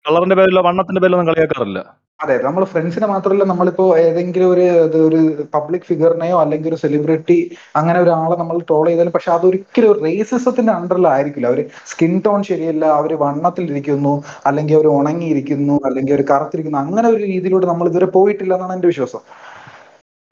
കളറിന്റെ 0.05 0.35
പേരിലോ 0.39 0.61
വണ്ണത്തിന്റെ 0.67 1.01
പേരിലോ 1.01 1.17
ഒന്നും 1.17 1.29
കളിയാക്കാറില്ല. 1.31 1.79
അതെ 2.19 2.35
നമ്മൾ 2.43 2.63
ഫ്രണ്ട്സിനെ 2.71 3.07
മാത്രമല്ല 3.11 3.43
നമ്മളിപ്പോ 3.43 3.85
ഏതെങ്കിലും 4.03 4.49
ഒരു 4.51 4.65
ഒരു 5.07 5.19
പബ്ലിക് 5.55 5.87
ഫിഗറിനെയോ 5.87 6.37
അല്ലെങ്കിൽ 6.43 6.69
ഒരു 6.71 6.79
സെലിബ്രിറ്റി 6.83 7.37
അങ്ങനെ 7.79 7.97
ഒരാളെ 7.99 8.35
നമ്മൾ 8.41 8.57
ട്രോൾ 8.69 8.85
ചെയ്താലും 8.89 9.15
പക്ഷെ 9.15 9.31
അതൊരിക്കലും 9.35 9.91
റേസിസത്തിന്റെ 10.05 10.71
അണ്ടറിലായിരിക്കില്ല 10.77 11.49
അവർ 11.51 11.59
സ്കിൻ 11.91 12.13
ടോൺ 12.25 12.41
ശരിയല്ല 12.49 12.85
അവർ 12.99 13.13
വണ്ണത്തിലിരിക്കുന്നു 13.23 14.13
അല്ലെങ്കിൽ 14.45 14.77
അവർ 14.79 14.87
ഉണങ്ങിയിരിക്കുന്നു 14.99 15.75
അല്ലെങ്കിൽ 15.89 16.13
അവർ 16.15 16.23
കറുത്തിരിക്കുന്നു 16.31 16.79
അങ്ങനെ 16.83 17.09
ഒരു 17.13 17.23
രീതിയിലൂടെ 17.25 17.67
നമ്മൾ 17.71 17.89
ഇതുവരെ 17.91 18.09
പോയിട്ടില്ല 18.17 18.53
എന്നാണ് 18.57 18.75
എന്റെ 18.77 18.89
വിശ്വാസം. 18.93 19.23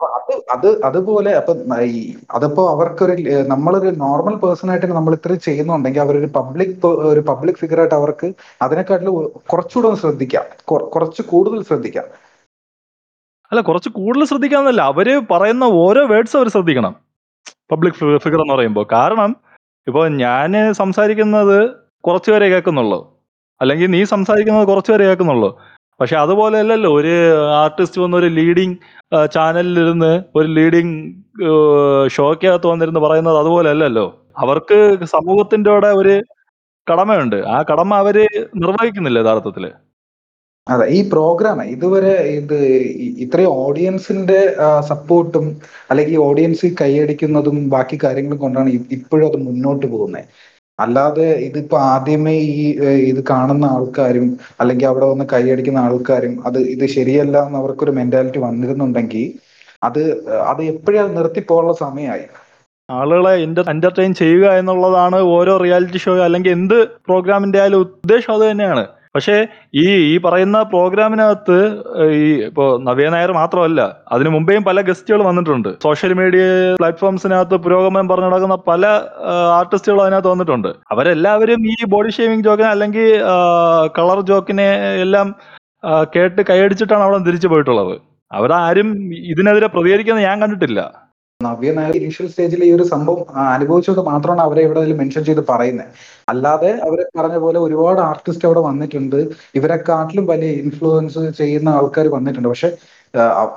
അത് 0.02 0.42
അത് 0.52 0.82
അതുപോലെ 0.84 1.30
അപ്പൊ 1.32 1.76
ഈ 1.80 2.14
അതിപ്പോ 2.30 2.70
അവർക്കൊരു 2.70 3.22
നമ്മളൊരു 3.46 3.90
നോർമൽ 3.90 4.34
പേഴ്സൺ 4.34 4.70
ആയിട്ട് 4.70 4.86
നമ്മൾ 4.86 5.14
ഇത്രയും 5.14 5.40
ചെയ്യുന്നുണ്ടെങ്കിൽ 5.40 6.00
അവരൊരു 6.00 6.26
പബ്ലിക് 6.26 6.86
ഒരു 6.86 7.20
പബ്ലിക് 7.20 7.56
ഫിഗർ 7.56 7.78
ആയിട്ട് 7.80 7.94
അവർക്ക് 7.94 8.32
അതിനെക്കാട്ടിലും 8.62 9.32
കുറച്ചുകൂടെ 9.52 9.86
ഒന്ന് 9.86 10.00
ശ്രദ്ധിക്കാം. 10.00 10.44
കുറച്ച് 10.82 11.22
കൂടുതൽ 11.22 11.62
ശ്രദ്ധിക്കാം. 11.62 12.04
അല്ല 13.52 13.60
കുറച്ച് 13.60 13.88
കൂടുതൽ 13.88 14.24
ശ്രദ്ധിക്കാന്നല്ല 14.24 14.82
അവർ 14.82 15.26
പറയുന്ന 15.30 15.64
ഓരോ 15.64 16.06
വേർഡ്സ് 16.06 16.36
അവർ 16.36 16.48
ശ്രദ്ധിക്കണം. 16.48 16.96
പബ്ലിക് 17.72 17.94
ഫിഗർ 17.94 18.40
എന്ന് 18.40 18.54
പറയുമ്പോൾ. 18.54 18.86
കാരണം 18.92 19.36
ഇപ്പോൾ 19.86 20.08
ഞാൻ 20.08 20.72
സംസാരിക്കുന്നത് 20.72 21.70
കുറച്ചുപേരെ 22.04 22.48
കേൾക്കുന്നുള്ളൂ. 22.48 23.20
അല്ലെങ്കിൽ 23.60 23.86
നീ 23.86 24.04
സംസാരിക്കുന്നത് 24.04 24.66
കുറച്ചുപേരെ 24.66 25.04
കേൾക്കുന്നുള്ളൂ. 25.04 25.60
പക്ഷെ 26.00 26.16
അതുപോലെ 26.16 26.56
അല്ലല്ലോ 26.62 26.90
ഒരു 26.98 27.12
ആർട്ടിസ്റ്റ് 27.62 28.00
വന്ന് 28.02 28.16
ഒരു 28.20 28.28
ലീഡിങ് 28.38 28.76
ചാനലിലിരുന്ന് 29.36 30.12
ഒരു 30.38 30.48
ലീഡിങ് 30.56 30.94
ഷോക്കകത്ത് 32.16 32.66
വന്നിരുന്ന് 32.72 33.00
പറയുന്നത് 33.06 33.38
അതുപോലെ 33.42 33.68
അല്ലല്ലോ. 33.74 34.06
അവർക്ക് 34.42 34.78
സമൂഹത്തിന്റെ 35.14 35.70
കൂടെ 35.74 35.90
ഒരു 36.00 36.14
കടമയുണ്ട്. 36.86 37.38
ആ 37.54 37.58
കടമ 37.70 37.90
അവർ 38.02 38.16
നിർവഹിക്കുന്നില്ല 38.62 39.18
യഥാർത്ഥത്തിൽ. 39.22 39.64
അതെ 40.66 40.84
ഈ 40.96 41.00
പ്രോഗ്രാം 41.12 41.58
ഇതുവരെ 41.74 42.12
ഇത് 42.38 42.54
ഇത്രയും 43.24 43.50
ഓഡിയൻസിന്റെ 43.64 44.38
സപ്പോർട്ടും 44.90 45.46
അല്ലെങ്കിൽ 45.90 46.16
ഓഡിയൻസ് 46.28 46.68
കൈയടിക്കുന്നതും 46.80 47.56
ബാക്കി 47.74 47.96
കാര്യങ്ങളും 48.04 48.40
കൊണ്ടാണ് 48.44 48.70
ഇപ്പോഴും 48.98 49.26
അത് 49.30 49.38
മുന്നോട്ട് 49.48 49.86
പോകുന്നത്. 49.94 50.28
അല്ലാതെ 50.78 51.26
ഇതിപ്പോ 51.48 51.76
ആദ്യമേ 51.92 52.34
ഈ 52.54 52.64
ഇത് 53.10 53.20
കാണുന്ന 53.30 53.64
ആൾക്കാരും 53.76 54.26
അല്ലെങ്കിൽ 54.60 54.86
അവിടെ 54.86 55.06
വന്ന് 55.10 55.24
കൈയടിക്കുന്ന 55.32 55.80
ആൾക്കാരും 55.88 56.34
അത് 56.48 56.58
ഇത് 56.74 56.86
ശരിയല്ല 56.96 57.36
എന്ന് 57.46 57.58
അവർക്കൊരു 57.58 57.92
മെന്റാലിറ്റി 57.98 58.40
വന്നിരുന്നുണ്ടെങ്കിൽ 58.46 59.26
അത് 59.82 60.00
അത് 60.50 60.62
എപ്പോഴും 60.72 61.14
നിർത്തിപ്പോകാനുള്ള 61.16 61.74
സമയമായി. 61.84 62.24
ആളുകളെ 62.88 63.32
എന്റർടൈൻ 63.72 64.12
ചെയ്യുക 64.14 64.46
എന്നുള്ളതാണ് 64.60 65.18
ഓരോ 65.36 65.52
റിയാലിറ്റി 65.64 66.00
ഷോ 66.04 66.12
അല്ലെങ്കിൽ 66.26 66.52
എന്ത് 66.58 66.76
പ്രോഗ്രാമിന്റെ 67.08 67.58
ആയാലും 67.62 67.82
ഉദ്ദേശം 67.86 68.32
അത് 68.36 68.44
തന്നെയാണ്. 68.50 68.84
പക്ഷേ 69.14 69.34
ഈ 69.82 69.84
ഈ 70.12 70.14
പറയുന്ന 70.24 70.58
പ്രോഗ്രാമിനകത്ത് 70.72 71.58
ഈ 72.20 72.24
ഇപ്പോ 72.48 72.64
നവ്യ 72.86 73.08
നായർ 73.14 73.30
മാത്രമല്ല 73.40 73.80
അതിനു 74.14 74.30
മുമ്പേയും 74.36 74.62
പല 74.68 74.80
ഗസ്റ്റുകൾ 74.88 75.20
വന്നിട്ടുണ്ട്. 75.28 75.68
സോഷ്യൽ 75.86 76.12
മീഡിയ 76.20 76.44
പ്ലാറ്റ്ഫോംസിനകത്ത് 76.80 77.56
പുരോഗമനം 77.66 78.08
പറഞ്ഞു 78.12 78.28
നടക്കുന്ന 78.30 78.56
പല 78.70 78.84
ആർട്ടിസ്റ്റുകൾ 79.58 80.00
അതിനകത്ത് 80.04 80.30
വന്നിട്ടുണ്ട്. 80.32 80.70
അവരെല്ലാവരും 80.94 81.62
ഈ 81.74 81.76
ബോഡി 81.94 82.12
ഷേവിംഗ് 82.16 82.46
ജോക്കിനെ 82.48 82.70
അല്ലെങ്കിൽ 82.74 83.08
കളർ 83.98 84.20
ജോക്കിനെ 84.32 84.68
എല്ലാം 85.04 85.28
കേട്ട് 86.16 86.42
കൈയടിച്ചിട്ടാണ് 86.50 87.04
അവിടെ 87.06 87.22
തിരിച്ചു 87.30 87.48
പോയിട്ടുള്ളത്. 87.52 87.94
അവരാരും 88.30 88.88
ഇതിനെതിരെ 89.32 89.68
പ്രതികരിക്കുന്നത് 89.74 90.26
ഞാൻ 90.28 90.36
കണ്ടിട്ടില്ല. 90.42 90.80
നവ്യ 91.40 91.70
നായർ 91.76 91.94
ഇനീഷ്യൽ 92.00 92.26
സ്റ്റേജിൽ 92.32 92.60
ഈ 92.66 92.70
ഒരു 92.76 92.84
സംഭവം 92.92 93.22
അനുഭവിച്ചത് 93.54 94.00
മാത്രമാണ് 94.10 94.42
അവരെ 94.46 94.62
ഇവിടെ 94.66 94.80
അതിൽ 94.82 94.92
മെൻഷൻ 95.00 95.22
ചെയ്ത് 95.28 95.42
പറയുന്നത് 95.50 95.88
അല്ലാതെ 96.32 96.70
അവർ 96.86 96.98
പറഞ്ഞ 97.18 97.38
പോലെ 97.44 97.58
ഒരുപാട് 97.66 98.00
ആർട്ടിസ്റ്റ് 98.10 98.46
അവിടെ 98.48 98.60
വന്നിട്ടുണ്ട്. 98.68 99.18
ഇവരെക്കാട്ടിലും 99.58 100.26
വലിയ 100.32 100.50
ഇൻഫ്ലുവൻസ് 100.62 101.22
ചെയ്യുന്ന 101.40 101.70
ആൾക്കാർ 101.78 102.08
വന്നിട്ടുണ്ട്. 102.16 102.48
പക്ഷെ 102.52 102.70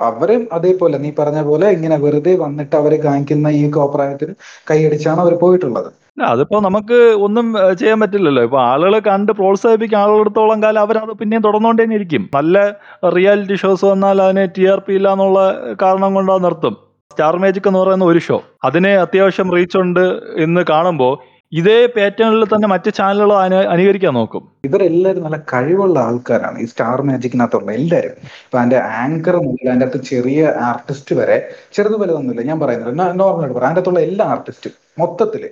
അവരും 0.08 0.42
അതേപോലെ 0.56 0.96
നീ 1.04 1.10
പറഞ്ഞ 1.20 1.40
പോലെ 1.50 1.68
ഇങ്ങനെ 1.76 1.96
വെറുതെ 2.02 2.34
വന്നിട്ട് 2.42 2.74
അവർ 2.80 2.92
കാണിക്കുന്ന 3.06 3.48
ഈ 3.60 3.62
കോപ്രായത്തിന് 3.76 4.34
കൈയടിച്ചാണ് 4.70 5.20
അവർ 5.24 5.34
പോയിട്ടുള്ളത്. 5.44 5.88
അതിപ്പോ 6.32 6.56
നമുക്ക് 6.66 6.98
ഒന്നും 7.26 7.46
ചെയ്യാൻ 7.80 7.98
പറ്റില്ലല്ലോ. 8.02 8.42
ഇപ്പൊ 8.48 8.58
ആളുകളെ 8.70 9.00
കണ്ട് 9.08 9.30
പ്രോത്സാഹിപ്പിക്കാൻ 9.40 10.00
ആളുകളെടുത്തോളം 10.04 10.58
കാലം 10.64 10.82
അവരത് 10.86 11.14
പിന്നെയും 11.20 11.44
തുടർന്നുകൊണ്ടേ 11.46 11.86
ഇരിക്കും 11.98 12.24
നല്ല 12.36 12.58
റിയാലിറ്റി 13.16 13.58
ഷോസ് 13.62 13.86
വന്നാൽ 13.92 14.22
അതിന് 14.26 14.44
ടി 14.56 14.64
ആർ 14.74 14.80
പി 14.86 14.94
ഇല്ല 14.98 15.08
എന്നുള്ള 15.16 15.40
കാരണം 15.84 16.12
കൊണ്ട് 16.18 16.32
നിർത്തും. 16.46 16.76
സ്റ്റാർ 17.12 17.34
മാജിക് 17.42 17.68
എന്ന് 17.68 17.80
പറയുന്ന 17.80 18.04
ഒരു 18.04 18.20
ഷോ 18.24 18.36
അതിനെ 18.66 18.90
അത്യാവശ്യം 19.04 19.48
റീച്ച് 19.56 19.78
ഉണ്ട് 19.82 20.04
എന്ന് 20.44 20.62
കാണുമ്പോൾ 20.70 21.12
ഇതേ 21.58 21.76
പാറ്റേണിൽ 21.94 22.42
തന്നെ 22.44 22.66
മറ്റ് 22.72 22.90
ചാനലുകൾ 22.98 23.30
അനുകരിക്കാൻ 23.74 24.12
നോക്കും. 24.14 24.42
ഇവരെല്ലാവരും 24.68 25.22
നല്ല 25.26 25.38
കഴിവുള്ള 25.52 25.96
ആൾക്കാരാണ് 26.08 26.58
ഈ 26.62 26.66
സ്റ്റാർ 26.72 26.98
മാജിക്കിനകത്തുള്ള 27.08 27.70
എല്ലാവരും. 27.72 28.16
ഇപ്പൊ 28.44 28.58
അതിന്റെ 28.58 28.78
ആങ്കർ 29.02 29.36
മുതൽ 29.46 29.68
അതിന്റെ 29.70 29.86
അകത്ത് 29.86 30.00
ചെറിയ 30.10 30.40
ആർട്ടിസ്റ്റ് 30.70 31.14
വരെ 31.20 31.38
ചെറുത് 31.76 31.96
വലുതൊന്നുമില്ല 32.02 32.44
ഞാൻ 32.50 32.60
പറയുന്നില്ല 32.64 33.06
നോർമൽ 33.22 33.42
ആയിട്ട് 33.42 33.56
പറയാം. 33.58 33.68
അതിന്റെ 33.68 33.80
അകത്തുള്ള 33.80 34.02
എല്ലാ 34.08 34.26
ആർട്ടിസ്റ്റും 34.34 34.74
മൊത്തത്തിൽ 35.02 35.44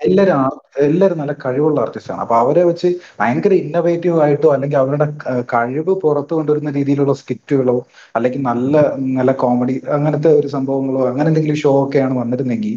എല്ലാവരും 0.00 0.42
എല്ലാവരും 0.84 1.18
നല്ല 1.18 1.32
കഴിവുള്ള 1.42 1.78
ആർട്ടിസ്റ്റാണ് 1.80 2.20
അപ്പൊ 2.20 2.36
അവരെ 2.36 2.62
വെച്ച് 2.64 2.88
ഭയങ്കര 3.20 3.52
ഇന്നോവേറ്റീവ് 3.62 4.18
ആയിട്ടോ 4.24 4.48
അല്ലെങ്കിൽ 4.54 4.78
അവരുടെ 4.78 5.06
കഴിവ് 5.52 5.94
പുറത്തു 6.04 6.32
കൊണ്ടുവരുന്ന 6.34 6.70
രീതിയിലുള്ള 6.78 7.14
സ്കിറ്റുകളോ 7.20 7.76
അല്ലെങ്കിൽ 8.14 8.42
നല്ല 8.50 8.74
നല്ല 9.18 9.32
കോമഡി 9.42 9.76
അങ്ങനത്തെ 9.96 10.32
ഒരു 10.40 10.50
സംഭവങ്ങളോ 10.56 11.02
അങ്ങനെ 11.10 11.28
എന്തെങ്കിലും 11.30 11.58
ഷോ 11.64 11.72
ഒക്കെയാണ് 11.84 12.16
വന്നിരുന്നെങ്കിൽ 12.22 12.74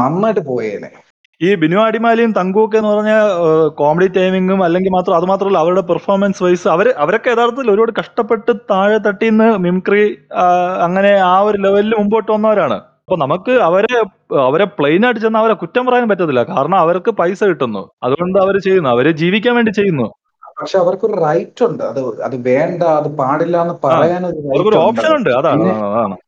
നന്നായിട്ട് 0.00 0.42
പോയേനെ. 0.50 0.90
ഈ 1.40 1.48
ബിനു 1.62 1.78
അടിമാലിയും 1.86 2.30
തങ്കുവൊക്കെ 2.38 2.76
എന്ന് 2.80 2.90
പറഞ്ഞ 2.92 3.14
കോമഡി 3.80 4.06
ടൈമിങ്ങും 4.16 4.60
അല്ലെങ്കിൽ 4.66 4.92
മാത്രം 4.96 5.16
അത് 5.16 5.26
മാത്രമല്ല 5.30 5.58
അവരുടെ 5.64 5.82
പെർഫോമൻസ് 5.90 6.42
വൈസ് 6.44 6.66
അവർ 6.74 6.86
അവരൊക്കെ 7.04 7.28
യഥാർത്ഥത്തിൽ 7.32 7.72
ഒരുപാട് 7.74 7.92
കഷ്ടപ്പെട്ട് 8.00 8.52
താഴെ 8.72 8.98
തട്ടിന്ന് 9.06 9.48
മിംക്രി 9.66 10.04
അങ്ങനെ 10.86 11.12
ആ 11.32 11.34
ഒരു 11.48 11.58
ലെവലിൽ 11.66 11.94
മുമ്പോട്ട് 12.00 12.30
വന്നവരാണ്. 12.36 12.78
അപ്പൊ 13.08 13.16
നമുക്ക് 13.16 13.52
അവരെ 13.60 13.96
അവരെ 14.40 14.64
പ്ലെയിൻ 14.78 15.04
ആയിട്ട് 15.04 15.20
ചെന്ന് 15.20 15.38
അവരെ 15.38 15.54
കുറ്റം 15.54 15.86
പറയാൻ 15.86 16.08
പറ്റത്തില്ല. 16.08 16.42
കാരണം 16.42 16.76
അവർക്ക് 16.78 17.10
പൈസ 17.10 17.44
കിട്ടുന്നു. 17.44 17.82
അതുകൊണ്ട് 18.02 18.38
അവർ 18.38 18.58
ചെയ്യുന്നു. 18.58 18.88
അവരെ 18.88 19.10
ജീവിക്കാൻ 19.10 19.54
വേണ്ടി 19.54 19.70
ചെയ്യുന്നു. 19.70 20.06
പക്ഷെ 20.56 20.76
അവർക്കൊരു 20.82 21.16
റൈറ്റ് 21.24 21.62
ഉണ്ട്. 21.68 21.82
അത് 21.90 21.98
അത് 22.26 22.36
വേണ്ട 22.48 22.82
അത് 22.98 23.08
പാടില്ല 23.18 23.56
എന്ന് 23.64 23.74
പറയാൻ 23.84 24.22
ഒരു 24.60 24.76
ഓപ്ഷൻ 24.84 25.10
ഉണ്ട്. 25.16 25.30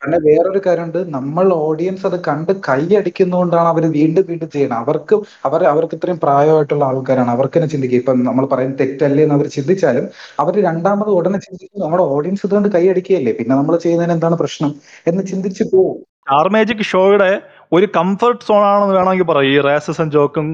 പിന്നെ 0.03 0.19
വേറൊരു 0.27 0.61
കാര്യമുണ്ട്. 0.67 0.99
നമ്മൾ 1.17 1.47
ഓഡിയൻസ് 1.67 2.05
അത് 2.11 2.19
കണ്ട് 2.29 2.53
കൈയടിക്കുന്നതുകൊണ്ടാണ് 2.69 3.69
അവർ 3.75 3.85
വീണ്ടും 3.99 4.27
വീണ്ടും 4.31 4.51
ചെയ്യണം. 4.55 4.77
അവർക്ക് 4.85 5.17
അവർ 5.49 5.63
അവർക്ക് 5.73 5.97
ഇത്രയും 5.99 6.21
പ്രായമായിട്ടുള്ള 6.25 6.85
ആൾക്കാരാണ്. 6.91 7.31
അവർക്ക് 7.37 7.57
തന്നെ 7.59 7.71
ചിന്തിക്കുക. 7.75 8.01
ഇപ്പം 8.03 8.23
നമ്മൾ 8.29 8.47
പറയുന്നത് 8.53 8.81
തെറ്റല്ലേ 8.83 9.25
എന്ന് 9.27 9.37
അവർ 9.39 9.49
ചിന്തിച്ചാലും 9.57 10.07
അവർ 10.45 10.55
രണ്ടാമത് 10.69 11.11
ഉടനെ 11.19 11.41
ചിന്തിക്കും 11.47 11.85
നമ്മുടെ 11.85 12.05
ഓഡിയൻസ് 12.17 12.45
ഇതുകൊണ്ട് 12.49 12.71
കൈയടിക്കുകയല്ലേ 12.77 13.35
പിന്നെ 13.41 13.55
നമ്മൾ 13.61 13.77
ചെയ്യുന്നതിന് 13.87 14.15
എന്താണ് 14.19 14.39
പ്രശ്നം? 14.43 14.73
എന്ന് 15.11 15.25
ചിന്തിച്ചു 15.33 15.67
പോകും 15.73 15.97
സ്റ്റാർ 16.21 16.47
മാജിക് 16.55 16.89
ഷോയുടെ 16.91 17.31
ഒരു 17.77 17.87
കംഫർട്ട് 17.97 18.45
സോൺ 18.49 18.63
ആണെന്ന് 18.71 18.95
വേണമെങ്കിൽ 18.99 19.27
പറയും. 19.31 19.53
ഈ 19.55 19.61
റേസസും 19.69 20.09
ജോക്കും 20.17 20.49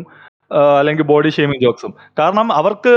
അല്ലെങ്കിൽ 0.81 1.05
ബോഡി 1.13 1.31
ഷെയ്മിങ് 1.37 1.63
ജോക്സും 1.67 1.95
കാരണം 2.19 2.49
അവർക്ക് 2.53 2.95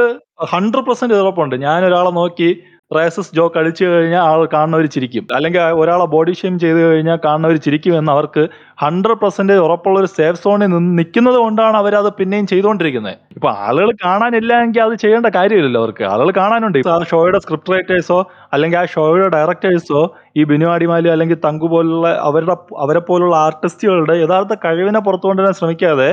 ഹൺഡ്രഡ് 0.54 0.86
പെർസെന്റ് 0.88 1.22
ഉറപ്പുണ്ട്. 1.22 1.56
ഞാൻ 1.68 1.86
ഒരാളെ 1.86 2.12
നോക്കി 2.22 2.50
റേസസ് 2.96 3.36
ജോക്ക് 3.36 3.58
അടിച്ചു 3.60 3.86
കഴിഞ്ഞാൽ 3.86 4.22
ആൾ 4.32 4.42
കാണുന്നവർ 4.54 4.86
ചിരിക്കും. 4.86 5.24
അല്ലെങ്കിൽ 5.36 5.62
ഒരാളെ 5.82 6.06
ബോഡി 6.06 6.34
ഷെയിം 6.42 6.60
ചെയ്ത് 6.60 6.80
കഴിഞ്ഞാൽ 6.84 7.18
കാണുന്നവർ 7.26 7.58
ചിരിക്കും 7.66 7.98
എന്ന് 8.00 8.12
അവർക്ക് 8.12 8.44
ഹൺഡ്രഡ് 8.84 9.20
പെർസെന്റേജ് 9.24 9.60
ഉറപ്പുള്ള 9.60 9.98
ഒരു 10.00 10.10
സേഫ് 10.18 10.40
സോണിൽ 10.44 10.70
നിന്ന് 10.74 10.92
നിൽക്കുന്നത് 11.00 11.38
കൊണ്ടാണ് 11.44 11.78
അവർ 11.78 11.96
അത് 11.96 12.10
പിന്നെയും 12.20 12.48
ചെയ്തുകൊണ്ടിരിക്കുന്നത്. 12.48 13.18
ഇപ്പൊ 13.38 13.50
ആളുകൾ 13.68 13.92
കാണാനില്ല 14.06 14.62
എങ്കിൽ 14.66 14.82
അത് 14.82 14.96
ചെയ്യേണ്ട 15.04 15.32
കാര്യമില്ലല്ലോ 15.36 15.82
അവർക്ക്. 15.84 16.04
ആളുകൾ 16.04 16.32
കാണാനുണ്ട്. 16.32 16.80
ആ 16.88 16.98
ഷോയുടെ 17.12 17.40
സ്ക്രിപ്റ്റ് 17.40 17.74
റൈറ്റേഴ്സോ 17.74 18.20
അല്ലെങ്കിൽ 18.54 18.78
ആ 18.78 18.86
ഷോയുടെ 18.86 19.28
ഡയറക്ടേഴ്സോ 19.38 20.02
ഈ 20.38 20.44
ബിനു 20.44 20.70
അടിമാലി 20.76 21.08
അല്ലെങ്കിൽ 21.08 21.40
തങ്കു 21.48 21.68
പോലുള്ള 21.68 22.08
അവരുടെ 22.30 22.58
അവരെ 22.78 23.00
പോലുള്ള 23.00 23.36
ആർട്ടിസ്റ്റുകളുടെ 23.36 24.18
യഥാർത്ഥ 24.24 24.56
കഴിവിനെ 24.66 25.00
പുറത്തുകൊണ്ടുവരാൻ 25.00 25.54
ശ്രമിക്കാതെ 25.54 26.10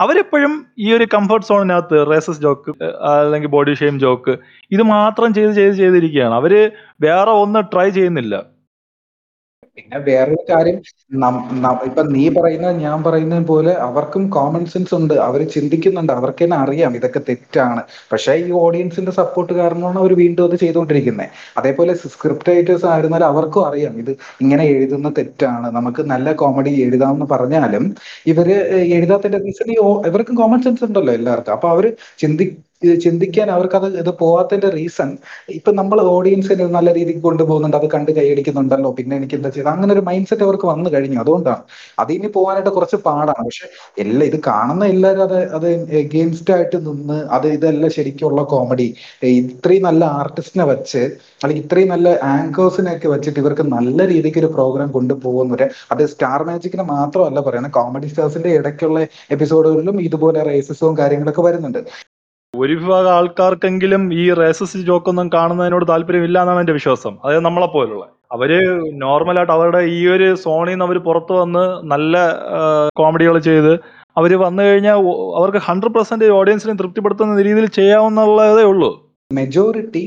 അവരെപ്പോഴും 0.00 0.66
ഈ 0.78 0.92
ഒരു 0.92 1.06
കംഫർട്ട് 1.14 1.46
സോണിനകത്ത് 1.46 2.10
റേസസ് 2.10 2.40
ജോക്ക് 2.40 2.70
അല്ലെങ്കിൽ 3.08 3.48
ബോഡി 3.48 3.74
ഷെയിം 3.74 4.00
ജോക്ക് 4.00 4.34
ഇത് 4.70 4.82
മാത്രം 4.82 5.34
ചെയ്ത് 5.34 5.52
ചെയ്ത് 5.52 5.74
ചെയ്തിരിക്കുകയാണ്. 5.74 6.34
അവർ 6.34 6.54
വേറെ 7.00 7.30
ഒന്ന് 7.30 7.60
ട്രൈ 7.72 7.88
ചെയ്യുന്നില്ല. 7.90 8.59
പിന്നെ 9.76 9.98
വേറൊരു 10.06 10.42
കാര്യം 10.50 10.76
ഇപ്പൊ 11.88 12.02
നീ 12.14 12.24
പറയുന്ന 12.36 12.68
ഞാൻ 12.82 12.98
പറയുന്ന 13.06 13.36
പോലെ 13.50 13.72
അവർക്കും 13.86 14.22
കോമൺ 14.36 14.62
സെൻസ് 14.72 14.94
ഉണ്ട്. 14.98 15.14
അവർ 15.26 15.40
ചിന്തിക്കുന്നുണ്ട്. 15.54 16.12
അവർക്ക് 16.18 16.42
തന്നെ 16.44 16.56
അറിയാം 16.64 16.92
ഇതൊക്കെ 16.98 17.20
തെറ്റാണ്. 17.28 17.82
പക്ഷെ 18.12 18.32
ഈ 18.44 18.50
ഓഡിയൻസിന്റെ 18.62 19.12
സപ്പോർട്ട് 19.20 19.52
കാരണമാണ് 19.60 19.98
അവർ 20.02 20.12
വീണ്ടും 20.22 20.44
അത് 20.48 20.56
ചെയ്തുകൊണ്ടിരിക്കുന്നത് 20.62 21.28
അതേപോലെ 21.60 21.92
സ്ക്രിപ്റ്റ് 22.04 22.50
റൈറ്റേഴ്സ് 22.50 22.86
ആയിരുന്നാലും 22.92 23.28
അവർക്കും 23.32 23.62
അറിയാം 23.68 23.94
ഇത് 24.02 24.12
ഇങ്ങനെ 24.42 24.64
എഴുതുന്ന 24.74 25.08
തെറ്റാണ്. 25.18 25.66
നമുക്ക് 25.78 26.02
നല്ല 26.12 26.32
കോമഡി 26.42 26.72
എഴുതാമെന്ന് 26.86 27.28
പറഞ്ഞാലും 27.34 27.84
ഇവർ 28.32 28.48
എഴുതാത്തതിന്റെ 28.96 29.40
റീസൺ 29.46 29.70
ഈ 29.74 29.78
ഇവർക്കും 30.10 30.34
കോമൺ 30.42 30.60
സെൻസ് 30.66 30.84
ഉണ്ടല്ലോ 30.88 31.14
എല്ലാവർക്കും. 31.20 31.54
അപ്പൊ 31.56 31.68
അവർ 31.74 31.86
ചിന്തി 32.22 32.46
ഇത് 32.82 32.94
ചിന്തിക്കാൻ 33.04 33.48
അവർക്ക് 33.54 33.76
അത് 33.78 33.86
ഇത് 34.02 34.10
പോവാത്തതിന്റെ 34.20 34.68
റീസൺ 34.76 35.08
ഇപ്പൊ 35.56 35.70
നമ്മൾ 35.80 35.98
ഓഡിയൻസിനെ 36.12 36.66
നല്ല 36.76 36.90
രീതിക്ക് 36.98 37.22
കൊണ്ടുപോകുന്നുണ്ട് 37.26 37.76
അത് 37.80 37.86
കണ്ട് 37.94 38.10
കൈയടിക്കുന്നുണ്ടല്ലോ. 38.18 38.90
പിന്നെ 38.98 39.14
എനിക്ക് 39.20 39.36
എന്താ 39.38 39.50
ചെയ്ത്? 39.56 39.68
അങ്ങനെ 39.72 39.92
ഒരു 39.96 40.02
മൈൻഡ് 40.08 40.28
സെറ്റ് 40.30 40.44
അവർക്ക് 40.46 40.66
വന്നു 40.70 40.88
കഴിഞ്ഞു. 40.94 41.18
അതുകൊണ്ടാണ്. 41.22 41.62
അത് 41.98 42.10
ഇനി 42.16 42.28
പോകാനായിട്ട് 42.36 42.72
കുറച്ച് 42.76 42.98
പാടാണ്. 43.06 43.44
പക്ഷെ 43.44 43.66
എല്ലാ 44.04 44.24
ഇത് 44.30 44.38
കാണുന്ന 44.48 44.84
എല്ലാവരും 44.94 45.24
അത് 45.28 45.38
അത് 45.58 45.68
എഗെയിൻസ്റ്റ് 46.02 46.52
ആയിട്ട് 46.56 46.78
നിന്ന് 46.88 47.18
അത് 47.36 47.48
ഇതല്ല 47.56 47.88
ശരിക്കുള്ള 47.96 48.42
കോമഡി 48.54 48.88
ഇത്രയും 49.32 49.84
നല്ല 49.88 50.02
ആർട്ടിസ്റ്റിനെ 50.20 50.66
വെച്ച് 50.72 51.02
അല്ലെങ്കിൽ 51.42 51.62
ഇത്രയും 51.64 51.90
നല്ല 51.94 52.08
ആങ്കേഴ്സിനെ 52.32 52.92
ഒക്കെ 52.96 53.08
വെച്ചിട്ട് 53.14 53.40
ഇവർക്ക് 53.42 53.64
നല്ല 53.76 54.06
രീതിക്ക് 54.12 54.40
ഒരു 54.42 54.50
പ്രോഗ്രാം 54.56 54.88
കൊണ്ടുപോകുന്നവരെ 54.96 55.66
അത് 55.92 56.02
സ്റ്റാർ 56.12 56.40
മാജിക്കിനെ 56.48 56.86
മാത്രമല്ല 56.94 57.40
പറയുന്നത് 57.48 57.74
കോമഡി 57.78 58.08
സ്റ്റാർസിന്റെ 58.12 58.52
ഇടയ്ക്കുള്ള 58.58 59.00
എപ്പിസോഡുകളിലും 59.36 59.98
ഇതുപോലെ 60.06 60.40
റേസസും 60.50 60.96
കാര്യങ്ങളൊക്കെ 61.00 61.44
വരുന്നുണ്ട്. 61.48 61.82
ഒരു 62.54 62.74
വിഭാഗം 62.78 63.10
ആൾക്കാർക്കെങ്കിലും 63.16 64.02
ഈ 64.20 64.24
റേസസ് 64.40 64.78
ജോക്കൊന്നും 64.88 65.26
കാണുന്നതിനോട് 65.34 65.84
താല്പര്യമില്ല 65.90 66.40
എന്നാണ് 66.42 66.60
എന്റെ 66.60 66.74
വിശ്വാസം. 66.78 67.12
അതായത് 67.24 67.44
നമ്മളെ 67.44 67.68
പോലുള്ള. 67.74 68.04
അവർ 68.34 68.50
നോർമലായിട്ട് 69.04 69.52
അവരുടെ 69.56 69.80
ഈ 69.96 70.00
ഒരു 70.14 70.26
സോണിൽ 70.44 70.72
നിന്ന് 70.72 70.84
അവർ 70.88 70.98
പുറത്തു 71.06 71.34
വന്ന് 71.40 71.64
നല്ല 71.92 72.16
കോമഡികൾ 73.00 73.36
ചെയ്ത് 73.48 73.72
അവർ 74.16 74.32
വന്നു 74.44 74.62
കഴിഞ്ഞാൽ 74.62 74.98
അവർക്ക് 75.40 75.60
ഹൺഡ്രഡ് 75.68 75.94
പെർസെന്റ് 75.96 76.32
ഓഡിയൻസിനെ 76.38 76.74
തൃപ്തിപ്പെടുത്തുന്ന 76.80 77.42
രീതിയിൽ 77.48 77.68
ചെയ്യാവുന്നുള്ളതേ 77.78 78.64
ഉള്ളൂ. 78.72 78.90
മെജോറിറ്റി 79.30 80.04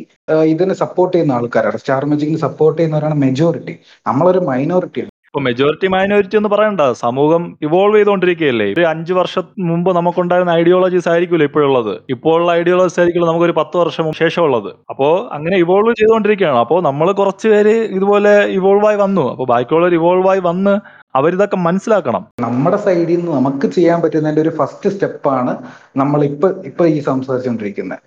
ഇതിനെ 0.53 0.75
സപ്പോർട്ട് 0.83 1.13
ചെയ്യുന്ന 1.15 1.37
ആൾക്കാരാണ്. 1.39 1.77
സ്റ്റാർ 1.77 2.05
മാജിക്കിന് 2.05 2.43
സപ്പോർട്ട് 2.47 2.77
ചെയ്യുന്നവരാണ് 2.79 3.17
മെജോറിറ്റി 3.25 3.75
നമ്മളൊരു 4.07 4.41
മൈനോറിറ്റി 4.49 5.01
ഇപ്പൊ 5.33 5.41
മെജോറിറ്റി 5.45 5.87
മൈനോറിറ്റി 5.93 6.35
എന്ന് 6.39 6.49
പറയണ്ട. 6.53 6.81
സമൂഹം 7.03 7.43
ഇവോൾവ് 7.65 7.95
ചെയ്തുകൊണ്ടിരിക്കുകയല്ലേ 7.97 8.67
ഒരു 8.73 8.83
അഞ്ചു 8.89 9.13
വർഷം 9.19 9.45
മുമ്പ് 9.69 9.89
നമുക്കുണ്ടായിരുന്ന 9.97 10.51
ഐഡിയോളജീസ് 10.61 11.09
ആയിരിക്കുമല്ലോ 11.11 11.45
ഇപ്പോഴുള്ളത്. 11.49 11.89
ഇപ്പോഴുള്ള 12.15 12.49
ഐഡിയോളജീസ് 12.59 12.99
ആയിരിക്കില്ല 13.01 13.27
നമുക്ക് 13.29 13.45
ഒരു 13.47 13.55
പത്ത് 13.61 13.75
വർഷം 13.81 14.11
ശേഷമുള്ളത്. 14.19 14.69
അപ്പോ 14.91 15.07
അങ്ങനെ 15.37 15.55
ഇവോൾവ് 15.63 15.93
ചെയ്തുകൊണ്ടിരിക്കുകയാണ് 15.99 16.59
അപ്പോ 16.63 16.77
നമ്മൾ 16.81 17.09
കുറച്ച് 17.21 17.47
പേര് 17.53 17.73
ഇതുപോലെ 17.97 18.33
ഇവോൾവ് 18.59 18.87
ആയി 18.89 18.99
വന്നു. 19.05 19.25
അപ്പോൾ 19.31 19.47
ബാക്കിയുള്ളവർ 19.53 19.95
ഇവോൾവ് 19.99 20.29
ആയി 20.33 20.43
വന്ന് 20.49 20.75
അവരിതൊക്കെ 21.15 21.57
മനസ്സിലാക്കണം. 21.67 22.25
നമ്മുടെ 22.41 22.77
സൈഡിൽ 22.77 23.11
നിന്ന് 23.15 23.33
നമുക്ക് 23.39 23.69
ചെയ്യാൻ 23.79 23.99
പറ്റുന്നതിന്റെ 24.05 24.43
ഒരു 24.45 24.53
ഫസ്റ്റ് 24.61 24.91
സ്റ്റെപ്പാണ് 24.95 25.55
നമ്മൾ 25.97 26.21
ഇപ്പൊ 26.31 26.49
ഇപ്പൊ 26.71 26.85
ഈ 26.95 26.99
സംസാരിച്ചുകൊണ്ടിരിക്കുന്നത് 27.09 28.01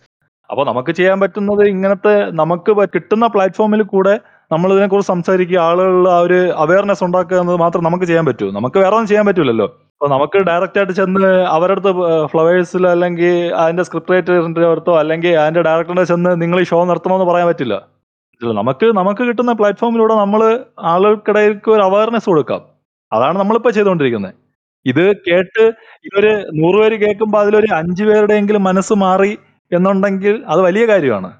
അപ്പോൾ 0.50 0.64
നമുക്ക് 0.66 0.92
ചെയ്യാൻ 0.92 1.18
പറ്റുന്നത് 1.20 1.60
ഇങ്ങനത്തെ 1.66 2.16
നമുക്ക് 2.40 2.72
കിട്ടുന്ന 2.94 3.26
പ്ലാറ്റ്ഫോമിൽ 3.26 3.82
കൂടെ 3.82 4.16
നമ്മൾ 4.52 4.72
ഇതിനെക്കുറിച്ച് 4.72 5.10
സംസാരിക്കുക 5.12 5.58
ആളുകളിൽ 5.58 6.08
ആ 6.08 6.18
ഒരു 6.18 6.38
അവയർനെസ് 6.64 7.04
ഉണ്ടാക്കുക 7.04 7.36
എന്നത് 7.40 7.56
മാത്രം 7.56 7.84
നമുക്ക് 7.84 8.04
ചെയ്യാൻ 8.04 8.26
പറ്റൂ. 8.26 8.50
നമുക്ക് 8.56 8.78
വേറെ 8.78 8.94
ഒന്നും 8.96 9.08
ചെയ്യാൻ 9.10 9.26
പറ്റൂലല്ലോ. 9.26 9.66
അപ്പൊ 9.94 10.06
നമുക്ക് 10.14 10.38
ഡയറക്റ്റ് 10.48 10.78
ആയിട്ട് 10.78 10.92
ചെന്ന് 10.92 11.28
അവരുടെ 11.54 11.80
അടുത്ത് 11.80 11.92
ഫ്ലവേഴ്സിൽ 12.26 12.86
അല്ലെങ്കിൽ 12.86 13.54
അതിന്റെ 13.62 13.82
സ്ക്രിപ്റ്റ് 13.82 14.12
റൈറ്ററിന്റെ 14.12 14.66
അടുത്തോ 14.68 14.98
അല്ലെങ്കിൽ 14.98 15.38
അതിന്റെ 15.42 15.62
ഡയറക്ടറിന്റെ 15.62 16.04
ചെന്ന് 16.04 16.32
നിങ്ങൾ 16.42 16.60
ഈ 16.60 16.64
ഷോ 16.64 16.84
നിർത്തണമെന്ന് 16.84 17.26
പറയാൻ 17.32 17.46
പറ്റില്ല. 17.48 17.76
നമുക്ക് 18.60 18.86
നമുക്ക് 18.96 19.22
കിട്ടുന്ന 19.28 19.52
പ്ലാറ്റ്ഫോമിലൂടെ 19.52 20.14
നമ്മൾ 20.14 20.40
ആളുകൾക്കിടയിലേക്ക് 20.92 21.70
ഒരു 21.70 21.82
അവയർനെസ് 21.82 22.28
കൊടുക്കാം. 22.30 22.62
അതാണ് 23.12 23.36
നമ്മളിപ്പോ 23.38 23.70
ചെയ്തുകൊണ്ടിരിക്കുന്നത്. 23.70 24.34
ഇത് 24.86 25.04
കേട്ട് 25.28 25.64
ഇതൊരു 26.06 26.32
നൂറുപേര് 26.58 26.96
കേൾക്കുമ്പോൾ 27.04 27.38
അതിലൊരു 27.38 27.68
അഞ്ചു 27.74 28.04
പേരുടെയെങ്കിലും 28.04 28.62
മനസ്സ് 28.64 28.94
മാറി 29.04 29.32
എന്നുണ്ടെങ്കിൽ 29.72 30.44
അത് 30.46 30.60
വലിയ 30.60 30.86
കാര്യമാണ്. 30.86 31.30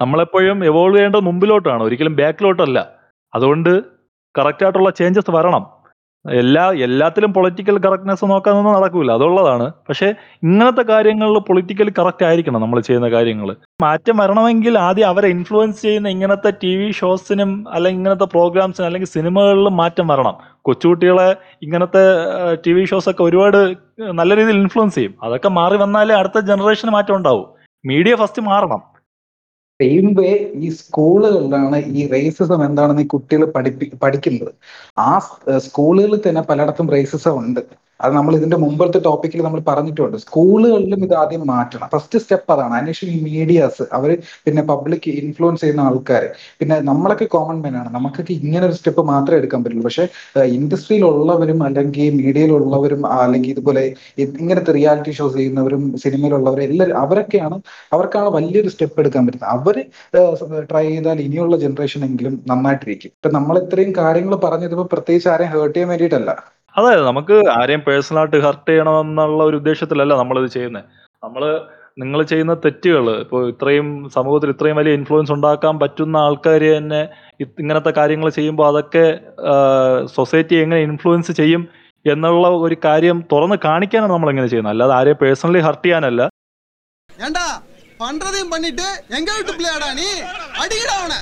നമ്മളെപ്പോഴും 0.00 0.64
എവോൾവ് 0.64 0.96
ചെയ്യേണ്ടത് 0.96 1.20
മുമ്പിലോട്ടാണ് 1.20 1.82
ഒരിക്കലും 1.82 2.16
ബാക്കിലോട്ടല്ല. 2.16 2.88
അതുകൊണ്ട് 3.34 3.82
കറക്റ്റ് 4.38 4.64
ആയിട്ടുള്ള 4.64 4.90
ചേഞ്ചസ് 4.90 5.30
വരണം. 5.30 5.66
എല്ലാ 6.24 6.72
എല്ലാത്തിലും 6.72 7.32
പൊളിറ്റിക്കൽ 7.32 7.78
കറക്റ്റ്നെസ് 7.78 8.24
നോക്കാനൊന്നും 8.24 8.74
നടക്കൂല 8.74 9.12
അതുള്ളതാണ്. 9.12 9.72
പക്ഷേ 9.88 10.14
ഇങ്ങനത്തെ 10.42 10.82
കാര്യങ്ങളിൽ 10.82 11.38
പൊളിറ്റിക്കൽ 11.38 11.92
കറക്റ്റ് 11.98 12.26
ആയിരിക്കണം 12.26 12.60
നമ്മൾ 12.60 12.80
ചെയ്യുന്ന 12.80 13.10
കാര്യങ്ങൾ. 13.10 13.56
മാറ്റം 13.82 14.16
വരണമെങ്കിൽ 14.16 14.78
ആദ്യം 14.78 15.08
അവരെ 15.08 15.28
ഇൻഫ്ലുവൻസ് 15.28 15.82
ചെയ്യുന്ന 15.82 16.08
ഇങ്ങനത്തെ 16.08 16.50
ടി 16.62 16.76
വി 16.76 16.90
ഷോസിനും 16.90 17.64
അല്ലെങ്കിൽ 17.72 18.00
ഇങ്ങനത്തെ 18.00 18.24
പ്രോഗ്രാംസിനും 18.24 18.86
അല്ലെങ്കിൽ 18.86 19.08
സിനിമകളിലും 19.08 19.76
മാറ്റം 19.76 20.08
വരണം. 20.08 20.34
കൊച്ചുകുട്ടികളെ 20.62 21.36
ഇങ്ങനത്തെ 21.62 22.04
ടി 22.66 22.72
വി 22.72 22.84
ഷോസ് 22.84 23.08
ഒക്കെ 23.08 23.22
ഒരുപാട് 23.22 23.76
നല്ല 24.00 24.36
രീതിയിൽ 24.36 24.56
ഇൻഫ്ലുവൻസ് 24.56 24.94
ചെയ്യും. 24.94 25.14
അതൊക്കെ 25.22 25.48
മാറി 25.48 25.76
വന്നാലേ 25.76 26.14
അടുത്ത 26.14 26.40
ജനറേഷന് 26.40 26.90
മാറ്റം 26.90 27.16
ഉണ്ടാവും. 27.16 27.46
മീഡിയ 27.86 28.14
ഫസ്റ്റ് 28.16 28.42
മാറണം. 28.42 28.93
സെയിം 29.80 30.14
വേ 30.14 30.30
ഈ 30.54 30.68
സ്കൂളുകളിലാണ് 30.80 31.78
ഈ 31.96 32.08
റേസിസം 32.12 32.64
എന്താണെന്ന് 32.64 33.02
ഈ 33.02 33.06
കുട്ടികൾ 33.06 33.44
പഠിപ്പി 33.50 33.86
പഠിക്കുന്നത്. 34.02 34.52
ആ 34.98 35.10
സ്കൂളുകളിൽ 35.58 36.20
തന്നെ 36.26 36.40
പലയിടത്തും 36.40 36.90
റേസിസം 36.90 37.38
ഉണ്ട്. 37.38 37.62
അത് 38.00 38.12
നമ്മൾ 38.16 38.32
ഇതിന്റെ 38.38 38.56
മുമ്പത്തെ 38.64 38.98
ടോപ്പിക്കിൽ 39.06 39.40
നമ്മൾ 39.46 39.60
പറഞ്ഞിട്ടുണ്ട്. 39.68 40.16
സ്കൂളുകളിലും 40.24 41.00
ഇത് 41.06 41.14
ആദ്യം 41.22 41.42
മാറ്റണം. 41.52 41.88
ഫസ്റ്റ് 41.94 42.18
സ്റ്റെപ്പ് 42.22 42.50
അതാണ്. 42.54 42.74
അതിനുശേഷം 42.78 43.10
ഈ 43.14 43.18
മീഡിയാസ് 43.28 43.84
അവർ 43.98 44.10
പിന്നെ 44.46 44.62
പബ്ലിക് 44.70 45.08
ഇൻഫ്ലുവൻസ് 45.22 45.62
ചെയ്യുന്ന 45.64 45.82
ആൾക്കാർ 45.90 46.24
പിന്നെ 46.60 46.76
നമ്മളൊക്കെ 46.90 47.26
കോമൺ 47.34 47.58
മെൻ 47.64 47.76
ആണ്. 47.82 47.90
നമുക്കൊക്കെ 47.96 48.32
ഇങ്ങനെ 48.40 48.64
ഒരു 48.68 48.76
സ്റ്റെപ്പ് 48.80 49.04
മാത്രമേ 49.12 49.38
എടുക്കാൻ 49.42 49.60
പറ്റുള്ളൂ. 49.64 49.84
പക്ഷെ 49.88 50.06
ഇൻഡസ്ട്രിയിലുള്ളവരും 50.58 51.60
അല്ലെങ്കിൽ 51.68 51.92
മീഡിയയിലുള്ളവരും 52.20 53.02
അല്ലെങ്കിൽ 53.22 53.52
ഇതുപോലെ 53.54 53.84
ഇങ്ങനത്തെ 54.24 54.72
റിയാലിറ്റി 54.78 55.12
ഷോസ് 55.18 55.36
ചെയ്യുന്നവരും 55.38 55.82
സിനിമയിലുള്ളവരും 56.04 56.64
എല്ലാവരും 56.68 56.98
അവരൊക്കെയാണ് 57.04 57.56
അവർക്കാണ് 57.96 58.28
വലിയൊരു 58.38 58.70
സ്റ്റെപ്പ് 58.74 58.98
എടുക്കാൻ 59.04 59.22
പറ്റുന്നത്. 59.26 59.50
അവർ 59.56 59.76
ട്രൈ 60.72 60.84
ചെയ്താൽ 60.90 61.20
ഇനിയുള്ള 61.26 61.56
ജനറേഷൻ 61.64 62.02
എങ്കിലും 62.08 62.34
നന്നായിട്ടിരിക്കും. 62.52 63.12
ഇപ്പൊ 63.18 63.30
നമ്മൾ 63.38 63.54
ഇത്രയും 63.64 63.92
കാര്യങ്ങൾ 64.02 64.34
പറഞ്ഞത് 64.46 64.74
ഇപ്പൊ 64.76 64.86
പ്രത്യേകിച്ച് 64.94 65.30
ആരെയും 65.34 65.52
ഹേർട്ട് 65.54 65.74
ചെയ്യാൻ 65.76 65.90
വേണ്ടിയിട്ടല്ല. 65.92 66.30
അതായത് 66.75 67.03
നമുക്ക് 67.07 67.35
ആരെയും 67.55 67.81
പേഴ്സണലായിട്ട് 67.81 68.39
ഹർട്ട് 68.39 68.69
ചെയ്യണമെന്നുള്ള 68.69 69.43
ഒരു 69.43 69.57
ഉദ്ദേശത്തിലല്ല 69.57 70.15
നമ്മളിത് 70.15 70.49
ചെയ്യുന്നത് 70.49 70.85
നമ്മൾ 71.23 71.43
നിങ്ങൾ 71.97 72.19
ചെയ്യുന്ന 72.23 72.53
തെറ്റുകൾ 72.65 73.05
ഇപ്പോൾ 73.21 73.41
ഇത്രയും 73.49 73.87
സമൂഹത്തിൽ 74.09 74.49
ഇത്രയും 74.49 74.77
വലിയ 74.77 74.93
ഇൻഫ്ലുവൻസ് 74.93 75.31
ഉണ്ടാക്കാൻ 75.31 75.75
പറ്റുന്ന 75.79 76.17
ആൾക്കാർ 76.17 76.63
തന്നെ 76.69 77.01
ഇത് 77.39 77.59
ഇങ്ങനത്തെ 77.59 77.91
കാര്യങ്ങൾ 77.91 78.29
ചെയ്യുമ്പോൾ 78.29 78.67
അതൊക്കെ 78.67 79.05
സൊസൈറ്റി 80.15 80.55
എങ്ങനെ 80.55 80.81
ഇൻഫ്ലുവൻസ് 80.81 81.33
ചെയ്യും 81.33 81.63
എന്നുള്ള 82.05 82.47
ഒരു 82.59 82.77
കാര്യം 82.85 83.17
തുറന്ന് 83.31 83.57
കാണിക്കാനാണ് 83.65 84.13
നമ്മൾ 84.13 84.29
എങ്ങനെ 84.29 84.47
ചെയ്യുന്നത് 84.47 84.73
അല്ലാതെ 84.75 84.95
ആരെയും 84.95 85.19
പേഴ്സണലി 85.21 85.61
ഹർട്ട് 85.61 85.85
ചെയ്യാനല്ല 85.85 86.29
ஏண்டா 87.09 87.45
பண்றதையும் 87.99 88.51
பண்ணிட்டு 88.51 88.87
எங்க 89.17 89.29
வீட்டு 89.37 89.53
பிள்ளையாடா 89.53 89.89
நீ 89.93 90.09
அடிக்கடா 90.61 90.95
அவனை 90.99 91.19